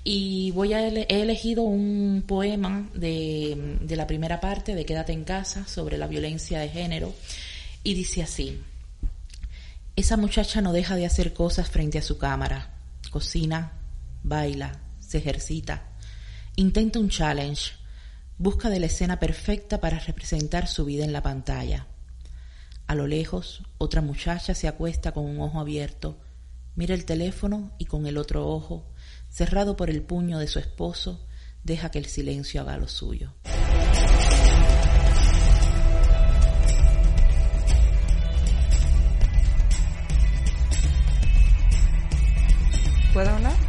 Y 0.04 0.52
voy 0.52 0.72
a 0.72 0.88
he 0.88 1.22
elegido 1.22 1.62
un 1.62 2.24
poema 2.26 2.88
de 2.94 3.76
la 3.90 4.06
primera 4.06 4.40
parte 4.40 4.74
de 4.74 4.86
Quédate 4.86 5.12
en 5.12 5.24
casa 5.24 5.66
sobre 5.66 5.98
la 5.98 6.06
violencia 6.06 6.60
de 6.60 6.68
género 6.70 7.12
y 7.84 7.94
dice 7.94 8.22
así. 8.22 8.58
Esa 9.96 10.16
muchacha 10.16 10.62
no 10.62 10.72
deja 10.72 10.94
de 10.94 11.04
hacer 11.04 11.34
cosas 11.34 11.68
frente 11.68 11.98
a 11.98 12.02
su 12.02 12.16
cámara. 12.16 12.70
Cocina, 13.10 13.72
baila, 14.22 14.78
se 15.08 15.18
ejercita, 15.18 15.88
intenta 16.54 16.98
un 16.98 17.08
challenge, 17.08 17.72
busca 18.36 18.68
de 18.68 18.78
la 18.78 18.86
escena 18.86 19.18
perfecta 19.18 19.80
para 19.80 19.98
representar 19.98 20.68
su 20.68 20.84
vida 20.84 21.02
en 21.06 21.14
la 21.14 21.22
pantalla. 21.22 21.86
A 22.86 22.94
lo 22.94 23.06
lejos, 23.06 23.62
otra 23.78 24.02
muchacha 24.02 24.54
se 24.54 24.68
acuesta 24.68 25.12
con 25.12 25.24
un 25.24 25.40
ojo 25.40 25.60
abierto, 25.60 26.20
mira 26.74 26.94
el 26.94 27.06
teléfono 27.06 27.72
y 27.78 27.86
con 27.86 28.06
el 28.06 28.18
otro 28.18 28.46
ojo, 28.46 28.92
cerrado 29.30 29.78
por 29.78 29.88
el 29.88 30.02
puño 30.02 30.38
de 30.38 30.46
su 30.46 30.58
esposo, 30.58 31.26
deja 31.64 31.90
que 31.90 31.98
el 31.98 32.06
silencio 32.06 32.60
haga 32.60 32.76
lo 32.76 32.86
suyo. 32.86 33.32
¿Puedo 43.14 43.30
hablar? 43.30 43.67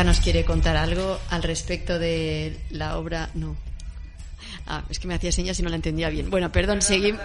Maca 0.00 0.04
nos 0.04 0.20
quiere 0.20 0.46
contar 0.46 0.78
algo 0.78 1.18
al 1.28 1.42
respecto 1.42 1.98
de 1.98 2.58
la 2.70 2.96
obra. 2.96 3.28
No. 3.34 3.54
Ah, 4.66 4.82
es 4.88 4.98
que 4.98 5.06
me 5.06 5.14
hacía 5.14 5.30
señas 5.30 5.58
y 5.58 5.62
no 5.62 5.68
la 5.68 5.76
entendía 5.76 6.08
bien. 6.08 6.30
Bueno, 6.30 6.50
perdón, 6.50 6.78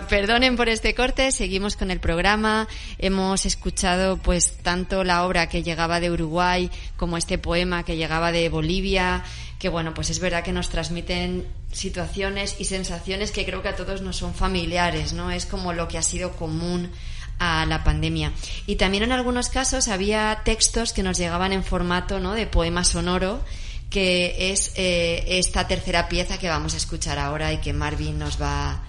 perdonen 0.09 0.57
por 0.57 0.67
este 0.67 0.93
corte, 0.93 1.31
seguimos 1.31 1.77
con 1.77 1.89
el 1.89 2.01
programa. 2.01 2.67
Hemos 2.97 3.45
escuchado 3.45 4.17
pues 4.17 4.57
tanto 4.57 5.05
la 5.05 5.25
obra 5.25 5.47
que 5.47 5.63
llegaba 5.63 6.01
de 6.01 6.11
Uruguay 6.11 6.69
como 6.97 7.15
este 7.15 7.37
poema 7.37 7.85
que 7.85 7.95
llegaba 7.95 8.33
de 8.33 8.49
Bolivia, 8.49 9.23
que 9.57 9.69
bueno, 9.69 9.93
pues 9.93 10.09
es 10.09 10.19
verdad 10.19 10.43
que 10.43 10.51
nos 10.51 10.69
transmiten 10.69 11.47
situaciones 11.71 12.57
y 12.59 12.65
sensaciones 12.65 13.31
que 13.31 13.45
creo 13.45 13.61
que 13.61 13.69
a 13.69 13.75
todos 13.77 14.01
nos 14.01 14.17
son 14.17 14.33
familiares, 14.33 15.13
¿no? 15.13 15.31
Es 15.31 15.45
como 15.45 15.71
lo 15.71 15.87
que 15.87 15.97
ha 15.97 16.03
sido 16.03 16.33
común 16.33 16.91
a 17.39 17.65
la 17.65 17.83
pandemia. 17.83 18.31
Y 18.65 18.75
también 18.75 19.03
en 19.03 19.11
algunos 19.11 19.49
casos 19.49 19.87
había 19.87 20.41
textos 20.43 20.93
que 20.93 21.03
nos 21.03 21.17
llegaban 21.17 21.53
en 21.53 21.63
formato 21.63 22.19
¿no? 22.19 22.33
de 22.33 22.47
poema 22.47 22.83
sonoro, 22.83 23.41
que 23.89 24.51
es 24.51 24.71
eh, 24.75 25.23
esta 25.27 25.67
tercera 25.67 26.09
pieza 26.09 26.37
que 26.37 26.49
vamos 26.49 26.73
a 26.73 26.77
escuchar 26.77 27.19
ahora 27.19 27.53
y 27.53 27.59
que 27.59 27.73
Marvin 27.73 28.19
nos 28.19 28.41
va 28.41 28.83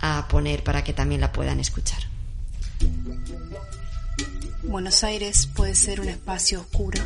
a 0.00 0.26
poner 0.28 0.64
para 0.64 0.82
que 0.82 0.92
también 0.92 1.20
la 1.20 1.32
puedan 1.32 1.60
escuchar. 1.60 2.02
Buenos 4.64 5.04
Aires 5.04 5.46
puede 5.46 5.74
ser 5.74 6.00
un 6.00 6.08
espacio 6.08 6.60
oscuro, 6.60 7.00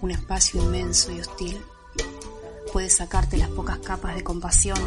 un 0.00 0.10
espacio 0.10 0.62
inmenso 0.62 1.12
y 1.12 1.20
hostil. 1.20 1.60
Puede 2.72 2.90
sacarte 2.90 3.36
las 3.36 3.48
pocas 3.50 3.78
capas 3.78 4.14
de 4.14 4.24
compasión, 4.24 4.78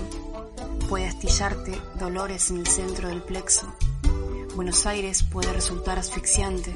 puede 0.89 1.07
astillarte 1.07 1.79
dolores 1.99 2.51
en 2.51 2.57
el 2.57 2.67
centro 2.67 3.07
del 3.07 3.21
plexo. 3.21 3.73
Buenos 4.55 4.85
Aires 4.85 5.23
puede 5.23 5.53
resultar 5.53 5.97
asfixiante, 5.97 6.75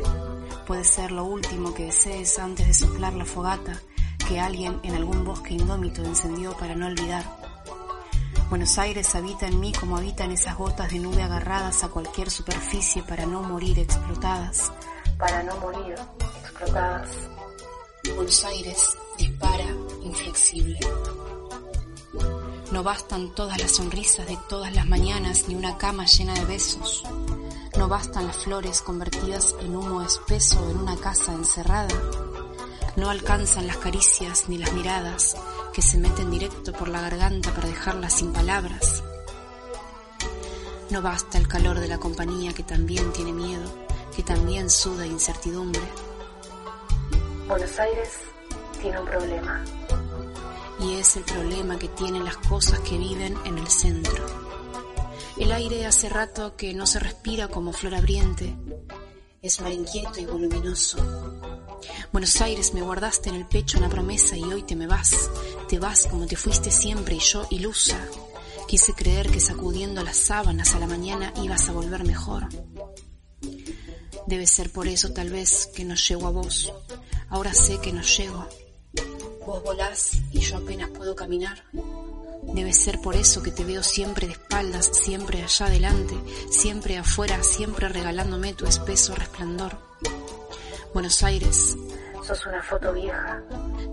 puede 0.66 0.84
ser 0.84 1.12
lo 1.12 1.26
último 1.26 1.74
que 1.74 1.86
desees 1.86 2.40
antes 2.40 2.68
de 2.68 2.74
soplar 2.74 3.14
la 3.14 3.26
fogata 3.26 3.82
que 4.28 4.40
alguien 4.40 4.80
en 4.84 4.96
algún 4.96 5.26
bosque 5.26 5.54
indómito 5.54 6.04
encendió 6.04 6.56
para 6.58 6.74
no 6.76 6.88
olvidar. 6.88 7.26
Buenos 8.50 8.78
Aires 8.78 9.14
habita 9.16 9.48
en 9.48 9.60
mí 9.60 9.74
como 9.74 9.98
habitan 9.98 10.32
esas 10.32 10.58
gotas 10.58 10.92
de 10.92 11.00
nube 11.00 11.22
agarradas 11.22 11.84
a 11.84 11.90
cualquier 11.90 12.32
superficie 12.32 13.04
para 13.04 13.26
no 13.26 13.42
morir 13.42 13.78
explotadas, 13.78 14.72
para 15.18 15.44
no 15.44 15.56
morir 15.58 15.96
explotadas. 16.42 17.10
Buenos 18.16 18.46
Aires 18.46 18.96
dispara 19.18 19.66
inflexible. 20.04 20.80
No 22.72 22.84
bastan 22.84 23.34
todas 23.36 23.60
las 23.60 23.72
sonrisas 23.72 24.26
de 24.28 24.38
todas 24.50 24.74
las 24.74 24.88
mañanas 24.88 25.48
ni 25.48 25.56
una 25.56 25.78
cama 25.78 26.06
llena 26.06 26.34
de 26.34 26.46
besos. 26.46 27.04
No 27.78 27.90
bastan 27.90 28.28
las 28.28 28.38
flores 28.38 28.82
convertidas 28.82 29.54
en 29.60 29.76
humo 29.76 30.02
espeso 30.02 30.70
en 30.70 30.78
una 30.78 30.96
casa 30.96 31.34
encerrada. 31.34 31.94
No 32.96 33.10
alcanzan 33.10 33.68
las 33.68 33.78
caricias 33.78 34.48
ni 34.48 34.58
las 34.58 34.72
miradas 34.72 35.36
que 35.74 35.82
se 35.82 35.98
meten 35.98 36.32
directo 36.32 36.72
por 36.72 36.88
la 36.88 37.02
garganta 37.02 37.54
para 37.54 37.68
dejarlas 37.68 38.14
sin 38.14 38.32
palabras. 38.32 39.04
No 40.90 41.02
basta 41.02 41.38
el 41.38 41.50
calor 41.50 41.80
de 41.80 41.90
la 41.90 41.98
compañía 41.98 42.54
que 42.54 42.64
también 42.64 43.12
tiene 43.12 43.34
miedo, 43.34 43.70
que 44.16 44.24
también 44.24 44.70
suda 44.70 45.06
incertidumbre. 45.06 45.84
Buenos 47.50 47.78
Aires 47.78 48.10
tiene 48.82 49.02
un 49.02 49.06
problema. 49.06 49.66
Y 50.80 50.94
es 50.96 51.18
el 51.18 51.24
problema 51.24 51.78
que 51.78 51.90
tienen 51.90 52.24
las 52.24 52.38
cosas 52.38 52.80
que 52.80 52.98
viven 52.98 53.38
en 53.44 53.58
el 53.58 53.68
centro. 53.68 54.45
El 55.38 55.52
aire 55.52 55.86
hace 55.86 56.08
rato 56.08 56.56
que 56.56 56.74
no 56.74 56.86
se 56.86 57.00
respira 57.00 57.50
como 57.50 57.74
flor 57.74 57.96
abriente. 57.96 58.56
Es 59.42 59.60
mar 59.60 59.74
inquieto 59.74 60.20
y 60.20 60.26
voluminoso. 60.26 60.98
Buenos 62.14 62.40
Aires 62.42 62.74
me 62.74 62.82
guardaste 62.82 63.30
en 63.30 63.36
el 63.36 63.46
pecho 63.46 63.78
una 63.78 63.90
promesa 63.90 64.38
y 64.38 64.44
hoy 64.44 64.64
te 64.64 64.78
me 64.78 64.88
vas. 64.88 65.30
Te 65.68 65.78
vas 65.78 66.08
como 66.08 66.26
te 66.26 66.38
fuiste 66.38 66.72
siempre 66.72 67.16
y 67.16 67.20
yo 67.20 67.46
ilusa. 67.50 68.00
Quise 68.68 68.94
creer 68.94 69.30
que 69.30 69.42
sacudiendo 69.42 70.04
las 70.04 70.18
sábanas 70.18 70.74
a 70.74 70.80
la 70.80 70.88
mañana 70.88 71.34
ibas 71.44 71.68
a 71.68 71.74
volver 71.74 72.06
mejor. 72.06 72.48
Debe 74.28 74.48
ser 74.48 74.72
por 74.72 74.88
eso 74.88 75.12
tal 75.12 75.30
vez 75.30 75.68
que 75.68 75.84
no 75.84 75.96
llego 75.96 76.28
a 76.28 76.32
vos. 76.32 76.74
Ahora 77.30 77.54
sé 77.54 77.80
que 77.82 77.92
no 77.92 78.02
llego. 78.02 78.48
Vos 79.46 79.62
volás 79.64 80.18
y 80.32 80.40
yo 80.40 80.58
apenas 80.58 80.90
puedo 80.92 81.14
caminar. 81.14 81.64
Debe 82.54 82.74
ser 82.74 83.02
por 83.02 83.16
eso 83.16 83.44
que 83.44 83.52
te 83.52 83.64
veo 83.64 83.84
siempre 83.84 84.28
de 84.28 84.34
espaldas, 84.34 84.86
siempre 84.94 85.44
allá 85.44 85.66
adelante, 85.66 86.16
siempre 86.50 86.98
afuera, 86.98 87.44
siempre 87.44 87.90
regalándome 87.90 88.54
tu 88.54 88.66
espeso 88.66 89.16
resplandor. 89.16 89.78
Buenos 90.94 91.24
Aires, 91.24 91.78
sos 92.26 92.46
una 92.46 92.64
foto 92.64 92.94
vieja, 92.94 93.44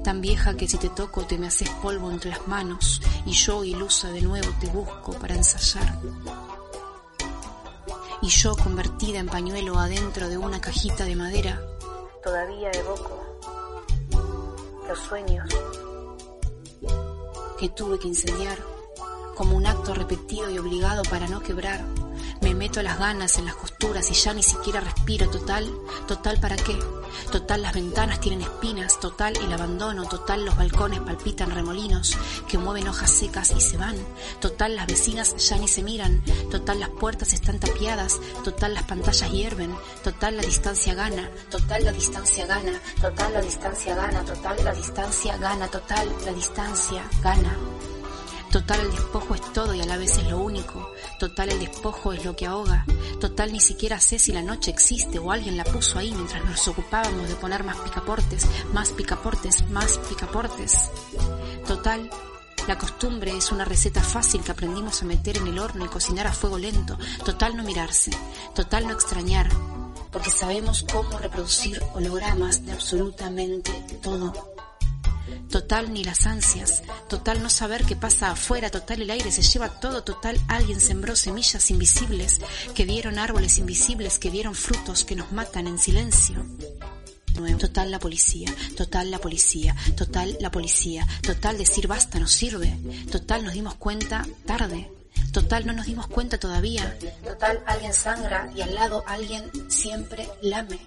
tan 0.05 0.20
vieja 0.20 0.57
que 0.57 0.68
si 0.68 0.78
te 0.78 0.88
toco 0.88 1.26
te 1.26 1.38
me 1.38 1.48
haces 1.48 1.68
polvo 1.82 2.11
entre 2.11 2.30
las 2.30 2.46
manos 2.46 3.03
y 3.26 3.32
yo, 3.32 3.64
ilusa 3.64 4.11
de 4.11 4.22
nuevo, 4.22 4.48
te 4.61 4.68
busco 4.68 5.12
para 5.14 5.34
ensayar. 5.34 5.98
Y 8.22 8.28
yo, 8.28 8.57
convertida 8.57 9.18
en 9.18 9.26
pañuelo 9.26 9.78
adentro 9.78 10.28
de 10.28 10.38
una 10.38 10.61
cajita 10.61 11.05
de 11.05 11.16
madera, 11.16 11.61
todavía 12.22 12.70
evoco 12.70 13.20
los 14.88 14.98
sueños 14.98 15.48
que 17.62 17.68
tuve 17.68 17.96
que 17.96 18.08
incendiar 18.08 18.58
como 19.36 19.56
un 19.56 19.68
acto 19.68 19.94
repetido 19.94 20.50
y 20.50 20.58
obligado 20.58 21.04
para 21.04 21.28
no 21.28 21.38
quebrar 21.38 21.80
me 22.43 22.55
meto 22.55 22.82
las 22.82 22.99
ganas 22.99 23.38
en 23.38 23.47
las 23.47 23.55
costuras 23.55 24.11
y 24.11 24.14
ya 24.14 24.34
ni 24.34 24.43
siquiera 24.43 24.80
respiro. 24.80 25.30
Total, 25.30 25.70
total 26.07 26.40
para 26.40 26.57
qué. 26.57 26.76
Total 27.30 27.62
las 27.62 27.72
ventanas 27.72 28.20
tienen 28.20 28.43
espinas. 28.43 28.99
Total 29.01 29.36
el 29.36 29.53
abandono. 29.53 30.07
Total 30.07 30.45
los 30.45 30.57
balcones 30.57 31.01
palpitan 31.01 31.51
remolinos 31.51 32.16
que 32.49 32.59
mueven 32.59 32.88
hojas 32.88 33.11
secas 33.11 33.53
y 33.57 33.61
se 33.61 33.76
van. 33.76 33.97
Total 34.40 34.74
las 34.76 34.86
vecinas 34.86 35.36
ya 35.36 35.57
ni 35.59 35.68
se 35.68 35.82
miran. 35.82 36.22
Total 36.51 36.80
las 36.80 36.90
puertas 36.90 37.32
están 37.32 37.61
tapiadas. 37.61 38.20
Total 38.45 38.74
las 38.74 38.84
pantallas 38.84 39.30
hierven. 39.30 39.74
Total 40.03 40.36
la 40.36 40.43
distancia 40.43 40.95
gana. 40.95 41.30
Total 41.51 41.84
la 41.84 41.93
distancia 41.93 42.47
gana. 42.47 42.72
Total 43.01 43.32
la 43.32 43.40
distancia 43.40 43.95
gana. 43.95 44.24
Total 44.24 44.64
la 44.64 44.72
distancia 44.72 45.36
gana. 45.36 45.68
Total 45.68 46.09
la 46.24 46.32
distancia 46.32 47.03
gana. 47.22 47.57
Total 48.53 48.80
el 48.80 48.90
despojo 48.90 49.34
es 49.34 49.53
todo 49.55 49.72
y 49.72 49.80
a 49.80 49.86
la 49.86 49.96
vez 49.96 50.18
es 50.18 50.28
lo 50.28 50.36
único. 50.36 50.92
Total 51.18 51.50
el 51.50 51.59
despojo 51.59 52.12
es 52.12 52.22
lo 52.22 52.36
que 52.36 52.44
ahoga. 52.44 52.84
Total 53.18 53.50
ni 53.50 53.61
siquiera 53.61 53.98
sé 53.98 54.18
si 54.18 54.30
la 54.30 54.42
noche 54.42 54.70
existe 54.70 55.18
o 55.18 55.32
alguien 55.32 55.57
la 55.57 55.64
puso 55.64 55.98
ahí 55.98 56.12
mientras 56.12 56.44
nos 56.44 56.68
ocupábamos 56.68 57.30
de 57.30 57.34
poner 57.36 57.64
más 57.64 57.78
picaportes, 57.78 58.46
más 58.74 58.90
picaportes, 58.90 59.66
más 59.70 59.96
picaportes. 60.07 60.90
Total, 61.66 62.11
la 62.68 62.76
costumbre 62.76 63.34
es 63.34 63.50
una 63.53 63.64
receta 63.64 64.03
fácil 64.03 64.42
que 64.42 64.53
aprendimos 64.53 65.00
a 65.00 65.07
meter 65.07 65.38
en 65.38 65.46
el 65.46 65.59
horno 65.59 65.86
y 65.86 65.88
cocinar 65.88 66.26
a 66.26 66.32
fuego 66.34 66.59
lento. 66.59 66.98
Total 67.24 67.57
no 67.57 67.62
mirarse. 67.62 68.11
Total 68.55 68.86
no 68.86 68.92
extrañar. 68.92 69.48
Porque 70.11 70.30
sabemos 70.30 70.84
cómo 70.92 71.16
reproducir 71.16 71.82
hologramas 71.94 72.66
de 72.66 72.72
absolutamente 72.72 73.72
todo. 74.03 74.51
Total 75.51 75.93
ni 75.93 76.05
las 76.05 76.26
ansias, 76.26 76.83
total 77.09 77.43
no 77.43 77.51
saber 77.51 77.85
qué 77.85 77.97
pasa 77.97 78.30
afuera, 78.30 78.70
total 78.70 79.03
el 79.03 79.11
aire 79.11 79.30
se 79.30 79.43
lleva 79.43 79.80
todo, 79.80 80.03
total 80.03 80.41
alguien 80.49 80.80
sembró 80.80 81.14
semillas 81.16 81.70
invisibles, 81.70 82.41
que 82.74 82.87
dieron 82.87 83.18
árboles 83.18 83.59
invisibles, 83.59 84.18
que 84.18 84.30
dieron 84.30 84.55
frutos 84.55 85.05
que 85.05 85.16
nos 85.16 85.33
matan 85.33 85.66
en 85.66 85.78
silencio. 85.78 86.45
Total 87.59 87.91
la 87.91 87.99
policía, 87.99 88.55
total 88.76 89.11
la 89.11 89.18
policía, 89.18 89.74
total 89.97 90.37
la 90.41 90.51
policía, 90.51 91.07
total 91.22 91.59
decir 91.59 91.87
basta 91.87 92.18
no 92.18 92.26
sirve, 92.26 92.76
total 93.11 93.45
nos 93.45 93.55
dimos 93.55 93.74
cuenta 93.76 94.26
tarde, 94.45 94.91
Total, 95.33 95.66
no 95.66 95.72
nos 95.72 95.87
dimos 95.87 96.07
cuenta 96.09 96.39
todavía. 96.39 96.97
Total, 97.24 97.62
alguien 97.66 97.95
sangra 97.95 98.51
y 98.55 98.61
al 98.61 98.74
lado 98.74 99.03
alguien 99.07 99.51
siempre 99.70 100.28
lame. 100.43 100.78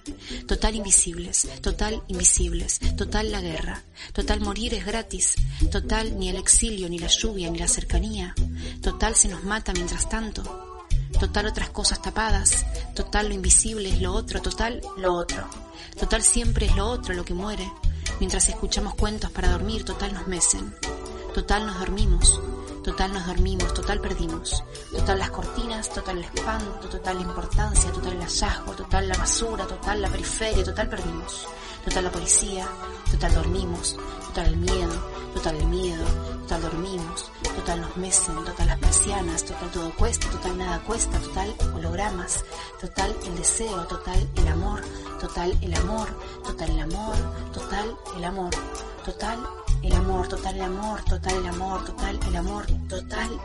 Total, 0.47 0.75
invisibles. 0.75 1.47
Total, 1.61 2.03
invisibles. 2.07 2.79
Total, 2.95 3.31
la 3.31 3.41
guerra. 3.41 3.81
Total, 4.13 4.39
morir 4.39 4.75
es 4.75 4.85
gratis. 4.85 5.35
Total, 5.71 6.17
ni 6.19 6.29
el 6.29 6.35
exilio, 6.35 6.87
ni 6.89 6.99
la 6.99 7.07
lluvia, 7.07 7.49
ni 7.49 7.57
la 7.57 7.67
cercanía. 7.67 8.35
Total, 8.81 9.15
se 9.15 9.29
nos 9.29 9.43
mata 9.43 9.73
mientras 9.73 10.07
tanto. 10.07 10.83
Total, 11.19 11.47
otras 11.47 11.69
cosas 11.69 12.01
tapadas. 12.03 12.65
Total, 12.93 13.27
lo 13.27 13.33
invisible 13.33 13.89
es 13.89 13.99
lo 13.99 14.13
otro. 14.13 14.43
Total, 14.43 14.79
lo 14.97 15.13
otro. 15.13 15.49
Total, 15.99 16.21
siempre 16.21 16.67
es 16.67 16.75
lo 16.75 16.85
otro 16.87 17.15
lo 17.15 17.25
que 17.25 17.33
muere. 17.33 17.67
Mientras 18.19 18.47
escuchamos 18.47 18.93
cuentos 18.93 19.31
para 19.31 19.49
dormir, 19.49 19.83
total 19.83 20.13
nos 20.13 20.27
mecen. 20.27 20.73
Total, 21.33 21.65
nos 21.65 21.79
dormimos. 21.79 22.39
Total 22.85 23.11
nos 23.11 23.25
dormimos, 23.25 23.73
total 23.73 23.99
perdimos. 23.99 24.63
Total 24.91 25.17
las 25.17 25.31
cortinas, 25.31 25.89
total 25.89 26.19
el 26.19 26.23
espanto, 26.25 26.87
total 26.87 27.15
la 27.15 27.21
importancia, 27.23 27.91
total 27.91 28.13
el 28.13 28.21
hallazgo, 28.21 28.73
total 28.73 29.07
la 29.07 29.17
basura, 29.17 29.65
total 29.65 30.03
la 30.03 30.07
periferia, 30.07 30.63
total 30.63 30.87
perdimos. 30.87 31.47
Total 31.83 32.03
la 32.03 32.11
policía, 32.11 32.67
total 33.09 33.33
dormimos, 33.33 33.97
total 34.27 34.45
el 34.45 34.57
miedo, 34.57 34.93
total 35.33 35.55
el 35.55 35.65
miedo, 35.65 36.05
total 36.41 36.61
dormimos, 36.61 37.31
total 37.55 37.81
nos 37.81 37.97
mecen, 37.97 38.35
total 38.45 38.67
las 38.67 38.79
persianas, 38.79 39.45
total 39.45 39.71
todo 39.71 39.91
cuesta, 39.95 40.29
total 40.29 40.57
nada 40.57 40.79
cuesta, 40.83 41.19
total 41.19 41.55
hologramas, 41.73 42.45
total 42.79 43.15
el 43.25 43.35
deseo, 43.35 43.87
total 43.87 44.29
el 44.35 44.47
amor, 44.47 44.81
total 45.19 45.57
el 45.59 45.73
amor, 45.73 46.07
total 46.43 46.69
el 46.69 46.79
amor, 46.81 47.15
total 47.51 47.97
el 48.15 48.23
amor, 48.23 48.51
total 49.03 49.64
el 49.85 49.93
amor, 49.93 50.27
total 50.27 50.55
el 50.55 50.61
amor, 50.61 51.03
total 51.05 51.37
el 51.37 51.45
amor, 51.47 51.85
total 51.85 52.19
el 52.27 52.35
amor, 52.35 52.65
total 52.87 53.39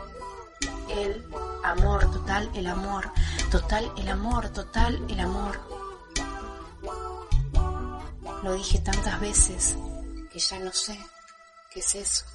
el 0.89 1.21
amor, 1.63 2.11
total 2.11 2.49
el 2.55 2.67
amor, 2.67 3.11
total 3.51 3.91
el 3.97 4.09
amor, 4.09 4.49
total 4.49 5.05
el 5.09 5.19
amor. 5.19 5.59
Lo 8.43 8.53
dije 8.55 8.79
tantas 8.79 9.19
veces 9.21 9.77
que 10.33 10.39
ya 10.39 10.59
no 10.59 10.73
sé 10.73 10.97
qué 11.71 11.79
es 11.79 11.95
eso. 11.95 12.25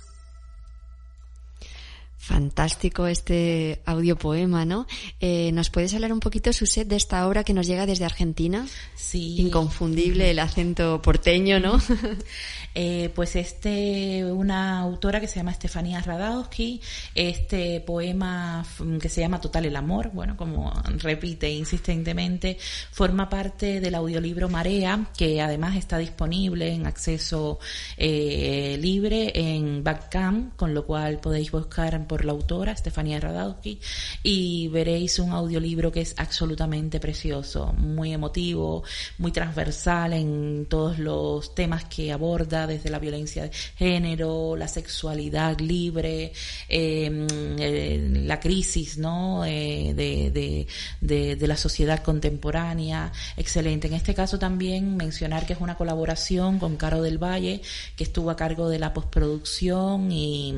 Fantástico 2.26 3.06
este 3.06 3.82
audiopoema, 3.84 4.64
¿no? 4.64 4.88
Eh, 5.20 5.52
¿Nos 5.52 5.70
puedes 5.70 5.94
hablar 5.94 6.12
un 6.12 6.18
poquito, 6.18 6.52
Suset, 6.52 6.88
de 6.88 6.96
esta 6.96 7.28
obra 7.28 7.44
que 7.44 7.52
nos 7.52 7.68
llega 7.68 7.86
desde 7.86 8.04
Argentina? 8.04 8.66
Sí. 8.96 9.36
Inconfundible 9.40 10.30
el 10.32 10.40
acento 10.40 11.00
porteño, 11.02 11.60
¿no? 11.60 11.80
Eh, 12.78 13.10
pues 13.14 13.36
este, 13.36 14.22
una 14.22 14.80
autora 14.80 15.18
que 15.18 15.26
se 15.26 15.36
llama 15.36 15.50
Estefanía 15.50 16.02
Radowski, 16.02 16.82
este 17.14 17.80
poema 17.80 18.66
que 19.00 19.08
se 19.08 19.22
llama 19.22 19.40
Total 19.40 19.64
el 19.64 19.76
Amor, 19.76 20.10
bueno, 20.12 20.36
como 20.36 20.70
repite 20.98 21.50
insistentemente, 21.50 22.58
forma 22.90 23.30
parte 23.30 23.80
del 23.80 23.94
audiolibro 23.94 24.50
Marea, 24.50 25.06
que 25.16 25.40
además 25.40 25.74
está 25.76 25.96
disponible 25.96 26.70
en 26.70 26.86
acceso 26.86 27.60
eh, 27.96 28.76
libre 28.78 29.32
en 29.34 29.82
Backcam, 29.82 30.50
con 30.50 30.74
lo 30.74 30.84
cual 30.84 31.18
podéis 31.18 31.52
buscar 31.52 32.06
por 32.06 32.26
la 32.26 32.32
autora, 32.32 32.72
Estefanía 32.72 33.18
Radowski, 33.20 33.80
y 34.22 34.68
veréis 34.68 35.18
un 35.18 35.32
audiolibro 35.32 35.90
que 35.90 36.02
es 36.02 36.14
absolutamente 36.18 37.00
precioso, 37.00 37.72
muy 37.72 38.12
emotivo, 38.12 38.84
muy 39.16 39.32
transversal 39.32 40.12
en 40.12 40.66
todos 40.68 40.98
los 40.98 41.54
temas 41.54 41.86
que 41.86 42.12
aborda 42.12 42.65
desde 42.66 42.90
la 42.90 42.98
violencia 42.98 43.44
de 43.44 43.50
género, 43.76 44.56
la 44.56 44.68
sexualidad 44.68 45.58
libre, 45.60 46.32
em, 46.68 47.26
eh, 47.58 48.22
la 48.24 48.40
crisis 48.40 48.98
¿no? 48.98 49.44
Eh, 49.44 49.92
de, 49.94 50.66
de, 51.00 51.46
la 51.46 51.56
sociedad 51.56 52.02
contemporánea. 52.02 53.12
Excelente. 53.36 53.86
En 53.86 53.94
este 53.94 54.14
caso 54.14 54.38
también 54.38 54.96
mencionar 54.96 55.46
que 55.46 55.52
es 55.52 55.60
una 55.60 55.76
colaboración 55.76 56.58
con 56.58 56.76
Caro 56.76 57.02
del 57.02 57.18
Valle, 57.22 57.62
que 57.96 58.04
estuvo 58.04 58.30
a 58.30 58.36
cargo 58.36 58.68
de 58.68 58.78
la 58.78 58.92
postproducción 58.92 60.10
y, 60.10 60.54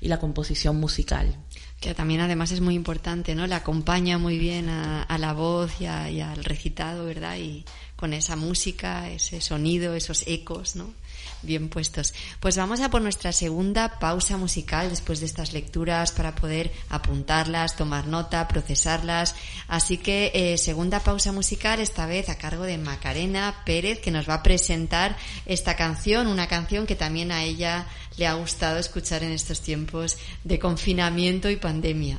y 0.00 0.08
la 0.08 0.18
composición 0.18 0.76
musical 0.76 1.34
que 1.80 1.94
también 1.94 2.20
además 2.20 2.50
es 2.50 2.60
muy 2.60 2.74
importante, 2.74 3.34
¿no? 3.34 3.46
Le 3.46 3.54
acompaña 3.54 4.18
muy 4.18 4.36
bien 4.36 4.68
a, 4.68 5.02
a 5.02 5.16
la 5.16 5.32
voz 5.32 5.80
y, 5.80 5.84
y, 5.84 6.20
al 6.20 6.42
recitado, 6.42 7.04
¿verdad? 7.04 7.36
Y 7.38 7.64
con 7.98 8.12
esa 8.12 8.36
música, 8.36 9.10
ese 9.10 9.40
sonido, 9.40 9.94
esos 9.94 10.22
ecos, 10.28 10.76
¿no? 10.76 10.94
bien 11.42 11.68
puestos. 11.68 12.14
Pues 12.40 12.56
vamos 12.56 12.80
a 12.80 12.90
por 12.90 13.02
nuestra 13.02 13.32
segunda 13.32 13.98
pausa 13.98 14.36
musical 14.36 14.90
después 14.90 15.20
de 15.20 15.26
estas 15.26 15.52
lecturas 15.52 16.12
para 16.12 16.34
poder 16.34 16.70
apuntarlas, 16.88 17.76
tomar 17.76 18.06
nota, 18.06 18.46
procesarlas. 18.48 19.34
Así 19.66 19.98
que 19.98 20.30
eh, 20.34 20.58
segunda 20.58 21.00
pausa 21.00 21.32
musical, 21.32 21.80
esta 21.80 22.06
vez 22.06 22.28
a 22.28 22.38
cargo 22.38 22.64
de 22.64 22.78
Macarena 22.78 23.62
Pérez, 23.64 24.00
que 24.00 24.10
nos 24.10 24.28
va 24.28 24.34
a 24.34 24.42
presentar 24.42 25.16
esta 25.46 25.76
canción, 25.76 26.26
una 26.26 26.46
canción 26.46 26.86
que 26.86 26.96
también 26.96 27.32
a 27.32 27.42
ella 27.42 27.86
le 28.16 28.26
ha 28.26 28.34
gustado 28.34 28.78
escuchar 28.78 29.22
en 29.22 29.32
estos 29.32 29.60
tiempos 29.60 30.18
de 30.44 30.58
confinamiento 30.58 31.50
y 31.50 31.56
pandemia. 31.56 32.18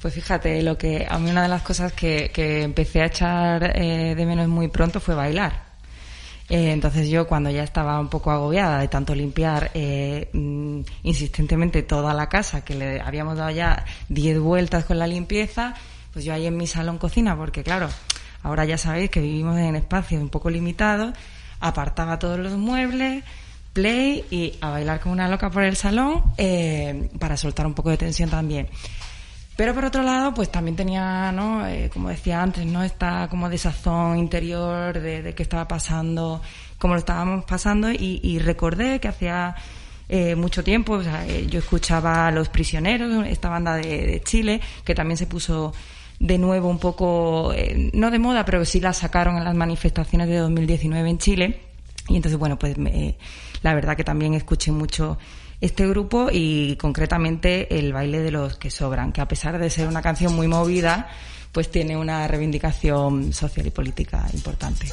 Pues 0.00 0.14
fíjate, 0.14 0.62
lo 0.62 0.78
que 0.78 1.06
a 1.08 1.18
mí 1.18 1.30
una 1.30 1.42
de 1.42 1.48
las 1.48 1.62
cosas 1.62 1.92
que, 1.92 2.30
empecé 2.62 3.02
a 3.02 3.06
echar 3.06 3.76
eh, 3.76 4.14
de 4.14 4.26
menos 4.26 4.46
muy 4.48 4.68
pronto 4.68 5.00
fue 5.00 5.14
bailar. 5.14 5.68
Eh, 6.48 6.70
entonces 6.72 7.08
yo 7.10 7.26
cuando 7.26 7.50
ya 7.50 7.62
estaba 7.62 7.98
un 8.00 8.08
poco 8.08 8.30
agobiada 8.30 8.78
de 8.78 8.88
tanto 8.88 9.14
limpiar 9.14 9.70
eh, 9.74 10.30
mm, 10.32 10.80
insistentemente 11.02 11.82
toda 11.82 12.14
la 12.14 12.28
casa, 12.28 12.64
que 12.64 12.74
le 12.74 13.00
habíamos 13.00 13.36
dado 13.36 13.50
ya 13.50 13.84
10 14.08 14.38
vueltas 14.38 14.84
con 14.84 14.98
la 14.98 15.06
limpieza, 15.06 15.74
pues 16.12 16.24
yo 16.24 16.32
ahí 16.32 16.46
en 16.46 16.56
mi 16.56 16.66
salón 16.66 16.98
cocina, 16.98 17.36
porque 17.36 17.62
claro, 17.62 17.88
ahora 18.42 18.64
ya 18.64 18.78
sabéis 18.78 19.10
que 19.10 19.20
vivimos 19.20 19.58
en 19.58 19.76
espacios 19.76 20.22
un 20.22 20.30
poco 20.30 20.48
limitados, 20.48 21.12
apartaba 21.60 22.18
todos 22.18 22.38
los 22.38 22.52
muebles, 22.54 23.24
play 23.72 24.24
y 24.30 24.54
a 24.60 24.70
bailar 24.70 25.00
como 25.00 25.12
una 25.12 25.28
loca 25.28 25.50
por 25.50 25.64
el 25.64 25.76
salón 25.76 26.22
eh, 26.38 27.10
para 27.18 27.36
soltar 27.36 27.66
un 27.66 27.74
poco 27.74 27.90
de 27.90 27.96
tensión 27.96 28.30
también. 28.30 28.68
Pero 29.58 29.74
por 29.74 29.84
otro 29.84 30.04
lado, 30.04 30.32
pues 30.34 30.52
también 30.52 30.76
tenía, 30.76 31.32
¿no? 31.32 31.66
Eh, 31.66 31.90
como 31.92 32.10
decía 32.10 32.40
antes, 32.40 32.64
¿no? 32.64 32.84
Esta 32.84 33.26
como 33.28 33.48
desazón 33.50 34.16
interior 34.16 35.00
de, 35.00 35.20
de 35.20 35.34
qué 35.34 35.42
estaba 35.42 35.66
pasando, 35.66 36.40
cómo 36.78 36.94
lo 36.94 37.00
estábamos 37.00 37.44
pasando 37.44 37.90
y, 37.90 38.38
recordé 38.38 39.00
que 39.00 39.08
hacía 39.08 39.56
eh, 40.08 40.36
mucho 40.36 40.62
tiempo, 40.62 40.92
o 40.92 41.02
sea, 41.02 41.26
eh, 41.26 41.48
yo 41.48 41.58
escuchaba 41.58 42.28
a 42.28 42.30
Los 42.30 42.48
Prisioneros, 42.50 43.26
esta 43.26 43.48
banda 43.48 43.74
de, 43.74 44.22
Chile, 44.24 44.60
que 44.84 44.94
también 44.94 45.16
se 45.16 45.26
puso 45.26 45.72
de 46.20 46.38
nuevo 46.38 46.68
un 46.68 46.78
poco, 46.78 47.52
no 47.94 48.12
de 48.12 48.18
moda, 48.20 48.44
pero 48.44 48.64
sí 48.64 48.78
la 48.78 48.92
sacaron 48.92 49.38
en 49.38 49.44
las 49.44 49.56
manifestaciones 49.56 50.28
de 50.28 50.36
2019 50.36 51.10
en 51.10 51.18
Chile. 51.18 51.60
Y 52.06 52.14
entonces, 52.14 52.38
bueno, 52.38 52.60
pues 52.60 52.76
la 53.62 53.74
verdad 53.74 53.96
que 53.96 54.04
también 54.04 54.34
escuché 54.34 54.70
mucho 54.70 55.18
este 55.60 55.86
grupo 55.88 56.28
y 56.32 56.76
concretamente 56.76 57.78
el 57.78 57.92
baile 57.92 58.20
de 58.20 58.30
los 58.30 58.56
que 58.56 58.70
sobran, 58.70 59.12
que 59.12 59.20
a 59.20 59.28
pesar 59.28 59.58
de 59.58 59.70
ser 59.70 59.88
una 59.88 60.02
canción 60.02 60.34
muy 60.34 60.46
movida, 60.46 61.08
pues 61.52 61.70
tiene 61.70 61.96
una 61.96 62.28
reivindicación 62.28 63.32
social 63.32 63.66
y 63.66 63.70
política 63.70 64.26
importante. 64.32 64.86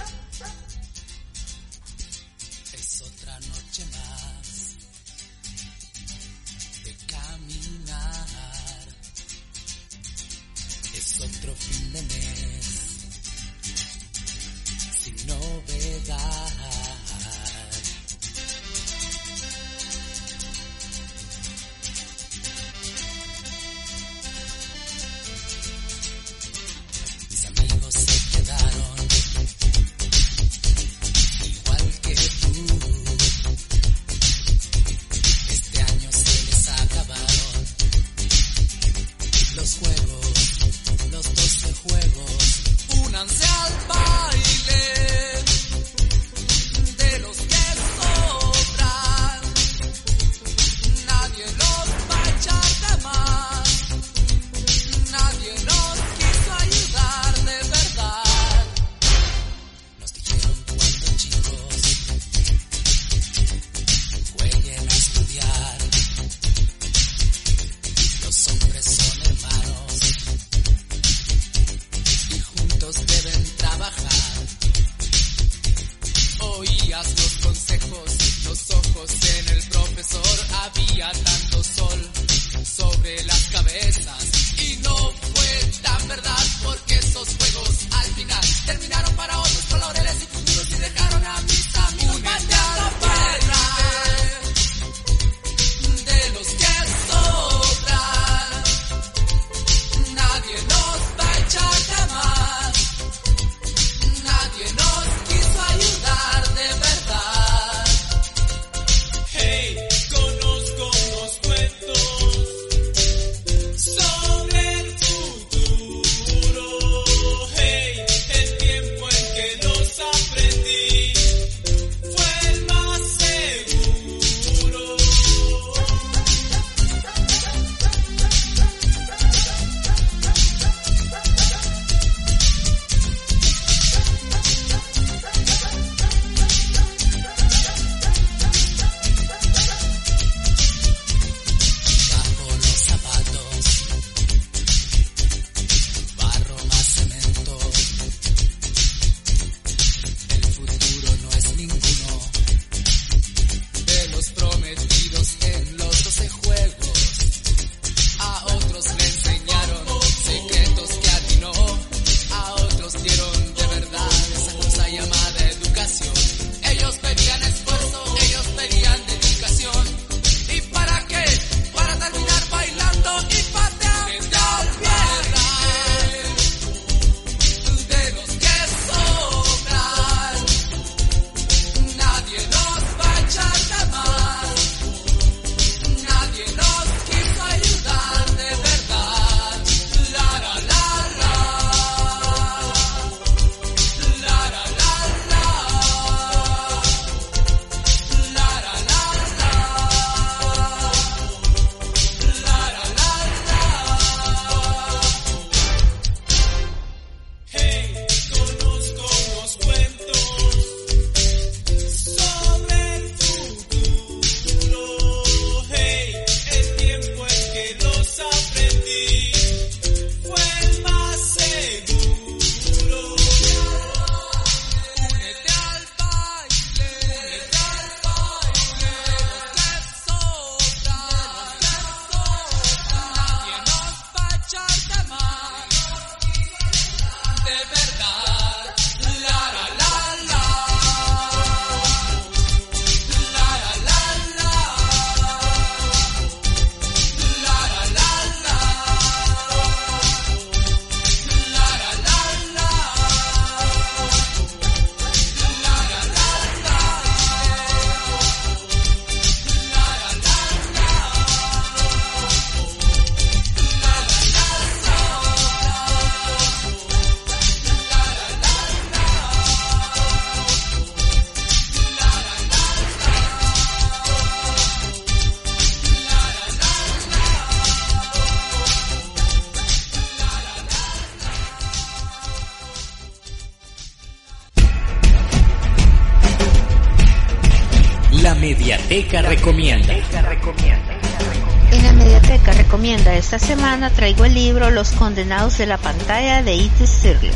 Semana 293.76 293.93
traigo 293.93 294.23
el 294.23 294.34
libro 294.34 294.71
Los 294.71 294.93
Condenados 294.93 295.57
de 295.57 295.65
la 295.65 295.78
Pantalla 295.78 296.41
de 296.41 296.55
Ite 296.55 296.88
Stirling. 296.88 297.34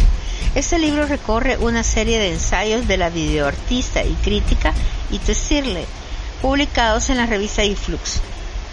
Este 0.56 0.80
libro 0.80 1.06
recorre 1.06 1.58
una 1.58 1.84
serie 1.84 2.18
de 2.18 2.32
ensayos 2.32 2.88
de 2.88 2.96
la 2.96 3.10
videoartista 3.10 4.06
y 4.06 4.14
crítica 4.14 4.74
Ite 5.12 5.36
Stirling, 5.36 5.84
publicados 6.42 7.10
en 7.10 7.18
la 7.18 7.26
revista 7.26 7.66
Influx, 7.66 8.22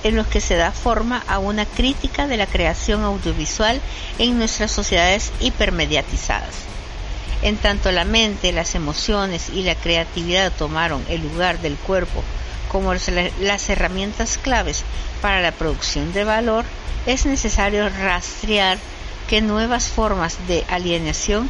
en 0.05 0.15
los 0.15 0.29
que 0.29 0.41
se 0.41 0.55
da 0.55 0.71
forma 0.71 1.25
a 1.27 1.41
una 1.41 1.67
crítica 1.67 2.29
de 2.29 2.37
la 2.37 2.47
creación 2.47 3.03
audiovisual 3.03 3.81
en 4.21 4.39
nuestras 4.39 4.71
sociedades 4.71 5.33
hipermediatizadas. 5.41 6.55
En 7.43 7.57
tanto 7.57 7.91
la 7.91 8.05
mente, 8.05 8.53
las 8.53 8.77
emociones 8.77 9.49
y 9.53 9.65
la 9.65 9.75
creatividad 9.75 10.53
tomaron 10.53 11.05
el 11.09 11.21
lugar 11.21 11.59
del 11.59 11.75
cuerpo 11.75 12.23
como 12.71 12.95
las 12.95 13.71
herramientas 13.71 14.39
claves 14.39 14.85
para 15.21 15.41
la 15.41 15.51
producción 15.51 16.13
de 16.13 16.23
valor, 16.23 16.65
es 17.07 17.27
necesario 17.27 17.89
rastrear 17.89 18.79
qué 19.29 19.41
nuevas 19.41 19.89
formas 19.89 20.37
de 20.49 20.65
alienación 20.69 21.49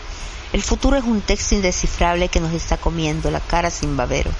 El 0.53 0.63
futuro 0.63 0.97
es 0.97 1.05
un 1.05 1.21
texto 1.21 1.55
indescifrable 1.55 2.29
que 2.29 2.41
nos 2.41 2.53
está 2.53 2.77
comiendo 2.77 3.31
la 3.31 3.39
cara 3.39 3.71
sin 3.71 3.97
babero. 3.97 4.33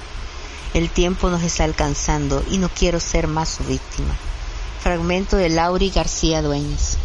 El 0.73 0.89
tiempo 0.89 1.29
nos 1.29 1.41
está 1.41 1.63
alcanzando 1.63 2.43
y 2.49 2.57
no 2.57 2.69
quiero 2.69 2.99
ser 2.99 3.27
más 3.27 3.47
su 3.47 3.63
víctima. 3.63 4.13
Fragmento 4.81 5.37
de 5.37 5.47
Lauri 5.47 5.89
García 5.89 6.41
Dueñas. 6.41 6.97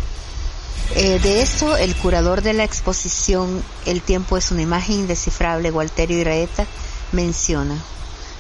Eh, 0.94 1.20
de 1.20 1.40
esto, 1.40 1.76
el 1.76 1.94
curador 1.96 2.42
de 2.42 2.52
la 2.52 2.62
exposición 2.64 3.62
El 3.86 4.02
tiempo 4.02 4.36
es 4.36 4.50
una 4.50 4.62
imagen 4.62 5.00
indescifrable, 5.00 5.70
Walterio 5.70 6.18
Iraeta, 6.18 6.66
menciona. 7.12 7.76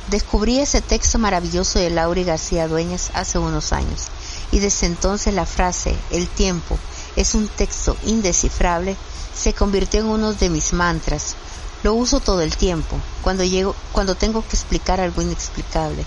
Descubrí 0.08 0.58
ese 0.58 0.80
texto 0.80 1.18
maravilloso 1.18 1.78
de 1.78 1.90
Lauri 1.90 2.24
García 2.24 2.68
Dueñas 2.68 3.10
hace 3.14 3.38
unos 3.38 3.72
años 3.72 4.06
y 4.52 4.60
desde 4.60 4.86
entonces 4.86 5.34
la 5.34 5.46
frase 5.46 5.96
El 6.12 6.28
tiempo 6.28 6.78
es 7.16 7.34
un 7.34 7.48
texto 7.48 7.96
indescifrable 8.04 8.96
se 9.36 9.52
convirtió 9.52 10.00
en 10.00 10.06
uno 10.06 10.32
de 10.32 10.48
mis 10.48 10.72
mantras. 10.72 11.34
Lo 11.82 11.94
uso 11.94 12.20
todo 12.20 12.40
el 12.40 12.56
tiempo, 12.56 12.98
cuando 13.22 13.44
llego, 13.44 13.74
cuando 13.92 14.14
tengo 14.14 14.42
que 14.42 14.56
explicar 14.56 15.00
algo 15.00 15.20
inexplicable, 15.22 16.04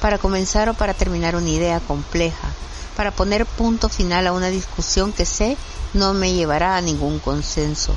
para 0.00 0.18
comenzar 0.18 0.68
o 0.68 0.74
para 0.74 0.94
terminar 0.94 1.34
una 1.36 1.48
idea 1.48 1.80
compleja, 1.80 2.48
para 2.96 3.10
poner 3.10 3.46
punto 3.46 3.88
final 3.88 4.26
a 4.26 4.32
una 4.32 4.48
discusión 4.48 5.12
que 5.12 5.24
sé 5.24 5.56
no 5.94 6.12
me 6.12 6.32
llevará 6.32 6.76
a 6.76 6.82
ningún 6.82 7.18
consenso. 7.18 7.94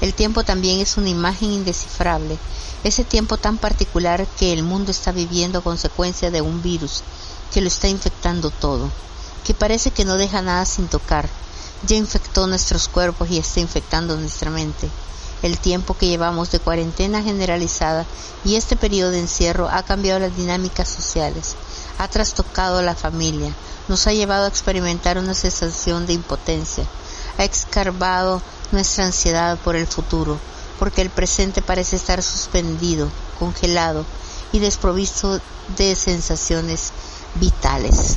El 0.00 0.14
tiempo 0.14 0.44
también 0.44 0.80
es 0.80 0.96
una 0.96 1.08
imagen 1.08 1.50
indescifrable, 1.50 2.38
ese 2.84 3.04
tiempo 3.04 3.36
tan 3.36 3.58
particular 3.58 4.26
que 4.38 4.52
el 4.52 4.62
mundo 4.62 4.90
está 4.92 5.12
viviendo 5.12 5.62
consecuencia 5.62 6.30
de 6.30 6.40
un 6.40 6.62
virus 6.62 7.02
que 7.52 7.60
lo 7.60 7.68
está 7.68 7.88
infectando 7.88 8.50
todo, 8.50 8.90
que 9.44 9.54
parece 9.54 9.90
que 9.90 10.04
no 10.04 10.16
deja 10.16 10.42
nada 10.42 10.64
sin 10.64 10.88
tocar, 10.88 11.28
ya 11.86 11.96
infectó 11.96 12.46
nuestros 12.46 12.88
cuerpos 12.88 13.30
y 13.30 13.38
está 13.38 13.60
infectando 13.60 14.16
nuestra 14.16 14.50
mente. 14.50 14.88
El 15.42 15.58
tiempo 15.58 15.94
que 15.94 16.06
llevamos 16.06 16.50
de 16.52 16.60
cuarentena 16.60 17.22
generalizada 17.22 18.06
y 18.44 18.54
este 18.54 18.76
periodo 18.76 19.10
de 19.10 19.20
encierro 19.20 19.68
ha 19.68 19.82
cambiado 19.82 20.20
las 20.20 20.36
dinámicas 20.36 20.88
sociales, 20.88 21.56
ha 21.98 22.06
trastocado 22.08 22.80
la 22.82 22.94
familia, 22.94 23.52
nos 23.88 24.06
ha 24.06 24.12
llevado 24.12 24.44
a 24.44 24.48
experimentar 24.48 25.18
una 25.18 25.34
sensación 25.34 26.06
de 26.06 26.12
impotencia, 26.12 26.84
ha 27.38 27.44
excavado 27.44 28.40
nuestra 28.70 29.06
ansiedad 29.06 29.58
por 29.58 29.74
el 29.74 29.88
futuro, 29.88 30.38
porque 30.78 31.02
el 31.02 31.10
presente 31.10 31.60
parece 31.60 31.96
estar 31.96 32.22
suspendido, 32.22 33.10
congelado 33.38 34.04
y 34.52 34.60
desprovisto 34.60 35.40
de 35.76 35.94
sensaciones 35.96 36.92
vitales. 37.34 38.16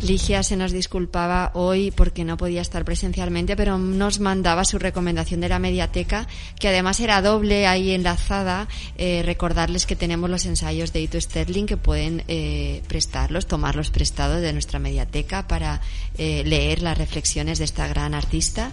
Ligia 0.00 0.44
se 0.44 0.56
nos 0.56 0.70
disculpaba 0.70 1.50
hoy 1.54 1.90
porque 1.90 2.24
no 2.24 2.36
podía 2.36 2.60
estar 2.60 2.84
presencialmente, 2.84 3.56
pero 3.56 3.78
nos 3.78 4.20
mandaba 4.20 4.64
su 4.64 4.78
recomendación 4.78 5.40
de 5.40 5.48
la 5.48 5.58
mediateca, 5.58 6.28
que 6.60 6.68
además 6.68 7.00
era 7.00 7.20
doble 7.20 7.66
ahí 7.66 7.90
enlazada. 7.90 8.68
Eh, 8.96 9.22
recordarles 9.24 9.86
que 9.86 9.96
tenemos 9.96 10.30
los 10.30 10.46
ensayos 10.46 10.92
de 10.92 11.00
Ito 11.00 11.20
Sterling 11.20 11.66
que 11.66 11.76
pueden 11.76 12.22
eh, 12.28 12.82
prestarlos, 12.86 13.46
tomarlos 13.46 13.90
prestados 13.90 14.40
de 14.40 14.52
nuestra 14.52 14.78
mediateca 14.78 15.48
para 15.48 15.80
eh, 16.16 16.42
leer 16.44 16.80
las 16.80 16.96
reflexiones 16.96 17.58
de 17.58 17.64
esta 17.64 17.88
gran 17.88 18.14
artista 18.14 18.72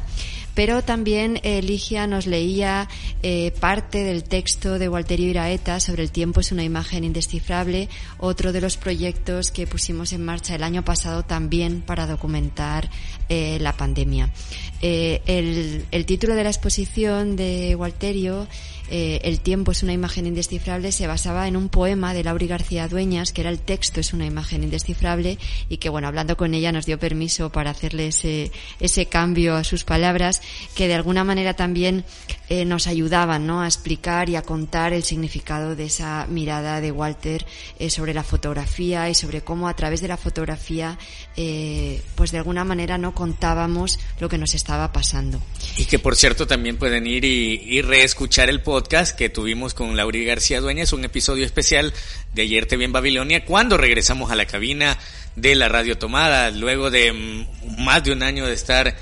pero 0.55 0.83
también 0.83 1.39
eh, 1.43 1.61
Ligia 1.61 2.07
nos 2.07 2.25
leía 2.25 2.87
eh, 3.21 3.51
parte 3.59 4.03
del 4.03 4.23
texto 4.23 4.79
de 4.79 4.89
Walterio 4.89 5.29
Iraeta 5.29 5.79
sobre 5.79 6.01
el 6.01 6.11
tiempo 6.11 6.39
es 6.39 6.51
una 6.51 6.63
imagen 6.63 7.03
indescifrable, 7.03 7.89
otro 8.17 8.53
de 8.53 8.61
los 8.61 8.77
proyectos 8.77 9.51
que 9.51 9.67
pusimos 9.67 10.13
en 10.13 10.23
marcha 10.23 10.55
el 10.55 10.63
año 10.63 10.83
pasado 10.83 11.23
también 11.23 11.81
para 11.81 12.07
documentar 12.07 12.89
eh, 13.29 13.59
la 13.59 13.73
pandemia. 13.73 14.31
El, 14.81 15.85
el, 15.91 16.05
título 16.05 16.35
de 16.35 16.43
la 16.43 16.49
exposición 16.49 17.35
de 17.35 17.75
Walterio 17.75 18.47
eh, 18.89 19.19
El 19.23 19.39
tiempo 19.39 19.71
es 19.71 19.83
una 19.83 19.93
imagen 19.93 20.27
indescifrable 20.27 20.91
se 20.91 21.07
basaba 21.07 21.47
en 21.47 21.57
un 21.57 21.69
poema 21.69 22.13
de 22.13 22.23
Lauri 22.23 22.47
García 22.47 22.87
Dueñas, 22.87 23.31
que 23.31 23.41
era 23.41 23.49
el 23.49 23.59
texto 23.59 23.99
es 23.99 24.13
una 24.13 24.25
imagen 24.25 24.63
indescifrable 24.63 25.37
y 25.69 25.77
que, 25.77 25.89
bueno, 25.89 26.07
hablando 26.07 26.37
con 26.37 26.53
ella 26.53 26.71
nos 26.71 26.85
dio 26.85 26.99
permiso 26.99 27.51
para 27.51 27.71
hacerle 27.71 28.07
ese, 28.07 28.51
ese 28.79 29.05
cambio 29.07 29.55
a 29.55 29.63
sus 29.63 29.83
palabras, 29.83 30.41
que 30.75 30.87
de 30.87 30.93
alguna 30.95 31.23
manera 31.23 31.53
también 31.53 32.05
eh, 32.47 32.63
nos 32.63 32.85
ayudaban 32.85 33.47
¿no? 33.47 33.61
a 33.61 33.65
explicar 33.65 34.29
y 34.29 34.35
a 34.35 34.43
contar 34.43 34.93
el 34.93 35.03
significado 35.03 35.75
de 35.75 35.85
esa 35.85 36.27
mirada 36.29 36.79
de 36.79 36.91
Walter 36.91 37.43
eh, 37.79 37.89
sobre 37.89 38.13
la 38.13 38.23
fotografía 38.23 39.09
y 39.09 39.15
sobre 39.15 39.41
cómo 39.41 39.67
a 39.67 39.75
través 39.75 40.01
de 40.01 40.07
la 40.07 40.17
fotografía 40.17 40.99
eh, 41.37 42.01
pues 42.13 42.31
de 42.31 42.37
alguna 42.37 42.63
manera 42.63 42.99
no 42.99 43.15
contábamos 43.15 43.99
lo 44.19 44.29
que 44.29 44.37
nos 44.37 44.53
estaba 44.53 44.91
pasando. 44.91 45.41
Y 45.77 45.85
que 45.85 45.97
por 45.97 46.15
cierto 46.15 46.45
también 46.45 46.77
pueden 46.77 47.07
ir 47.07 47.25
y, 47.25 47.81
reescuchar 47.81 48.49
el 48.49 48.61
podcast 48.75 49.17
que 49.17 49.29
tuvimos 49.29 49.73
con 49.73 49.95
Lauri 49.95 50.25
García 50.25 50.59
Dueñas, 50.59 50.91
un 50.91 51.05
episodio 51.05 51.45
especial 51.45 51.93
de 52.33 52.41
Ayer 52.41 52.65
te 52.65 52.75
vi 52.75 52.83
en 52.83 52.91
Babilonia, 52.91 53.45
cuando 53.45 53.77
regresamos 53.77 54.31
a 54.31 54.35
la 54.35 54.47
cabina 54.47 54.97
de 55.37 55.55
la 55.55 55.69
radio 55.69 55.97
tomada, 55.97 56.51
luego 56.51 56.91
de 56.91 57.13
mm, 57.13 57.85
más 57.85 58.03
de 58.03 58.11
un 58.11 58.21
año 58.21 58.45
de 58.45 58.53
estar 58.53 58.93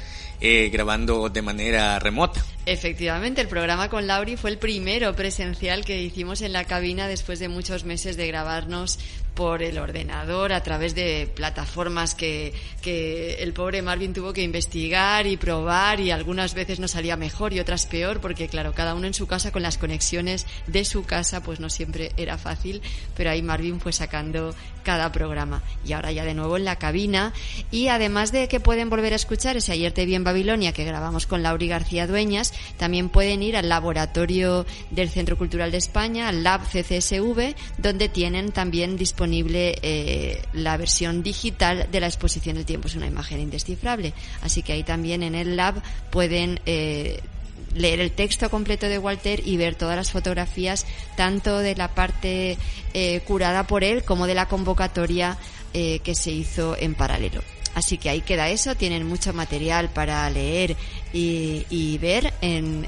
grabando 0.71 1.29
de 1.29 1.41
manera 1.41 1.97
remota. 1.97 2.45
Efectivamente, 2.65 3.41
el 3.41 3.49
programa 3.49 3.89
con 3.89 4.07
Lauri 4.07 4.37
fue 4.37 4.49
el 4.49 4.57
primero 4.57 5.13
presencial 5.15 5.83
que 5.83 6.01
hicimos 6.01 6.41
en 6.41 6.53
la 6.53 6.63
cabina 6.63 7.09
después 7.09 7.39
de 7.39 7.49
muchos 7.49 7.83
meses 7.83 8.15
de 8.15 8.25
grabarnos 8.27 8.99
por 9.35 9.63
el 9.63 9.79
ordenador 9.79 10.53
a 10.53 10.63
través 10.63 10.95
de 10.95 11.29
plataformas 11.33 12.15
que, 12.15 12.53
que, 12.81 13.35
el 13.39 13.51
pobre 13.51 13.81
Marvin 13.81 14.13
tuvo 14.13 14.31
que 14.31 14.43
investigar 14.43 15.25
y 15.27 15.37
probar 15.37 15.99
y 15.99 16.11
algunas 16.11 16.53
veces 16.53 16.79
nos 16.79 16.91
salía 16.91 17.17
mejor 17.17 17.51
y 17.51 17.59
otras 17.59 17.85
peor 17.85 18.21
porque 18.21 18.47
claro, 18.47 18.73
cada 18.73 18.93
uno 18.93 19.07
en 19.07 19.13
su 19.13 19.27
casa 19.27 19.51
con 19.51 19.63
las 19.63 19.77
conexiones 19.77 20.45
de 20.67 20.85
su 20.85 21.03
casa 21.03 21.41
pues 21.41 21.59
no 21.59 21.69
siempre 21.69 22.11
era 22.15 22.37
fácil, 22.37 22.81
pero 23.17 23.31
ahí 23.31 23.41
Marvin 23.41 23.79
fue 23.79 23.91
sacando 23.91 24.53
cada 24.83 25.11
programa. 25.11 25.63
Y 25.85 25.93
ahora 25.93 26.11
ya 26.11 26.25
de 26.25 26.33
nuevo 26.33 26.57
en 26.57 26.65
la 26.65 26.77
cabina. 26.77 27.33
Y 27.71 27.87
además 27.87 28.31
de 28.31 28.47
que 28.47 28.59
pueden 28.59 28.89
volver 28.89 29.13
a 29.13 29.15
escuchar 29.15 29.57
ese 29.57 29.71
Ayer 29.71 29.91
te 29.91 30.05
vi 30.05 30.13
en 30.13 30.23
Babilonia 30.23 30.73
que 30.73 30.83
grabamos 30.83 31.25
con 31.25 31.41
Lauri 31.41 31.67
García 31.67 32.05
Dueñas, 32.05 32.52
también 32.77 33.09
pueden 33.09 33.43
ir 33.43 33.55
al 33.55 33.69
laboratorio 33.69 34.65
del 34.91 35.09
Centro 35.09 35.37
Cultural 35.37 35.71
de 35.71 35.77
España, 35.77 36.27
al 36.27 36.43
Lab 36.43 36.61
CCSV, 36.61 37.55
donde 37.77 38.09
tienen 38.09 38.51
también 38.51 38.97
disponible 38.97 39.75
eh, 39.81 40.41
la 40.53 40.77
versión 40.77 41.23
digital 41.23 41.87
de 41.91 41.99
la 41.99 42.07
exposición 42.07 42.57
El 42.57 42.65
tiempo 42.65 42.87
es 42.87 42.95
una 42.95 43.07
imagen 43.07 43.39
indescifrable. 43.39 44.13
Así 44.41 44.63
que 44.63 44.73
ahí 44.73 44.83
también 44.83 45.23
en 45.23 45.35
el 45.35 45.55
Lab 45.55 45.81
pueden 46.11 46.59
eh, 46.65 47.21
leer 47.75 47.99
el 47.99 48.11
texto 48.11 48.49
completo 48.49 48.87
de 48.87 48.99
Walter 48.99 49.41
y 49.45 49.57
ver 49.57 49.75
todas 49.75 49.95
las 49.95 50.11
fotografías, 50.11 50.85
tanto 51.15 51.59
de 51.59 51.75
la 51.75 51.89
parte 51.89 52.57
eh, 52.93 53.21
curada 53.21 53.65
por 53.65 53.83
él 53.83 54.03
como 54.03 54.27
de 54.27 54.35
la 54.35 54.47
convocatoria 54.47 55.37
que 55.73 56.13
se 56.13 56.29
hizo 56.29 56.77
en 56.77 56.93
paralelo. 56.93 57.41
Así 57.73 57.97
que 57.97 58.09
ahí 58.09 58.21
queda 58.21 58.49
eso, 58.49 58.75
tienen 58.75 59.07
mucho 59.07 59.33
material 59.33 59.89
para 59.89 60.29
leer 60.29 60.77
y, 61.11 61.97
ver 61.99 62.33
en, 62.41 62.87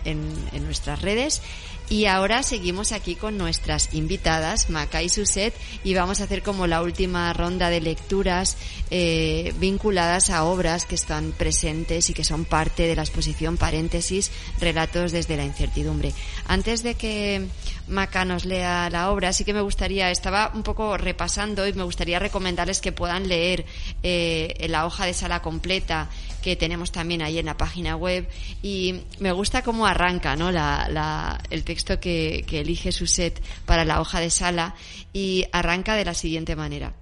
nuestras 0.63 1.01
redes. 1.01 1.41
Y 1.87 2.05
ahora 2.05 2.41
seguimos 2.41 2.91
aquí 2.91 3.15
con 3.15 3.37
nuestras 3.37 3.93
invitadas, 3.93 4.71
Maca 4.71 5.03
y 5.03 5.09
Suset, 5.09 5.53
y 5.83 5.93
vamos 5.93 6.19
a 6.19 6.23
hacer 6.23 6.41
como 6.41 6.65
la 6.65 6.81
última 6.81 7.31
ronda 7.33 7.69
de 7.69 7.79
lecturas 7.79 8.57
eh, 8.89 9.53
vinculadas 9.59 10.31
a 10.31 10.45
obras 10.45 10.85
que 10.85 10.95
están 10.95 11.31
presentes 11.31 12.09
y 12.09 12.13
que 12.15 12.23
son 12.23 12.43
parte 12.43 12.87
de 12.87 12.95
la 12.95 13.03
exposición 13.03 13.57
paréntesis, 13.57 14.31
relatos 14.59 15.11
desde 15.11 15.37
la 15.37 15.45
incertidumbre. 15.45 16.11
Antes 16.47 16.81
de 16.81 16.95
que 16.95 17.45
Maca 17.87 18.25
nos 18.25 18.45
lea 18.45 18.89
la 18.89 19.11
obra, 19.11 19.31
sí 19.31 19.43
que 19.43 19.53
me 19.53 19.61
gustaría, 19.61 20.09
estaba 20.09 20.51
un 20.55 20.63
poco 20.63 20.97
repasando 20.97 21.67
y 21.67 21.73
me 21.73 21.83
gustaría 21.83 22.17
recomendarles 22.17 22.81
que 22.81 22.93
puedan 22.93 23.27
leer 23.27 23.63
eh, 24.01 24.65
la 24.69 24.87
hoja 24.87 25.05
de 25.05 25.13
sala 25.13 25.43
completa 25.43 26.09
que 26.45 26.55
tenemos 26.55 26.91
también 26.91 27.23
ahí 27.23 27.39
en 27.39 27.47
la 27.47 27.57
página 27.57 27.95
web 27.95 28.29
y 28.61 29.01
me 29.17 29.31
gusta 29.31 29.63
cómo 29.63 29.87
arranca 29.87 30.35
¿no? 30.35 30.51
la, 30.51 31.41
el 31.49 31.63
texto 31.63 31.99
que, 31.99 32.45
que 32.47 32.59
elige 32.59 32.91
Suset 32.91 33.41
para 33.65 33.83
la 33.83 33.99
hoja 33.99 34.19
de 34.19 34.29
sala 34.29 34.75
y 35.11 35.45
arranca 35.51 35.95
de 35.95 36.05
la 36.05 36.13
siguiente 36.13 36.55
manera. 36.55 36.93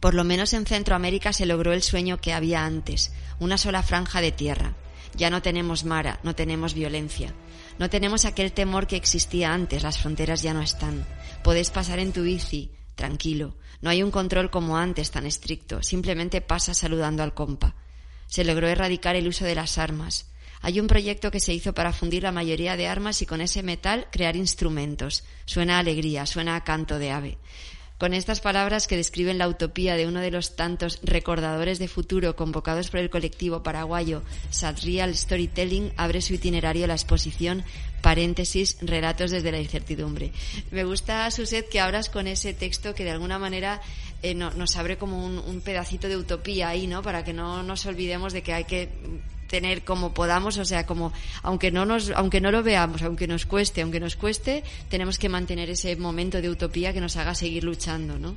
Por 0.00 0.14
lo 0.14 0.24
menos 0.24 0.54
en 0.54 0.64
Centroamérica 0.64 1.34
se 1.34 1.44
logró 1.44 1.74
el 1.74 1.82
sueño 1.82 2.22
que 2.22 2.32
había 2.32 2.64
antes, 2.64 3.12
una 3.38 3.58
sola 3.58 3.82
franja 3.82 4.22
de 4.22 4.32
tierra. 4.32 4.72
Ya 5.14 5.28
no 5.28 5.42
tenemos 5.42 5.84
mara, 5.84 6.18
no 6.22 6.34
tenemos 6.34 6.72
violencia. 6.72 7.34
No 7.78 7.90
tenemos 7.90 8.24
aquel 8.24 8.52
temor 8.52 8.86
que 8.86 8.96
existía 8.96 9.52
antes, 9.52 9.82
las 9.82 9.98
fronteras 9.98 10.40
ya 10.40 10.54
no 10.54 10.62
están. 10.62 11.06
Podés 11.42 11.70
pasar 11.70 11.98
en 11.98 12.14
tu 12.14 12.22
bici, 12.22 12.70
tranquilo. 12.94 13.58
No 13.82 13.90
hay 13.90 14.02
un 14.02 14.10
control 14.10 14.50
como 14.50 14.78
antes 14.78 15.10
tan 15.10 15.26
estricto, 15.26 15.82
simplemente 15.82 16.40
pasa 16.40 16.72
saludando 16.72 17.22
al 17.22 17.34
compa 17.34 17.74
se 18.34 18.42
logró 18.42 18.66
erradicar 18.66 19.14
el 19.14 19.28
uso 19.28 19.44
de 19.44 19.54
las 19.54 19.78
armas. 19.78 20.26
Hay 20.60 20.80
un 20.80 20.88
proyecto 20.88 21.30
que 21.30 21.38
se 21.38 21.54
hizo 21.54 21.72
para 21.72 21.92
fundir 21.92 22.24
la 22.24 22.32
mayoría 22.32 22.76
de 22.76 22.88
armas 22.88 23.22
y 23.22 23.26
con 23.26 23.40
ese 23.40 23.62
metal 23.62 24.08
crear 24.10 24.34
instrumentos. 24.34 25.22
Suena 25.44 25.76
a 25.76 25.78
alegría, 25.78 26.26
suena 26.26 26.56
a 26.56 26.64
canto 26.64 26.98
de 26.98 27.12
ave. 27.12 27.38
Con 27.96 28.12
estas 28.12 28.40
palabras 28.40 28.88
que 28.88 28.96
describen 28.96 29.38
la 29.38 29.46
utopía 29.46 29.94
de 29.94 30.08
uno 30.08 30.18
de 30.18 30.32
los 30.32 30.56
tantos 30.56 30.98
recordadores 31.04 31.78
de 31.78 31.86
futuro 31.86 32.34
convocados 32.34 32.90
por 32.90 32.98
el 32.98 33.08
colectivo 33.08 33.62
paraguayo 33.62 34.24
Sadrial 34.50 35.14
Storytelling, 35.14 35.92
abre 35.96 36.20
su 36.20 36.34
itinerario 36.34 36.88
la 36.88 36.94
exposición 36.94 37.62
paréntesis, 38.02 38.76
relatos 38.82 39.30
desde 39.30 39.52
la 39.52 39.60
incertidumbre. 39.60 40.32
Me 40.72 40.82
gusta, 40.82 41.30
Suset, 41.30 41.68
que 41.68 41.80
abras 41.80 42.10
con 42.10 42.26
ese 42.26 42.52
texto 42.52 42.96
que 42.96 43.04
de 43.04 43.12
alguna 43.12 43.38
manera 43.38 43.80
eh, 44.24 44.34
nos 44.34 44.76
abre 44.76 44.96
como 44.96 45.22
un, 45.26 45.60
pedacito 45.60 46.08
de 46.08 46.16
utopía 46.16 46.70
ahí, 46.70 46.86
¿no? 46.86 47.02
Para 47.02 47.24
que 47.24 47.34
no 47.34 47.62
nos 47.62 47.84
olvidemos 47.84 48.32
de 48.32 48.42
que 48.42 48.54
hay 48.54 48.64
que 48.64 48.88
tener 49.48 49.84
como 49.84 50.14
podamos, 50.14 50.56
o 50.56 50.64
sea, 50.64 50.86
como 50.86 51.12
aunque 51.42 51.70
no 51.70 51.84
nos 51.84 52.10
aunque 52.10 52.40
no 52.40 52.50
lo 52.50 52.62
veamos, 52.62 53.02
aunque 53.02 53.26
nos 53.26 53.44
cueste, 53.44 53.82
aunque 53.82 54.00
nos 54.00 54.16
cueste, 54.16 54.64
tenemos 54.88 55.18
que 55.18 55.28
mantener 55.28 55.68
ese 55.68 55.94
momento 55.96 56.40
de 56.40 56.48
utopía 56.48 56.94
que 56.94 57.02
nos 57.02 57.18
haga 57.18 57.34
seguir 57.34 57.64
luchando, 57.64 58.18
¿no? 58.18 58.34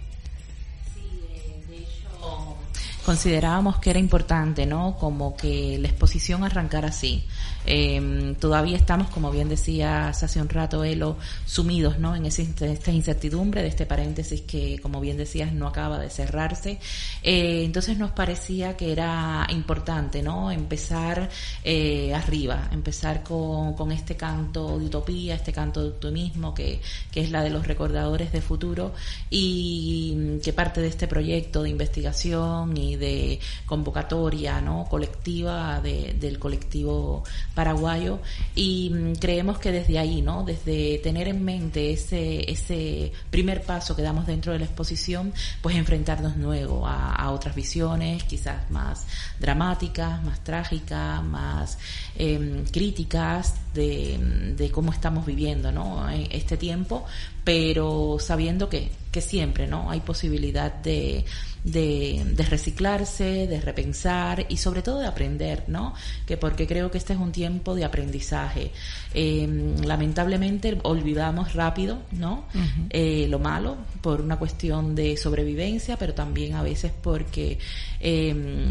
Considerábamos 3.07 3.77
que 3.79 3.89
era 3.89 3.99
importante, 3.99 4.65
¿no? 4.65 4.97
Como 4.97 5.37
que 5.37 5.77
la 5.79 5.87
exposición 5.87 6.43
arrancara 6.43 6.89
así. 6.89 7.23
Eh, 7.65 8.35
todavía 8.37 8.75
estamos, 8.75 9.09
como 9.09 9.31
bien 9.31 9.47
decía 9.47 10.09
hace 10.09 10.41
un 10.41 10.49
rato 10.49 10.83
Elo, 10.83 11.15
sumidos, 11.45 11.99
¿no? 11.99 12.17
En 12.17 12.25
ese, 12.25 12.45
esta 12.59 12.91
incertidumbre 12.91 13.61
de 13.61 13.69
este 13.69 13.85
paréntesis 13.85 14.41
que, 14.41 14.79
como 14.79 14.99
bien 14.99 15.15
decías, 15.15 15.53
no 15.53 15.67
acaba 15.67 15.99
de 15.99 16.09
cerrarse. 16.09 16.79
Eh, 17.23 17.63
entonces 17.63 17.97
nos 17.97 18.11
parecía 18.11 18.75
que 18.75 18.91
era 18.91 19.47
importante, 19.51 20.21
¿no? 20.21 20.51
Empezar 20.51 21.29
eh, 21.63 22.13
arriba, 22.13 22.67
empezar 22.73 23.23
con, 23.23 23.73
con 23.75 23.93
este 23.93 24.17
canto 24.17 24.77
de 24.79 24.85
utopía, 24.85 25.35
este 25.35 25.53
canto 25.53 25.81
de 25.81 25.89
optimismo 25.91 26.53
que, 26.53 26.81
que 27.09 27.21
es 27.21 27.31
la 27.31 27.41
de 27.41 27.51
los 27.51 27.67
recordadores 27.67 28.33
de 28.33 28.41
futuro 28.41 28.93
y 29.29 30.39
que 30.43 30.51
parte 30.51 30.81
de 30.81 30.87
este 30.87 31.07
proyecto 31.07 31.63
de 31.63 31.69
investigación 31.69 32.75
y 32.75 32.96
de 32.97 33.39
convocatoria 33.65 34.61
¿no? 34.61 34.85
colectiva 34.89 35.81
del 35.81 36.39
colectivo 36.39 37.23
paraguayo 37.53 38.19
y 38.55 38.89
mm, 38.89 39.13
creemos 39.13 39.59
que 39.59 39.71
desde 39.71 39.99
ahí, 39.99 40.21
¿no? 40.21 40.43
desde 40.43 40.99
tener 40.99 41.27
en 41.27 41.43
mente 41.43 41.91
ese, 41.91 42.49
ese 42.51 43.11
primer 43.29 43.63
paso 43.63 43.95
que 43.95 44.01
damos 44.01 44.27
dentro 44.27 44.53
de 44.53 44.59
la 44.59 44.65
exposición, 44.65 45.33
pues 45.61 45.75
enfrentarnos 45.75 46.37
nuevo 46.37 46.87
a, 46.87 47.27
otras 47.31 47.55
visiones, 47.55 48.23
quizás 48.23 48.69
más 48.71 49.05
dramáticas, 49.39 50.23
más 50.23 50.43
trágicas, 50.43 51.21
más 51.23 51.77
em, 52.15 52.63
críticas 52.65 53.55
de, 53.73 54.53
de, 54.57 54.71
cómo 54.71 54.91
estamos 54.91 55.25
viviendo 55.25 55.71
¿no? 55.71 56.09
este 56.09 56.57
tiempo, 56.57 57.05
pero 57.47 58.17
sabiendo 58.19 58.67
que, 58.67 58.91
que 59.09 59.21
siempre 59.21 59.67
¿no? 59.67 59.89
hay 59.89 60.01
posibilidad 60.01 60.69
de, 60.69 61.23
de, 61.63 62.45
reciclarse, 62.49 63.47
de 63.47 63.61
repensar 63.61 64.45
y 64.49 64.57
sobre 64.57 64.81
todo 64.81 64.99
de 64.99 65.07
aprender, 65.07 65.63
¿no? 65.67 65.93
Que 66.25 66.35
porque 66.35 66.67
creo 66.67 66.91
que 66.91 66.97
este 66.97 67.13
es 67.13 67.19
un 67.19 67.31
tiempo 67.31 67.73
de 67.73 67.85
aprendizaje. 67.85 68.73
Em, 69.13 69.77
lamentablemente 69.77 70.77
olvidamos 70.83 71.53
rápido, 71.53 71.99
¿no? 72.11 72.47
Eh, 72.89 73.27
lo 73.29 73.39
malo 73.39 73.77
por 74.01 74.19
una 74.19 74.35
cuestión 74.35 74.93
de 74.93 75.15
sobrevivencia, 75.15 75.95
pero 75.95 76.13
también 76.13 76.53
a 76.53 76.63
veces 76.63 76.91
porque 77.01 77.59
em, 78.01 78.69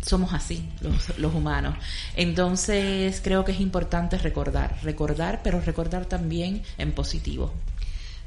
somos 0.00 0.32
así 0.32 0.66
los, 0.80 1.18
los 1.18 1.34
humanos. 1.34 1.76
Entonces 2.16 3.20
creo 3.22 3.44
que 3.44 3.52
es 3.52 3.60
importante 3.60 4.16
recordar, 4.16 4.78
recordar, 4.82 5.42
pero 5.44 5.60
recordar 5.60 6.06
también 6.06 6.62
en 6.78 6.92
positivo. 6.92 7.52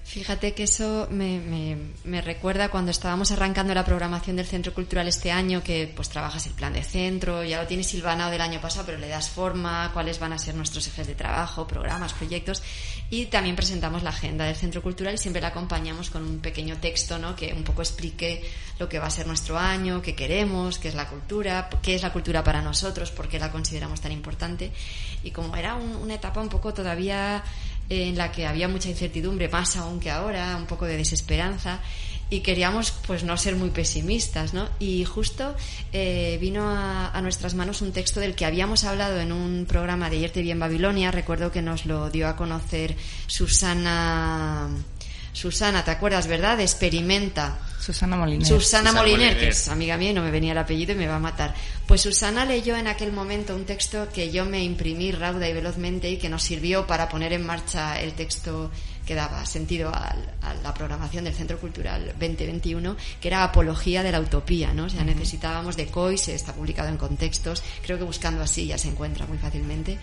Fíjate 0.07 0.53
que 0.53 0.63
eso 0.63 1.09
me, 1.11 1.75
me, 2.05 2.21
recuerda 2.21 2.69
cuando 2.69 2.91
estábamos 2.91 3.31
arrancando 3.31 3.73
la 3.73 3.83
programación 3.83 4.37
del 4.37 4.45
Centro 4.45 4.73
Cultural 4.73 5.05
este 5.09 5.33
año, 5.33 5.61
que 5.61 5.91
pues 5.93 6.07
trabajas 6.07 6.47
el 6.47 6.53
plan 6.53 6.71
de 6.71 6.81
centro, 6.81 7.43
ya 7.43 7.61
lo 7.61 7.67
tienes 7.67 7.87
silvanado 7.87 8.31
del 8.31 8.39
año 8.39 8.61
pasado, 8.61 8.85
pero 8.85 8.99
le 8.99 9.09
das 9.09 9.29
forma, 9.29 9.91
cuáles 9.91 10.17
van 10.17 10.31
a 10.31 10.39
ser 10.39 10.55
nuestros 10.55 10.87
ejes 10.87 11.07
de 11.07 11.13
trabajo, 11.13 11.67
programas, 11.67 12.13
proyectos, 12.13 12.63
y 13.09 13.25
también 13.25 13.57
presentamos 13.57 14.01
la 14.01 14.11
agenda 14.11 14.45
del 14.45 14.55
Centro 14.55 14.81
Cultural 14.81 15.15
y 15.15 15.17
siempre 15.17 15.41
la 15.41 15.49
acompañamos 15.49 16.09
con 16.09 16.23
un 16.23 16.39
pequeño 16.39 16.77
texto, 16.77 17.19
¿no? 17.19 17.35
Que 17.35 17.53
un 17.53 17.65
poco 17.65 17.81
explique 17.81 18.49
lo 18.79 18.87
que 18.87 18.99
va 18.99 19.07
a 19.07 19.11
ser 19.11 19.27
nuestro 19.27 19.59
año, 19.59 20.01
qué 20.01 20.15
queremos, 20.15 20.79
qué 20.79 20.87
es 20.87 20.95
la 20.95 21.09
cultura, 21.09 21.69
qué 21.81 21.95
es 21.95 22.01
la 22.01 22.13
cultura 22.13 22.45
para 22.45 22.61
nosotros, 22.61 23.11
por 23.11 23.27
qué 23.27 23.39
la 23.39 23.51
consideramos 23.51 23.99
tan 23.99 24.13
importante. 24.13 24.71
Y 25.21 25.31
como 25.31 25.57
era 25.57 25.75
una 25.75 26.13
etapa 26.13 26.39
un 26.39 26.47
poco 26.47 26.73
todavía 26.73 27.43
en 27.89 28.17
la 28.17 28.31
que 28.31 28.45
había 28.45 28.67
mucha 28.67 28.89
incertidumbre, 28.89 29.49
más 29.49 29.75
aún 29.75 29.99
que 29.99 30.11
ahora, 30.11 30.55
un 30.57 30.65
poco 30.65 30.85
de 30.85 30.97
desesperanza, 30.97 31.79
y 32.29 32.41
queríamos 32.41 32.91
pues 33.05 33.23
no 33.23 33.37
ser 33.37 33.55
muy 33.55 33.69
pesimistas, 33.69 34.53
¿no? 34.53 34.67
Y 34.79 35.05
justo 35.05 35.55
eh, 35.93 36.37
vino 36.41 36.69
a, 36.69 37.09
a, 37.09 37.21
nuestras 37.21 37.53
manos 37.53 37.81
un 37.81 37.93
texto 37.93 38.19
del 38.19 38.35
que 38.35 38.45
habíamos 38.45 38.83
hablado 38.83 39.19
en 39.19 39.31
un 39.31 39.65
programa 39.65 40.09
de 40.09 40.17
Ayer 40.17 40.31
te 40.31 40.41
vi 40.41 40.51
en 40.51 40.59
Babilonia, 40.59 41.11
recuerdo 41.11 41.51
que 41.51 41.61
nos 41.61 41.85
lo 41.85 42.09
dio 42.09 42.27
a 42.27 42.35
conocer 42.35 42.97
Susana 43.27 44.69
Susana, 45.37 45.83
¿te 45.83 45.91
acuerdas, 45.91 46.25
verdad? 46.25 46.59
Experimenta. 46.59 47.59
Susana 47.79 48.17
Moliner. 48.17 48.47
Susana, 48.47 48.91
Moliner, 48.91 49.37
que 49.37 49.49
es 49.49 49.67
amiga 49.67 49.95
mía 49.95 50.09
y 50.09 50.13
no 50.15 50.23
me 50.23 50.31
venía 50.31 50.53
el 50.53 50.57
apellido 50.57 50.93
y 50.93 50.95
me 50.95 51.05
va 51.05 51.17
a 51.17 51.19
matar. 51.19 51.53
Pues 51.85 52.01
Susana 52.01 52.43
leyó 52.43 52.75
en 52.75 52.87
aquel 52.87 53.11
momento 53.11 53.55
un 53.55 53.63
texto 53.63 54.07
que 54.11 54.31
yo 54.31 54.45
me 54.45 54.63
imprimí 54.63 55.11
rauda 55.11 55.47
y 55.47 55.53
velozmente 55.53 56.09
y 56.09 56.17
que 56.17 56.27
nos 56.27 56.41
sirvió 56.41 56.87
para 56.87 57.07
poner 57.07 57.33
en 57.33 57.45
marcha 57.45 58.01
el 58.01 58.13
texto 58.13 58.71
que 59.05 59.13
daba 59.13 59.45
sentido 59.45 59.91
a, 59.93 60.15
la 60.63 60.73
programación 60.73 61.25
del 61.25 61.35
Centro 61.35 61.59
Cultural 61.59 62.15
2021, 62.19 62.97
que 63.21 63.27
era 63.27 63.43
Apología 63.43 64.01
de 64.01 64.11
la 64.11 64.19
Utopía, 64.19 64.73
¿no? 64.73 64.85
O 64.85 64.89
sea, 64.89 65.03
necesitábamos 65.03 65.77
de 65.77 65.85
COIS, 65.85 66.29
está 66.29 66.51
publicado 66.51 66.89
en 66.89 66.97
contextos, 66.97 67.61
creo 67.83 67.99
que 67.99 68.05
buscando 68.05 68.41
así 68.41 68.65
ya 68.65 68.79
se 68.79 68.87
encuentra 68.87 69.27
muy 69.27 69.37
fácilmente 69.37 69.99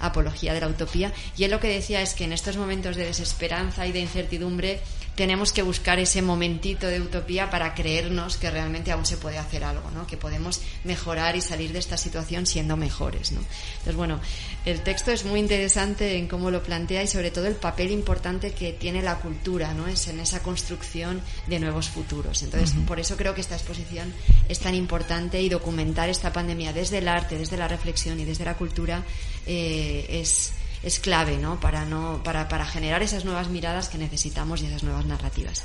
apología 0.00 0.54
de 0.54 0.60
la 0.60 0.68
utopía. 0.68 1.12
Y 1.36 1.44
él 1.44 1.50
lo 1.50 1.60
que 1.60 1.68
decía 1.68 2.02
es 2.02 2.14
que 2.14 2.24
en 2.24 2.32
estos 2.32 2.56
momentos 2.56 2.96
de 2.96 3.06
desesperanza 3.06 3.86
y 3.86 3.92
de 3.92 4.00
incertidumbre, 4.00 4.80
tenemos 5.14 5.52
que 5.52 5.62
buscar 5.62 5.98
ese 5.98 6.22
momentito 6.22 6.86
de 6.86 7.00
utopía 7.00 7.50
para 7.50 7.74
creernos 7.74 8.36
que 8.36 8.50
realmente 8.50 8.90
aún 8.90 9.04
se 9.04 9.16
puede 9.16 9.38
hacer 9.38 9.64
algo, 9.64 9.90
¿no? 9.90 10.06
que 10.06 10.16
podemos 10.16 10.60
mejorar 10.84 11.36
y 11.36 11.40
salir 11.40 11.72
de 11.72 11.78
esta 11.78 11.96
situación 11.96 12.46
siendo 12.46 12.76
mejores. 12.76 13.32
¿no? 13.32 13.40
Entonces, 13.40 13.96
bueno, 13.96 14.20
el 14.64 14.80
texto 14.82 15.10
es 15.10 15.24
muy 15.24 15.40
interesante 15.40 16.16
en 16.16 16.28
cómo 16.28 16.50
lo 16.50 16.62
plantea 16.62 17.02
y 17.02 17.06
sobre 17.06 17.30
todo 17.30 17.46
el 17.46 17.54
papel 17.54 17.90
importante 17.90 18.52
que 18.52 18.72
tiene 18.72 19.02
la 19.02 19.16
cultura 19.16 19.74
¿no? 19.74 19.86
es 19.86 20.08
en 20.08 20.20
esa 20.20 20.42
construcción 20.42 21.20
de 21.46 21.60
nuevos 21.60 21.88
futuros. 21.88 22.42
Entonces, 22.42 22.74
por 22.86 23.00
eso 23.00 23.16
creo 23.16 23.34
que 23.34 23.40
esta 23.40 23.56
exposición 23.56 24.12
es 24.48 24.58
tan 24.58 24.74
importante 24.74 25.40
y 25.40 25.48
documentar 25.48 26.08
esta 26.08 26.32
pandemia 26.32 26.72
desde 26.72 26.98
el 26.98 27.08
arte, 27.08 27.36
desde 27.36 27.56
la 27.56 27.68
reflexión 27.68 28.18
y 28.20 28.24
desde 28.24 28.44
la 28.44 28.56
cultura 28.56 29.02
eh, 29.46 30.06
es 30.08 30.52
es 30.82 30.98
clave 30.98 31.36
¿no? 31.38 31.60
Para, 31.60 31.84
no 31.84 32.22
para, 32.24 32.48
para 32.48 32.64
generar 32.66 33.02
esas 33.02 33.24
nuevas 33.24 33.48
miradas 33.48 33.88
que 33.88 33.98
necesitamos 33.98 34.62
y 34.62 34.66
esas 34.66 34.82
nuevas 34.82 35.04
narrativas. 35.06 35.62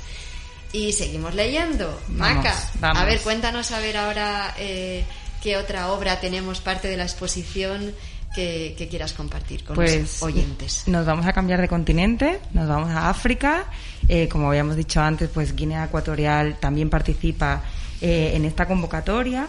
Y 0.72 0.92
seguimos 0.92 1.34
leyendo. 1.34 1.98
Maca, 2.08 2.54
a 2.82 3.04
ver, 3.04 3.20
cuéntanos 3.20 3.70
a 3.70 3.80
ver 3.80 3.96
ahora 3.96 4.54
eh, 4.58 5.04
qué 5.42 5.56
otra 5.56 5.92
obra 5.92 6.20
tenemos 6.20 6.60
parte 6.60 6.88
de 6.88 6.96
la 6.96 7.04
exposición 7.04 7.94
que, 8.34 8.86
quieras 8.90 9.14
compartir 9.14 9.64
con 9.64 9.76
los 9.76 9.90
pues, 9.90 10.22
oyentes. 10.22 10.82
Nos 10.86 11.06
vamos 11.06 11.26
a 11.26 11.32
cambiar 11.32 11.60
de 11.60 11.68
continente, 11.68 12.40
nos 12.52 12.68
vamos 12.68 12.90
a 12.90 13.08
África. 13.08 13.64
Eh, 14.08 14.28
como 14.28 14.48
habíamos 14.48 14.76
dicho 14.76 15.00
antes, 15.00 15.30
pues 15.32 15.56
Guinea 15.56 15.84
Ecuatorial 15.84 16.58
también 16.60 16.90
participa 16.90 17.62
eh, 18.02 18.32
en 18.34 18.44
esta 18.44 18.66
convocatoria 18.66 19.48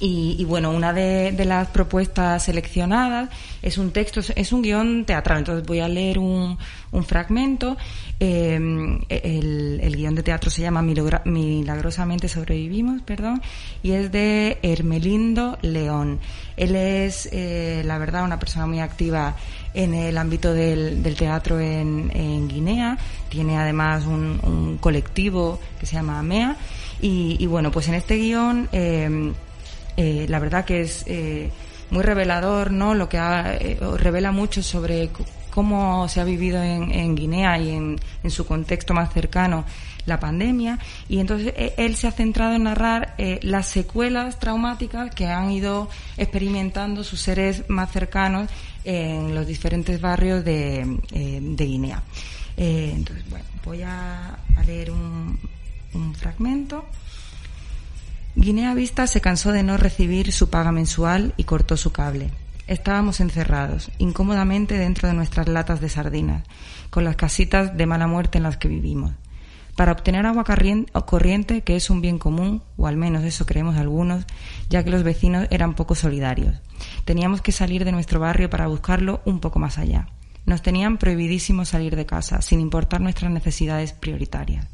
y, 0.00 0.44
bueno, 0.44 0.70
una 0.70 0.92
de, 0.92 1.32
las 1.44 1.68
propuestas 1.68 2.44
seleccionadas 2.44 3.28
es 3.62 3.78
un 3.78 3.90
texto, 3.90 4.20
es 4.34 4.52
un 4.52 4.62
guion 4.62 5.04
teatral. 5.04 5.38
Entonces 5.38 5.66
voy 5.66 5.80
a 5.80 5.88
leer 5.88 6.18
un, 6.18 6.58
un 6.92 7.04
fragmento. 7.04 7.76
Em, 8.20 9.00
el, 9.08 9.80
el, 9.82 9.96
guion 9.96 10.14
de 10.14 10.22
teatro 10.22 10.50
se 10.50 10.62
llama 10.62 10.82
Milagrosamente 10.82 12.28
sobrevivimos, 12.28 13.02
perdón, 13.02 13.42
y 13.82 13.92
es 13.92 14.12
de 14.12 14.58
Hermelindo 14.62 15.58
León. 15.62 16.20
Él 16.56 16.76
es, 16.76 17.28
eh, 17.32 17.82
la 17.84 17.98
verdad, 17.98 18.24
una 18.24 18.38
persona 18.38 18.66
muy 18.66 18.80
activa 18.80 19.34
en 19.74 19.94
el 19.94 20.16
ámbito 20.18 20.52
del, 20.54 21.02
del 21.02 21.16
teatro 21.16 21.58
en, 21.58 22.10
en, 22.14 22.48
Guinea. 22.48 22.96
Tiene 23.28 23.58
además 23.58 24.06
un, 24.06 24.38
un, 24.42 24.78
colectivo 24.78 25.58
que 25.80 25.86
se 25.86 25.96
llama 25.96 26.18
AMEA. 26.20 26.56
Y, 27.00 27.36
y 27.40 27.46
bueno, 27.46 27.70
pues 27.72 27.88
en 27.88 27.94
este 27.94 28.16
guion 28.16 28.68
eh, 28.72 29.32
eh, 29.96 30.26
la 30.28 30.38
verdad 30.38 30.64
que 30.64 30.80
es 30.80 31.04
eh, 31.06 31.50
muy 31.90 32.02
revelador, 32.02 32.70
¿no? 32.70 32.94
Lo 32.94 33.08
que 33.08 33.18
eh, 33.18 33.78
revela 33.96 34.32
mucho 34.32 34.62
sobre 34.62 35.10
cómo 35.50 36.08
se 36.08 36.20
ha 36.20 36.24
vivido 36.24 36.62
en, 36.62 37.14
Guinea 37.14 37.58
y 37.58 37.70
en, 37.70 38.00
su 38.28 38.44
contexto 38.44 38.92
más 38.92 39.12
cercano 39.12 39.64
la 40.06 40.18
pandemia 40.18 40.78
y 41.08 41.18
entonces 41.18 41.54
él 41.78 41.96
se 41.96 42.08
ha 42.08 42.12
centrado 42.12 42.54
en 42.54 42.64
narrar 42.64 43.14
las 43.42 43.68
secuelas 43.68 44.38
traumáticas 44.40 45.14
que 45.14 45.28
han 45.28 45.52
ido 45.52 45.88
experimentando 46.16 47.04
sus 47.04 47.20
seres 47.20 47.64
más 47.68 47.92
cercanos 47.92 48.50
en 48.84 49.34
los 49.34 49.46
diferentes 49.46 50.00
barrios 50.00 50.44
de, 50.44 50.84
Guinea. 51.12 52.02
entonces, 52.56 53.24
bueno, 53.30 53.44
voy 53.64 53.82
a, 53.82 54.36
leer 54.66 54.90
un 54.90 55.38
fragmento. 56.16 56.84
Guinea 58.36 58.74
Vista 58.74 59.06
se 59.06 59.20
cansó 59.20 59.52
de 59.52 59.62
no 59.62 59.76
recibir 59.76 60.32
su 60.32 60.50
paga 60.50 60.72
mensual 60.72 61.34
y 61.36 61.44
cortó 61.44 61.76
su 61.76 61.92
cable. 61.92 62.32
Estábamos 62.66 63.20
encerrados, 63.20 63.92
incómodamente 63.98 64.76
dentro 64.76 65.06
de 65.06 65.14
nuestras 65.14 65.48
latas 65.48 65.80
de 65.80 65.88
sardinas, 65.88 66.42
con 66.90 67.04
las 67.04 67.14
casitas 67.14 67.76
de 67.76 67.86
mala 67.86 68.08
muerte 68.08 68.38
en 68.38 68.44
las 68.44 68.56
que 68.56 68.66
vivimos. 68.66 69.12
Para 69.76 69.92
obtener 69.92 70.26
agua 70.26 70.44
corriente, 70.44 71.62
que 71.62 71.76
es 71.76 71.90
un 71.90 72.00
bien 72.00 72.18
común, 72.18 72.62
o 72.76 72.88
al 72.88 72.96
menos 72.96 73.22
eso 73.22 73.46
creemos 73.46 73.76
algunos, 73.76 74.24
ya 74.68 74.82
que 74.82 74.90
los 74.90 75.04
vecinos 75.04 75.46
eran 75.50 75.74
poco 75.74 75.94
solidarios. 75.94 76.56
Teníamos 77.04 77.40
que 77.40 77.52
salir 77.52 77.84
de 77.84 77.92
nuestro 77.92 78.18
barrio 78.18 78.50
para 78.50 78.66
buscarlo 78.66 79.20
un 79.24 79.38
poco 79.38 79.60
más 79.60 79.78
allá. 79.78 80.08
Nos 80.44 80.60
tenían 80.60 80.98
prohibidísimo 80.98 81.64
salir 81.64 81.94
de 81.94 82.06
casa, 82.06 82.42
sin 82.42 82.58
importar 82.60 83.00
nuestras 83.00 83.30
necesidades 83.30 83.92
prioritarias. 83.92 84.73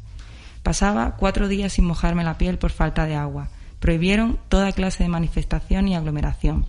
Pasaba 0.63 1.15
cuatro 1.17 1.47
días 1.47 1.73
sin 1.73 1.85
mojarme 1.85 2.23
la 2.23 2.37
piel 2.37 2.57
por 2.57 2.71
falta 2.71 3.05
de 3.05 3.15
agua. 3.15 3.49
Prohibieron 3.79 4.39
toda 4.47 4.71
clase 4.71 5.03
de 5.03 5.09
manifestación 5.09 5.87
y 5.87 5.95
aglomeración. 5.95 6.67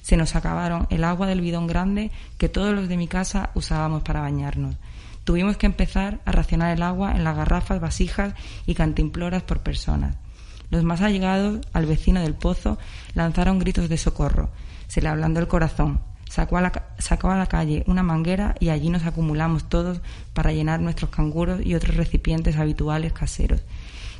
Se 0.00 0.16
nos 0.16 0.34
acabaron 0.34 0.86
el 0.90 1.04
agua 1.04 1.26
del 1.26 1.40
bidón 1.40 1.66
grande 1.66 2.10
que 2.38 2.48
todos 2.48 2.74
los 2.74 2.88
de 2.88 2.96
mi 2.96 3.08
casa 3.08 3.50
usábamos 3.54 4.02
para 4.02 4.20
bañarnos. 4.20 4.76
Tuvimos 5.24 5.56
que 5.56 5.66
empezar 5.66 6.20
a 6.24 6.32
racionar 6.32 6.74
el 6.74 6.82
agua 6.82 7.12
en 7.12 7.24
las 7.24 7.36
garrafas, 7.36 7.80
vasijas 7.80 8.34
y 8.66 8.74
cantimploras 8.74 9.42
por 9.42 9.60
personas. 9.60 10.16
Los 10.70 10.84
más 10.84 11.00
allegados 11.00 11.60
al 11.72 11.86
vecino 11.86 12.20
del 12.20 12.34
pozo 12.34 12.78
lanzaron 13.14 13.58
gritos 13.58 13.88
de 13.88 13.98
socorro. 13.98 14.50
Se 14.88 15.00
le 15.00 15.08
ablandó 15.08 15.40
el 15.40 15.48
corazón 15.48 16.00
sacó 16.34 16.56
a, 16.56 16.62
la, 16.62 16.72
sacó 16.98 17.30
a 17.30 17.36
la 17.36 17.46
calle 17.46 17.84
una 17.86 18.02
manguera 18.02 18.56
y 18.58 18.70
allí 18.70 18.90
nos 18.90 19.06
acumulamos 19.06 19.68
todos 19.68 20.00
para 20.32 20.50
llenar 20.50 20.80
nuestros 20.80 21.10
canguros 21.10 21.64
y 21.64 21.76
otros 21.76 21.96
recipientes 21.96 22.56
habituales 22.56 23.12
caseros, 23.12 23.60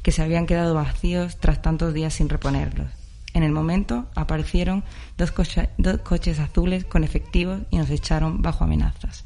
que 0.04 0.12
se 0.12 0.22
habían 0.22 0.46
quedado 0.46 0.74
vacíos 0.74 1.38
tras 1.40 1.60
tantos 1.60 1.92
días 1.92 2.14
sin 2.14 2.28
reponerlos. 2.28 2.86
En 3.32 3.42
el 3.42 3.50
momento 3.50 4.06
aparecieron 4.14 4.84
dos, 5.18 5.32
dos 5.76 5.98
coches 6.02 6.38
azules 6.38 6.84
con 6.84 7.02
efectivos 7.02 7.62
y 7.70 7.78
nos 7.78 7.90
echaron 7.90 8.42
bajo 8.42 8.62
amenazas. 8.62 9.24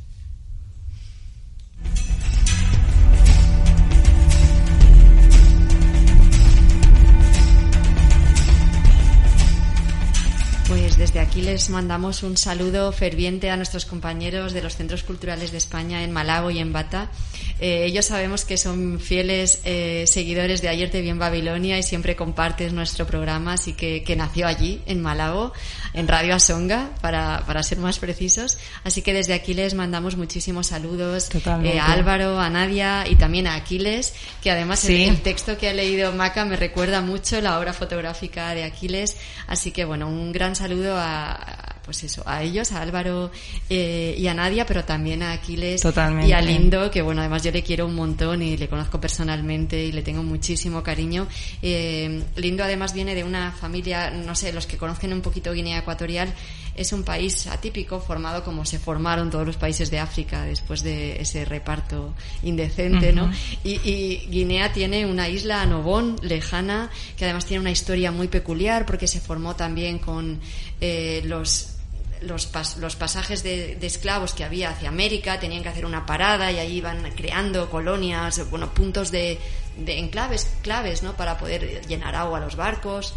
Aquí 11.39 11.47
les 11.47 11.71
mandamos 11.71 12.25
un 12.25 12.37
saludo 12.37 12.91
ferviente 12.91 13.49
a 13.51 13.57
nuestros 13.57 13.87
compañeros 13.87 14.53
de 14.53 14.61
los 14.61 14.75
centros 14.75 15.05
culturales 15.05 15.53
de 15.53 15.59
España 15.59 16.03
en 16.03 16.11
Malago 16.11 16.51
y 16.51 16.59
en 16.59 16.73
Bata. 16.73 17.13
Eh, 17.61 17.85
ellos 17.87 18.07
sabemos 18.07 18.45
que 18.45 18.57
son 18.57 19.01
fieles 19.01 19.61
eh, 19.65 20.05
seguidores 20.07 20.63
de 20.63 20.69
Ayer 20.69 20.91
te 20.91 21.01
vi 21.01 21.09
en 21.09 21.19
Babilonia 21.19 21.79
y 21.79 21.83
siempre 21.83 22.15
compartes 22.15 22.73
nuestro 22.73 23.07
programa, 23.07 23.55
así 23.55 23.73
que, 23.73 24.05
que 24.05 24.15
nació 24.17 24.47
allí, 24.47 24.81
en 24.87 25.03
Malago, 25.03 25.53
en 25.93 26.07
Radio 26.07 26.35
Asonga, 26.35 26.91
para, 27.01 27.45
para, 27.47 27.63
ser 27.63 27.79
más 27.79 27.99
precisos. 27.99 28.59
Así 28.85 29.03
que 29.03 29.13
desde 29.13 29.35
aquí 29.35 29.55
les 29.55 29.75
mandamos 29.75 30.17
muchísimos 30.17 30.69
saludos 30.69 31.31
eh, 31.35 31.79
a 31.81 31.93
Álvaro, 31.93 32.39
a 32.39 32.49
Nadia 32.49 33.05
y 33.09 33.17
también 33.17 33.47
a 33.47 33.55
Aquiles, 33.55 34.15
que 34.43 34.51
además 34.51 34.85
el, 34.85 35.09
el, 35.09 35.21
texto 35.21 35.59
que 35.59 35.69
ha 35.69 35.73
leído 35.73 36.13
Maca 36.13 36.45
me 36.45 36.57
recuerda 36.57 37.01
mucho 37.01 37.41
la 37.41 37.59
obra 37.59 37.73
fotográfica 37.73 38.55
de 38.55 38.65
Aquiles. 38.65 39.17
Así 39.47 39.73
que 39.73 39.85
bueno, 39.85 40.09
un 40.09 40.33
gran 40.33 40.55
saludo 40.55 40.97
a, 40.97 41.79
pues 41.89 42.05
eso, 42.05 42.23
a 42.27 42.43
ellos, 42.43 42.73
a 42.73 42.83
Álvaro 42.83 43.31
eh, 43.71 44.15
y 44.19 44.27
a 44.27 44.35
Nadia, 44.35 44.67
pero 44.67 44.85
también 44.85 45.23
a 45.23 45.33
Aquiles 45.33 45.83
y 46.23 46.33
a 46.33 46.41
Lindo, 46.43 46.91
que 46.91 47.01
bueno, 47.01 47.23
además 47.23 47.43
yo 47.49 47.53
le 47.53 47.63
quiero 47.63 47.87
un 47.87 47.95
montón 47.95 48.43
y 48.43 48.59
le 48.59 48.69
conozco 48.69 49.01
personalmente 49.01 49.83
y 49.83 49.91
le 49.91 50.03
tengo 50.03 50.23
muchísimo 50.23 50.83
cariño. 50.83 51.27
Eh, 51.63 52.23
Lindo 52.37 52.63
además 52.63 52.93
viene 52.93 53.15
de 53.15 53.25
una 53.25 53.53
familia, 53.53 54.11
no 54.11 54.35
sé, 54.35 54.53
los 54.53 54.67
que 54.67 54.77
conocen 54.77 55.15
un 55.15 55.23
poquito 55.23 55.55
Guinea 55.55 55.79
Ecuatorial, 55.79 56.35
es 56.77 56.93
un 56.93 57.05
país 57.05 57.47
atípico 57.47 58.01
formado 58.01 58.45
como 58.45 58.67
se 58.67 58.79
formaron 58.79 59.31
todos 59.31 59.47
los 59.47 59.57
países 59.57 59.91
de 59.91 59.99
África 59.99 60.43
después 60.43 60.83
de 60.83 61.23
ese 61.23 61.47
reparto 61.47 62.15
indecente, 62.43 63.15
¿no? 63.15 63.33
Y, 63.65 63.81
y, 63.83 64.27
Guinea 64.29 64.73
tiene 64.75 65.07
una 65.07 65.29
isla 65.29 65.63
Anobón 65.63 66.17
lejana 66.21 66.91
que 67.17 67.25
además 67.25 67.47
tiene 67.47 67.63
una 67.63 67.71
historia 67.71 68.13
muy 68.13 68.29
peculiar 68.29 68.85
porque 68.85 69.09
se 69.09 69.21
formó 69.21 69.57
también 69.57 69.99
con 69.99 70.39
eh, 70.83 71.23
los 71.25 71.78
los, 72.23 72.51
los 72.79 72.97
pasajes 72.97 73.43
de, 73.43 73.79
esclavos 73.81 74.33
que 74.33 74.45
había 74.45 74.71
hacia 74.71 74.89
América 74.89 75.41
tenían 75.41 75.63
que 75.63 75.69
hacer 75.69 75.87
una 75.87 76.07
parada 76.07 76.51
y 76.53 76.59
ahí 76.59 76.77
iban 76.77 77.11
creando 77.17 77.71
colonias, 77.71 78.49
bueno, 78.51 78.73
puntos 78.75 79.11
de, 79.11 79.39
de 79.77 79.99
enclaves 79.99 80.51
claves, 80.63 81.03
¿no? 81.03 81.15
Para 81.15 81.39
poder 81.39 81.87
llenar 81.87 82.15
agua 82.15 82.39
a 82.39 82.41
los 82.41 82.57
barcos. 82.57 83.15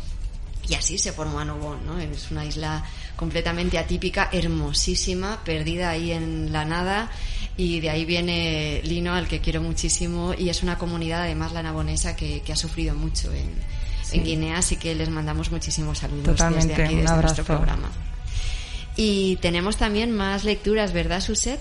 Y 0.68 0.76
así 0.76 0.98
se 0.98 1.12
formó 1.12 1.40
Anobón, 1.40 1.86
¿no? 1.86 2.00
Es 2.00 2.30
una 2.32 2.46
isla 2.46 2.86
completamente 3.16 3.78
atípica, 3.78 4.30
hermosísima, 4.32 5.44
perdida 5.44 5.90
ahí 5.90 6.12
en 6.12 6.52
la 6.52 6.66
nada. 6.66 7.10
Y 7.58 7.80
de 7.80 7.90
ahí 7.90 8.06
viene 8.06 8.82
Lino, 8.84 9.14
al 9.14 9.28
que 9.28 9.42
quiero 9.42 9.62
muchísimo. 9.62 10.34
Y 10.38 10.50
es 10.50 10.64
una 10.64 10.78
comunidad, 10.78 11.24
además, 11.24 11.52
la 11.52 11.64
nabonesa, 11.64 12.16
que, 12.16 12.42
que 12.42 12.54
ha 12.54 12.56
sufrido 12.56 12.96
mucho 12.96 13.34
en, 13.34 13.52
en 14.12 14.24
Guinea, 14.24 14.58
así 14.58 14.76
que 14.76 14.94
les 14.96 15.10
mandamos 15.10 15.52
muchísimos 15.52 16.00
saludos 16.00 16.26
Totalmente, 16.26 16.68
desde 16.68 16.84
aquí, 16.84 16.96
desde 16.96 17.18
nuestro 17.18 17.44
programa. 17.44 17.90
Y 19.04 19.38
tenemos 19.38 19.78
también 19.78 20.12
más 20.12 20.44
lecturas, 20.44 20.94
¿verdad, 20.94 21.22
Suset? 21.22 21.60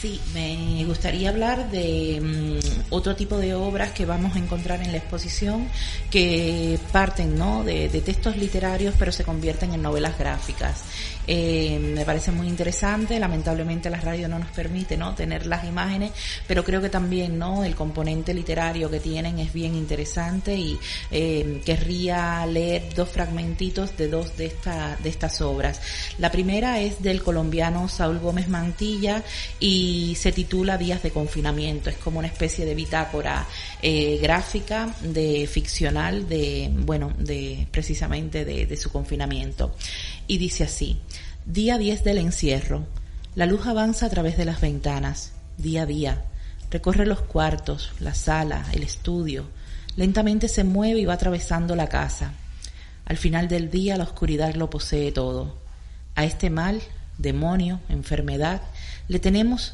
Sí, 0.00 0.20
me 0.32 0.84
gustaría 0.84 1.30
hablar 1.30 1.72
de 1.72 2.20
mm, 2.22 2.92
otro 2.94 3.16
tipo 3.16 3.36
de 3.36 3.52
obras 3.52 3.90
que 3.90 4.06
vamos 4.06 4.36
a 4.36 4.38
encontrar 4.38 4.80
en 4.80 4.92
la 4.92 4.98
exposición 4.98 5.66
que 6.08 6.78
parten 6.92 7.36
¿no? 7.36 7.64
de, 7.64 7.88
de 7.88 8.00
textos 8.00 8.36
literarios 8.36 8.94
pero 8.96 9.10
se 9.10 9.24
convierten 9.24 9.74
en 9.74 9.82
novelas 9.82 10.16
gráficas. 10.16 10.84
Eh, 11.30 11.78
me 11.78 12.06
parece 12.06 12.32
muy 12.32 12.48
interesante, 12.48 13.18
lamentablemente 13.18 13.90
la 13.90 14.00
radio 14.00 14.28
no 14.28 14.38
nos 14.38 14.48
permite 14.48 14.96
¿no? 14.96 15.14
tener 15.14 15.44
las 15.46 15.64
imágenes, 15.64 16.12
pero 16.46 16.64
creo 16.64 16.80
que 16.80 16.88
también 16.88 17.38
¿no? 17.38 17.64
el 17.64 17.74
componente 17.74 18.32
literario 18.32 18.90
que 18.90 18.98
tienen 18.98 19.38
es 19.38 19.52
bien 19.52 19.74
interesante 19.74 20.56
y 20.56 20.78
eh, 21.10 21.60
querría 21.66 22.46
leer 22.46 22.94
dos 22.94 23.10
fragmentitos 23.10 23.94
de 23.98 24.08
dos 24.08 24.38
de, 24.38 24.46
esta, 24.46 24.96
de 25.02 25.10
estas 25.10 25.42
obras. 25.42 25.82
La 26.16 26.30
primera 26.30 26.80
es 26.80 27.02
del 27.02 27.22
colombiano 27.22 27.88
Saúl 27.88 28.20
Gómez 28.20 28.48
Mantilla 28.48 29.22
y 29.60 30.16
se 30.18 30.32
titula 30.32 30.78
Días 30.78 31.02
de 31.02 31.10
confinamiento, 31.10 31.90
es 31.90 31.98
como 31.98 32.20
una 32.20 32.28
especie 32.28 32.64
de 32.64 32.74
bitácora 32.74 33.46
eh, 33.82 34.18
gráfica 34.22 34.94
de 35.02 35.46
ficcional 35.46 36.26
de, 36.26 36.70
bueno, 36.72 37.12
de 37.18 37.66
precisamente 37.70 38.46
de, 38.46 38.64
de 38.64 38.76
su 38.78 38.90
confinamiento. 38.90 39.74
Y 40.26 40.38
dice 40.38 40.64
así, 40.64 40.98
Día 41.48 41.78
10 41.78 42.04
del 42.04 42.18
encierro. 42.18 42.84
La 43.34 43.46
luz 43.46 43.66
avanza 43.66 44.04
a 44.04 44.10
través 44.10 44.36
de 44.36 44.44
las 44.44 44.60
ventanas, 44.60 45.32
día 45.56 45.84
a 45.84 45.86
día. 45.86 46.24
Recorre 46.70 47.06
los 47.06 47.22
cuartos, 47.22 47.92
la 48.00 48.12
sala, 48.12 48.66
el 48.74 48.82
estudio. 48.82 49.46
Lentamente 49.96 50.48
se 50.48 50.62
mueve 50.62 51.00
y 51.00 51.06
va 51.06 51.14
atravesando 51.14 51.74
la 51.74 51.88
casa. 51.88 52.34
Al 53.06 53.16
final 53.16 53.48
del 53.48 53.70
día 53.70 53.96
la 53.96 54.04
oscuridad 54.04 54.56
lo 54.56 54.68
posee 54.68 55.10
todo. 55.10 55.56
A 56.16 56.26
este 56.26 56.50
mal, 56.50 56.82
demonio, 57.16 57.80
enfermedad, 57.88 58.60
le 59.08 59.18
tenemos, 59.18 59.72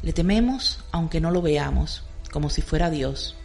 le 0.00 0.14
tememos 0.14 0.82
aunque 0.92 1.20
no 1.20 1.30
lo 1.30 1.42
veamos, 1.42 2.04
como 2.30 2.48
si 2.48 2.62
fuera 2.62 2.88
Dios. 2.88 3.36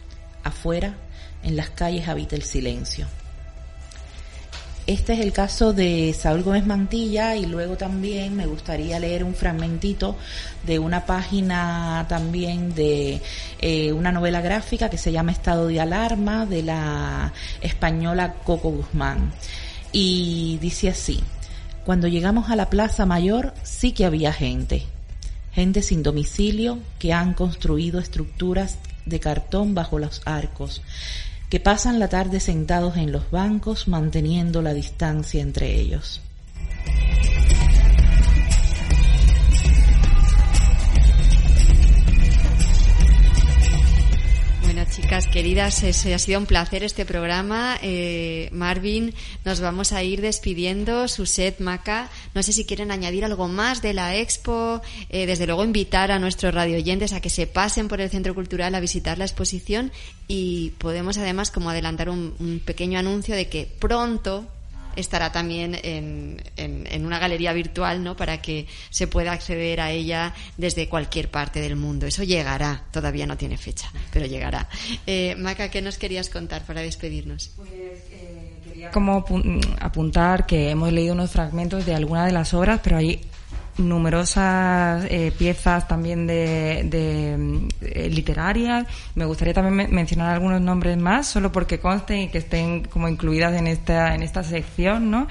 Afuera, 0.42 0.94
en 1.42 1.54
las 1.56 1.68
calles 1.68 2.08
habita 2.08 2.34
el 2.34 2.44
silencio. 2.44 3.06
Este 4.88 5.12
es 5.12 5.20
el 5.20 5.34
caso 5.34 5.74
de 5.74 6.16
Saúl 6.18 6.42
Gómez 6.42 6.64
Mantilla 6.64 7.36
y 7.36 7.44
luego 7.44 7.76
también 7.76 8.34
me 8.34 8.46
gustaría 8.46 8.98
leer 8.98 9.22
un 9.22 9.34
fragmentito 9.34 10.16
de 10.64 10.78
una 10.78 11.04
página 11.04 12.06
también 12.08 12.74
de 12.74 13.20
eh, 13.60 13.92
una 13.92 14.12
novela 14.12 14.40
gráfica 14.40 14.88
que 14.88 14.96
se 14.96 15.12
llama 15.12 15.32
Estado 15.32 15.66
de 15.66 15.78
Alarma 15.78 16.46
de 16.46 16.62
la 16.62 17.34
española 17.60 18.36
Coco 18.44 18.70
Guzmán. 18.70 19.30
Y 19.92 20.56
dice 20.62 20.88
así, 20.88 21.20
cuando 21.84 22.08
llegamos 22.08 22.48
a 22.48 22.56
la 22.56 22.70
Plaza 22.70 23.04
Mayor 23.04 23.52
sí 23.64 23.92
que 23.92 24.06
había 24.06 24.32
gente, 24.32 24.86
gente 25.52 25.82
sin 25.82 26.02
domicilio 26.02 26.78
que 26.98 27.12
han 27.12 27.34
construido 27.34 28.00
estructuras 28.00 28.78
de 29.04 29.20
cartón 29.20 29.74
bajo 29.74 29.98
los 29.98 30.22
arcos, 30.24 30.80
que 31.48 31.60
pasan 31.60 31.98
la 31.98 32.08
tarde 32.08 32.40
sentados 32.40 32.96
en 32.96 33.12
los 33.12 33.30
bancos 33.30 33.88
manteniendo 33.88 34.62
la 34.62 34.74
distancia 34.74 35.40
entre 35.40 35.74
ellos. 35.74 36.20
Chicas 44.90 45.26
queridas, 45.26 45.82
ese 45.82 46.14
ha 46.14 46.18
sido 46.18 46.38
un 46.38 46.46
placer 46.46 46.82
este 46.82 47.04
programa. 47.04 47.78
Eh, 47.82 48.48
Marvin, 48.52 49.14
nos 49.44 49.60
vamos 49.60 49.92
a 49.92 50.02
ir 50.02 50.20
despidiendo. 50.20 51.08
Suset, 51.08 51.60
Maca, 51.60 52.10
no 52.34 52.42
sé 52.42 52.52
si 52.52 52.64
quieren 52.64 52.90
añadir 52.90 53.24
algo 53.24 53.48
más 53.48 53.82
de 53.82 53.94
la 53.94 54.16
expo. 54.16 54.80
Eh, 55.10 55.26
desde 55.26 55.46
luego, 55.46 55.64
invitar 55.64 56.10
a 56.10 56.18
nuestros 56.18 56.54
radioyentes 56.54 57.12
a 57.12 57.20
que 57.20 57.30
se 57.30 57.46
pasen 57.46 57.88
por 57.88 58.00
el 58.00 58.10
Centro 58.10 58.34
Cultural 58.34 58.74
a 58.74 58.80
visitar 58.80 59.18
la 59.18 59.24
exposición 59.24 59.92
y 60.26 60.70
podemos 60.78 61.18
además 61.18 61.50
como 61.50 61.70
adelantar 61.70 62.08
un, 62.08 62.34
un 62.38 62.60
pequeño 62.64 62.98
anuncio 62.98 63.34
de 63.34 63.48
que 63.48 63.66
pronto 63.66 64.46
estará 64.98 65.30
también 65.32 65.78
en, 65.82 66.42
en, 66.56 67.06
una 67.06 67.18
galería 67.18 67.52
virtual, 67.52 68.02
¿no? 68.02 68.16
Para 68.16 68.42
que 68.42 68.66
se 68.90 69.06
pueda 69.06 69.32
acceder 69.32 69.80
a 69.80 69.90
ella 69.90 70.34
desde 70.56 70.88
cualquier 70.88 71.30
parte 71.30 71.60
del 71.60 71.76
mundo. 71.76 72.06
Eso 72.06 72.24
llegará, 72.24 72.84
todavía 72.90 73.26
no 73.26 73.36
tiene 73.36 73.56
fecha, 73.56 73.90
pero 74.12 74.26
llegará. 74.26 74.68
Eh, 75.06 75.36
Maca, 75.38 75.70
¿qué 75.70 75.80
nos 75.80 75.98
querías 75.98 76.28
contar 76.28 76.64
para 76.66 76.80
despedirnos? 76.80 77.52
Pues 77.56 77.70
eh, 77.70 78.54
quería 78.64 78.90
como 78.90 79.24
apuntar 79.80 80.46
que 80.46 80.70
hemos 80.70 80.92
leído 80.92 81.14
unos 81.14 81.30
fragmentos 81.30 81.86
de 81.86 81.94
alguna 81.94 82.26
de 82.26 82.32
las 82.32 82.52
obras, 82.52 82.80
pero 82.82 82.96
hay 82.96 83.20
numerosas 83.78 85.04
eh, 85.08 85.32
piezas 85.36 85.88
también 85.88 86.26
de, 86.26 86.82
de 86.84 87.68
eh, 87.80 88.10
literarias. 88.10 88.86
Me 89.14 89.24
gustaría 89.24 89.54
también 89.54 89.94
mencionar 89.94 90.34
algunos 90.34 90.60
nombres 90.60 90.96
más, 90.96 91.26
solo 91.26 91.52
porque 91.52 91.78
consten 91.78 92.22
y 92.22 92.28
que 92.28 92.38
estén 92.38 92.84
como 92.84 93.08
incluidas 93.08 93.54
en 93.54 93.66
esta 93.66 94.14
en 94.14 94.22
esta 94.22 94.42
sección, 94.42 95.10
¿no? 95.10 95.28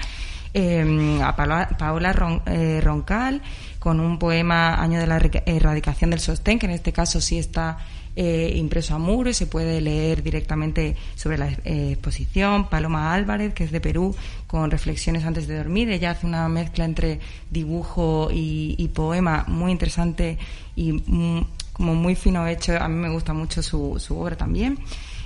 Eh, 0.54 1.20
a 1.22 1.36
Paola, 1.36 2.40
eh, 2.46 2.80
Roncal 2.82 3.42
con 3.78 4.00
un 4.00 4.18
poema 4.18 4.74
Año 4.74 4.98
de 4.98 5.06
la 5.06 5.20
erradicación 5.46 6.10
del 6.10 6.20
sostén, 6.20 6.58
que 6.58 6.66
en 6.66 6.72
este 6.72 6.92
caso 6.92 7.20
sí 7.20 7.38
está 7.38 7.78
eh, 8.20 8.52
impreso 8.56 8.96
a 8.96 8.98
muro 8.98 9.30
y 9.30 9.34
se 9.34 9.46
puede 9.46 9.80
leer 9.80 10.24
directamente 10.24 10.96
sobre 11.14 11.38
la 11.38 11.50
eh, 11.64 11.92
exposición. 11.92 12.68
Paloma 12.68 13.14
Álvarez, 13.14 13.54
que 13.54 13.62
es 13.62 13.70
de 13.70 13.80
Perú, 13.80 14.12
con 14.48 14.72
reflexiones 14.72 15.24
antes 15.24 15.46
de 15.46 15.56
dormir. 15.56 15.88
Ella 15.88 16.10
hace 16.10 16.26
una 16.26 16.48
mezcla 16.48 16.84
entre 16.84 17.20
dibujo 17.48 18.28
y, 18.32 18.90
poema 18.92 19.44
muy 19.46 19.70
interesante 19.70 20.36
y 20.74 20.94
mm, 20.94 21.46
como 21.78 21.94
muy 21.94 22.14
fino 22.14 22.46
hecho. 22.46 22.76
A 22.76 22.88
mí 22.88 22.96
me 22.96 23.08
gusta 23.08 23.32
mucho 23.32 23.62
su, 23.62 23.98
su 23.98 24.18
obra 24.18 24.36
también 24.36 24.78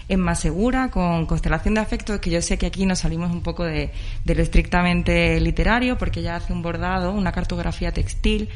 es 0.09 0.19
más 0.19 0.41
segura, 0.41 0.91
con 0.91 1.27
constelación 1.27 1.75
de 1.75 1.81
afectos, 1.81 2.21
que 2.21 2.31
yo 2.31 2.43
sé 2.43 2.59
que 2.59 2.67
aquí 2.67 2.85
nos 2.87 3.01
salimos 3.01 3.31
un 3.31 3.41
poco 3.41 3.65
de, 3.65 3.91
de 4.25 4.35
lo 4.35 4.43
estrictamente 4.43 5.41
literario, 5.41 5.97
porque 5.97 6.21
ella 6.21 6.37
hace 6.37 6.53
un 6.53 6.61
bordado, 6.61 7.13
una 7.13 7.33
cartografía 7.33 7.93
textil, 7.93 8.49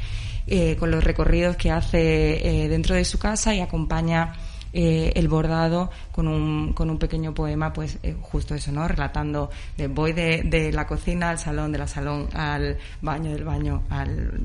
eh, 0.45 0.75
con 0.77 0.91
los 0.91 1.03
recorridos 1.03 1.55
que 1.57 1.71
hace 1.71 2.63
eh, 2.63 2.69
dentro 2.69 2.95
de 2.95 3.03
su 3.05 3.19
casa 3.19 3.53
y 3.53 3.59
acompaña 3.59 4.33
eh, 4.71 5.11
el 5.15 5.27
bordado 5.27 5.89
con 6.11 6.27
un, 6.27 6.73
con 6.73 6.89
un 6.89 6.99
pequeño 6.99 7.33
poema, 7.33 7.73
pues 7.73 7.97
justo 8.21 8.53
eso, 8.53 8.71
¿no? 8.71 8.87
Relatando 8.87 9.49
de 9.77 9.87
voy 9.87 10.13
de, 10.13 10.43
de, 10.43 10.71
la 10.71 10.85
cocina 10.85 11.29
al 11.29 11.39
salón, 11.39 11.71
de 11.71 11.79
la 11.79 11.87
salón 11.87 12.29
al 12.33 12.77
baño, 13.01 13.31
del 13.31 13.43
baño 13.43 13.83
al 13.89 14.41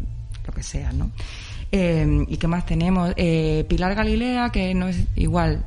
lo 0.46 0.52
que 0.52 0.62
sea, 0.62 0.92
¿no? 0.92 1.10
¿Y 1.72 2.36
qué 2.36 2.46
más 2.48 2.66
tenemos? 2.66 3.14
Pilar 3.14 3.94
Galilea, 3.94 4.50
que 4.50 4.74
no 4.74 4.88
es 4.88 5.06
igual, 5.16 5.64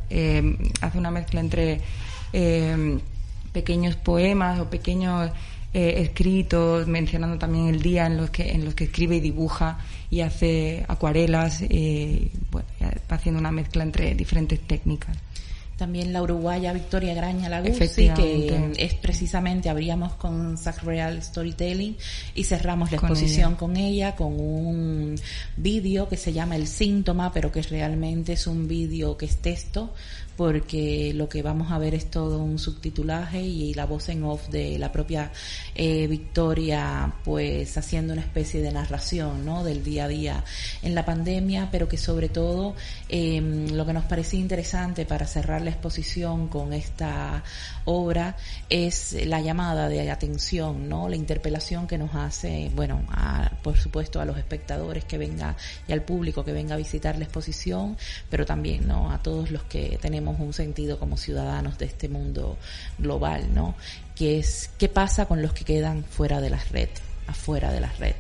hace 0.82 0.98
una 1.00 1.10
mezcla 1.10 1.40
entre 1.40 1.82
pequeños 3.52 3.96
poemas 3.96 4.60
o 4.60 4.70
pequeños 4.70 5.32
escritos, 5.74 6.88
mencionando 6.88 7.40
también 7.40 7.68
el 7.70 7.82
día 7.82 8.06
en 8.06 8.18
los 8.18 8.30
que, 8.30 8.52
en 8.52 8.64
los 8.66 8.76
que 8.76 8.84
escribe 8.86 9.16
y 9.16 9.20
dibuja 9.20 9.80
y 10.10 10.22
hace 10.22 10.86
acuarelas, 10.88 11.62
eh, 11.62 12.32
bueno, 12.52 12.68
haciendo 13.10 13.40
una 13.40 13.52
mezcla 13.52 13.84
entre 13.84 14.16
diferentes 14.16 14.60
técnicas. 14.62 15.18
También 15.78 16.14
la 16.14 16.22
uruguaya 16.22 16.72
Victoria 16.72 17.14
Graña 17.14 17.50
Laguzzi, 17.50 18.10
que 18.10 18.72
es 18.78 18.94
precisamente, 18.94 19.70
abríamos 19.70 20.14
con 20.14 20.58
Real 20.84 21.22
Storytelling 21.22 21.98
y 22.34 22.44
cerramos 22.46 22.92
la 22.92 22.98
exposición 22.98 23.56
con 23.56 23.76
ella 23.76 24.16
con 24.16 24.40
un 24.40 25.16
vídeo 25.58 26.08
que 26.08 26.16
se 26.16 26.32
llama 26.32 26.56
El 26.56 26.68
Síntoma, 26.68 27.34
pero 27.34 27.52
que 27.52 27.62
realmente 27.62 28.34
es 28.34 28.48
un 28.48 28.70
vídeo 28.70 29.18
que 29.18 29.26
es 29.26 29.38
texto, 29.38 29.94
porque 30.36 31.14
lo 31.14 31.30
que 31.30 31.42
vamos 31.42 31.72
a 31.72 31.78
ver 31.78 31.96
es 31.96 32.10
todo 32.10 32.40
un 32.40 32.60
subtitulaje 32.60 33.42
y 33.42 33.74
la 33.74 33.86
voz 33.86 34.10
en 34.10 34.24
off 34.24 34.50
de 34.50 34.78
la 34.78 34.92
propia 34.92 35.32
eh, 35.76 36.08
Victoria, 36.08 37.14
pues 37.24 37.78
haciendo 37.78 38.14
una 38.14 38.22
especie 38.22 38.62
de 38.62 38.72
narración 38.72 39.46
¿no? 39.46 39.64
del 39.64 39.84
día 39.84 40.06
a 40.06 40.08
día 40.08 40.44
en 40.82 40.96
la 40.96 41.06
pandemia, 41.06 41.70
pero 41.72 41.88
que 41.88 41.98
sobre 41.98 42.30
todo 42.30 42.76
em, 43.08 43.70
lo 43.72 43.86
que 43.86 43.94
nos 43.94 44.06
parecía 44.06 44.40
interesante 44.40 45.06
para 45.06 45.26
cerrar 45.26 45.62
la 45.62 45.70
exposición 45.70 46.48
con 46.48 46.74
esta 46.74 47.44
obra 47.86 48.36
es 48.70 49.16
la 49.26 49.42
llamada 49.42 49.88
de 49.88 50.10
atención, 50.10 50.90
¿no? 50.90 51.08
la 51.08 51.16
interpelación 51.16 51.88
que 51.88 51.98
nos 51.98 52.14
hace, 52.16 52.72
bueno, 52.76 53.02
por 53.64 53.78
supuesto 53.78 54.20
a 54.20 54.26
los 54.26 54.38
espectadores 54.38 55.06
que 55.06 55.18
venga 55.18 55.56
y 55.88 55.94
al 55.94 56.02
público 56.02 56.44
que 56.44 56.52
venga 56.52 56.76
a 56.76 56.78
visitar 56.78 57.18
la 57.18 57.24
exposición, 57.24 57.98
pero 58.30 58.46
también 58.46 58.88
¿no? 58.88 59.12
a 59.12 59.22
todos 59.22 59.52
los 59.52 59.64
que 59.64 59.98
tenemos 60.02 60.25
un 60.32 60.54
sentido 60.54 61.00
como 61.00 61.18
ciudadanos 61.18 61.78
de 61.78 61.86
este 61.86 62.10
mundo 62.10 62.58
global, 62.98 63.54
¿no? 63.54 63.76
Que 64.16 64.40
es 64.40 64.70
qué 64.78 64.90
pasa 64.90 65.26
con 65.28 65.42
los 65.42 65.54
que 65.54 65.66
quedan 65.66 66.04
fuera 66.04 66.42
de 66.42 66.50
la 66.50 66.64
red, 66.72 66.90
afuera 67.28 67.72
de 67.72 67.80
la 67.82 67.92
red. 67.94 68.16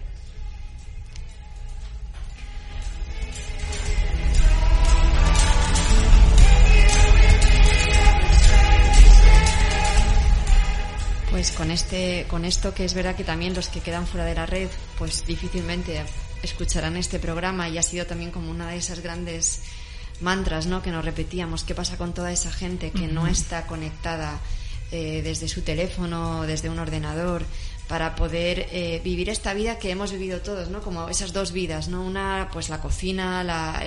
Pues 11.32 11.52
con 11.52 11.69
este, 11.69 12.26
con 12.30 12.45
esto 12.45 12.73
que 12.73 12.86
es 12.86 12.94
verdad 12.94 13.14
que 13.14 13.26
también 13.26 13.53
los 13.53 13.68
que 13.68 13.82
quedan 13.82 14.07
fuera 14.07 14.26
de 14.26 14.36
la 14.36 14.45
red, 14.45 14.69
pues 14.98 15.26
difícilmente 15.27 16.02
escucharán 16.41 16.95
este 16.95 17.19
programa 17.19 17.68
y 17.68 17.77
ha 17.77 17.84
sido 17.84 18.06
también 18.06 18.32
como 18.32 18.52
una 18.52 18.69
de 18.69 18.77
esas 18.77 19.02
grandes 19.02 19.61
mantras, 20.21 20.65
¿no? 20.65 20.81
Que 20.81 20.91
nos 20.91 21.03
repetíamos. 21.03 21.63
¿Qué 21.63 21.75
pasa 21.75 21.97
con 21.97 22.13
toda 22.13 22.31
esa 22.31 22.51
gente 22.51 22.91
que 22.91 23.07
no 23.07 23.27
está 23.27 23.65
conectada 23.67 24.39
eh, 24.91 25.21
desde 25.23 25.47
su 25.47 25.61
teléfono, 25.61 26.43
desde 26.43 26.69
un 26.69 26.79
ordenador, 26.79 27.43
para 27.87 28.15
poder 28.15 28.67
eh, 28.71 29.01
vivir 29.03 29.29
esta 29.29 29.53
vida 29.53 29.77
que 29.77 29.91
hemos 29.91 30.11
vivido 30.11 30.41
todos, 30.41 30.69
¿no? 30.69 30.81
Como 30.81 31.09
esas 31.09 31.33
dos 31.33 31.51
vidas, 31.51 31.87
¿no? 31.87 32.03
Una, 32.03 32.49
pues 32.51 32.69
la 32.69 32.81
cocina, 32.81 33.43
la, 33.43 33.83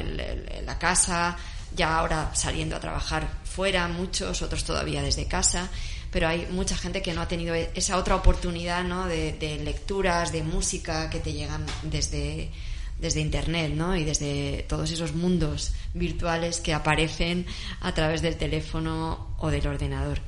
la 0.65 0.79
casa, 0.79 1.37
ya 1.75 1.99
ahora 1.99 2.31
saliendo 2.35 2.77
a 2.77 2.81
trabajar 2.81 3.29
fuera, 3.45 3.89
muchos, 3.89 4.43
otros 4.43 4.65
todavía 4.65 5.03
desde 5.03 5.27
casa, 5.27 5.69
pero 6.11 6.29
hay 6.29 6.47
mucha 6.51 6.77
gente 6.77 7.03
que 7.03 7.13
no 7.13 7.23
ha 7.23 7.29
tenido 7.29 7.55
esa 7.55 7.97
otra 7.97 8.17
oportunidad, 8.17 8.85
¿no? 8.85 9.07
De, 9.07 9.33
de 9.33 9.59
lecturas, 9.59 10.33
de 10.33 10.43
música 10.43 11.11
que 11.11 11.19
te 11.19 11.33
llegan 11.33 11.67
desde 11.83 12.51
desde 12.99 13.21
Internet 13.21 13.73
¿no? 13.75 13.97
y 13.97 14.05
desde 14.05 14.65
todos 14.69 14.91
esos 14.91 15.15
mundos 15.15 15.73
virtuales 15.95 16.61
que 16.61 16.75
aparecen 16.75 17.47
a 17.81 17.95
través 17.95 18.23
del 18.23 18.37
teléfono 18.37 19.35
o 19.39 19.51
del 19.51 19.67
ordenador. 19.67 20.21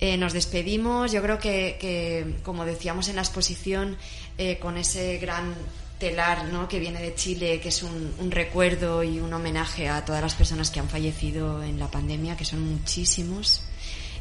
Eh, 0.00 0.16
nos 0.16 0.32
despedimos, 0.32 1.12
yo 1.12 1.22
creo 1.22 1.38
que, 1.38 2.34
como 2.42 2.64
decíamos 2.64 3.08
en 3.08 3.16
la 3.16 3.22
exposición, 3.22 3.96
eh, 4.36 4.58
con 4.58 4.76
ese 4.76 5.18
gran 5.18 5.54
telar 6.02 6.52
¿no? 6.52 6.66
que 6.66 6.80
viene 6.80 7.00
de 7.00 7.14
Chile, 7.14 7.60
que 7.60 7.68
es 7.68 7.84
un, 7.84 8.12
recuerdo 8.32 9.04
y 9.04 9.20
un 9.20 9.32
homenaje 9.32 9.88
a 9.88 10.04
todas 10.04 10.20
las 10.20 10.34
personas 10.34 10.72
que 10.72 10.80
han 10.80 10.88
fallecido 10.88 11.62
en 11.62 11.78
la 11.78 11.88
pandemia, 11.88 12.36
que 12.36 12.44
son 12.44 12.68
muchísimos, 12.68 13.62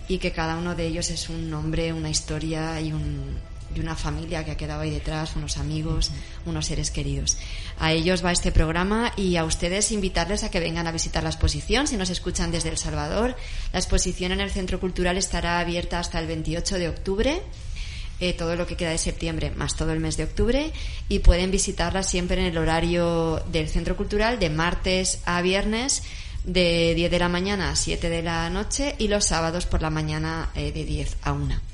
y 0.08 0.20
que 0.20 0.32
cada 0.32 0.58
uno 0.58 0.76
de 0.76 0.86
ellos 0.86 1.10
es 1.10 1.30
un 1.30 1.50
nombre, 1.50 1.92
una 1.92 2.12
historia 2.12 2.80
y 2.80 2.94
un, 2.94 3.40
y 3.76 3.80
una 3.80 3.96
familia 3.96 4.44
que 4.44 4.52
ha 4.52 4.58
quedado 4.58 4.82
ahí 4.82 4.90
detrás, 4.90 5.36
unos 5.36 5.58
amigos, 5.58 6.12
unos 6.46 6.66
seres 6.66 6.92
queridos. 6.92 7.38
A 7.80 7.92
ellos 7.94 8.24
va 8.24 8.32
este 8.32 8.52
programa 8.52 9.12
y 9.16 9.38
a 9.38 9.46
ustedes 9.46 9.92
invitarles 9.92 10.44
a 10.44 10.52
que 10.52 10.60
vengan 10.60 10.88
a 10.88 10.92
visitar 10.92 11.24
la 11.24 11.30
exposición 11.30 11.88
si 11.88 11.98
nos 11.98 12.10
escuchan 12.10 12.52
desde 12.52 12.70
El 12.70 12.78
Salvador. 12.78 13.36
La 13.74 13.80
exposición 13.80 14.32
en 14.32 14.42
el 14.42 14.52
Centro 14.52 14.80
Cultural 14.80 15.18
estará 15.18 15.60
abierta 15.60 16.00
hasta 16.00 16.20
el 16.20 16.28
28 16.28 16.78
de 16.78 16.90
octubre. 16.90 17.42
Eh, 18.20 18.34
todo 18.34 18.56
lo 18.56 18.68
que 18.68 18.78
queda 18.78 18.92
de 18.92 19.00
septiembre 19.00 19.50
más 19.50 19.76
todo 19.76 19.94
el 19.94 20.00
mes 20.00 20.16
de 20.16 20.26
octubre 20.26 20.72
y 21.10 21.20
pueden 21.20 21.50
visitarla 21.50 22.04
siempre 22.04 22.40
en 22.40 22.46
el 22.46 22.58
horario 22.60 23.44
del 23.52 23.68
Centro 23.68 23.98
Cultural 23.98 24.38
de 24.38 24.52
martes 24.52 25.22
a 25.26 25.42
viernes 25.42 26.04
de 26.44 26.94
10 26.94 27.10
de 27.10 27.20
la 27.20 27.30
mañana 27.30 27.72
a 27.72 27.76
7 27.76 28.10
de 28.10 28.22
la 28.22 28.48
noche 28.52 28.94
y 29.00 29.08
los 29.08 29.26
sábados 29.26 29.66
por 29.66 29.82
la 29.82 29.90
mañana 29.90 30.52
eh, 30.54 30.72
de 30.72 30.86
10 30.86 31.18
a 31.24 31.34
1 31.34 31.71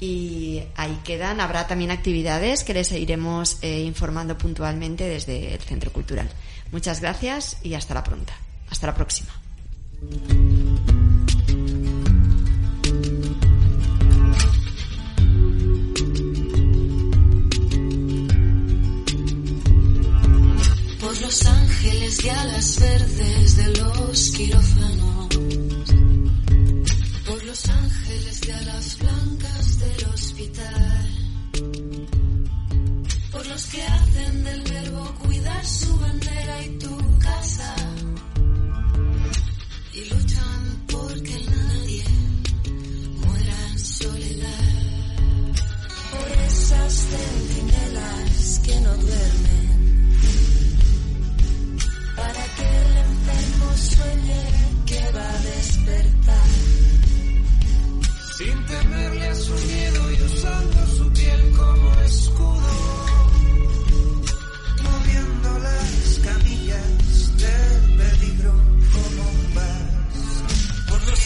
y 0.00 0.62
ahí 0.76 1.00
quedan. 1.04 1.40
Habrá 1.40 1.66
también 1.66 1.90
actividades 1.90 2.64
que 2.64 2.74
les 2.74 2.92
iremos 2.92 3.58
eh, 3.62 3.80
informando 3.80 4.38
puntualmente 4.38 5.08
desde 5.08 5.54
el 5.54 5.60
Centro 5.60 5.92
Cultural. 5.92 6.28
Muchas 6.72 7.00
gracias 7.00 7.58
y 7.62 7.74
hasta 7.74 7.94
la 7.94 8.04
pronta. 8.04 8.34
Hasta 8.70 8.86
la 8.86 8.94
próxima. 8.94 9.30
Por 21.00 21.20
los 21.20 21.46
ángeles 21.46 22.24
y 22.24 22.28
alas 22.28 22.80
verdes 22.80 23.56
de 23.56 23.76
los 23.78 24.30
quirófanos 24.30 25.28
por 27.28 27.44
los 27.44 27.68
ángeles 27.68 28.40
de 28.40 28.52
alas 28.54 28.97
por 33.38 33.46
los 33.46 33.66
que 33.66 33.80
hacen 33.80 34.42
del 34.42 34.62
verbo 34.62 35.14
cuidar 35.22 35.64
su 35.64 35.96
bandera 36.00 36.64
y 36.64 36.78
tu 36.78 37.18
casa, 37.20 37.74
y 39.94 40.04
luchan 40.10 40.84
porque 40.88 41.36
nadie 41.46 42.04
muera 43.24 43.58
en 43.70 43.78
soledad, 43.78 45.54
por 46.10 46.28
esas 46.48 46.92
centinelas 47.12 48.60
que 48.64 48.80
no 48.80 48.96
duermen, 48.96 50.08
para 52.16 52.44
que 52.56 52.66
el 52.82 52.96
enfermo 53.06 53.76
sueñe 53.76 54.42
que 54.84 55.12
va 55.16 55.30
a 55.30 55.38
despertar. 55.42 56.48
Sin 58.36 58.66
temerle 58.66 59.28
a 59.28 59.34
su 59.36 59.52
miedo 59.52 60.12
y 60.12 60.22
usando 60.22 60.86
su 60.96 61.12
piel 61.12 61.52
como 61.56 62.00
escudo, 62.00 63.17
camillas 66.78 67.36
del 67.36 67.96
peligro 67.96 68.52
como 68.92 69.30
un 69.30 69.54
vas. 69.54 70.88
Por 70.88 71.00
los 71.08 71.20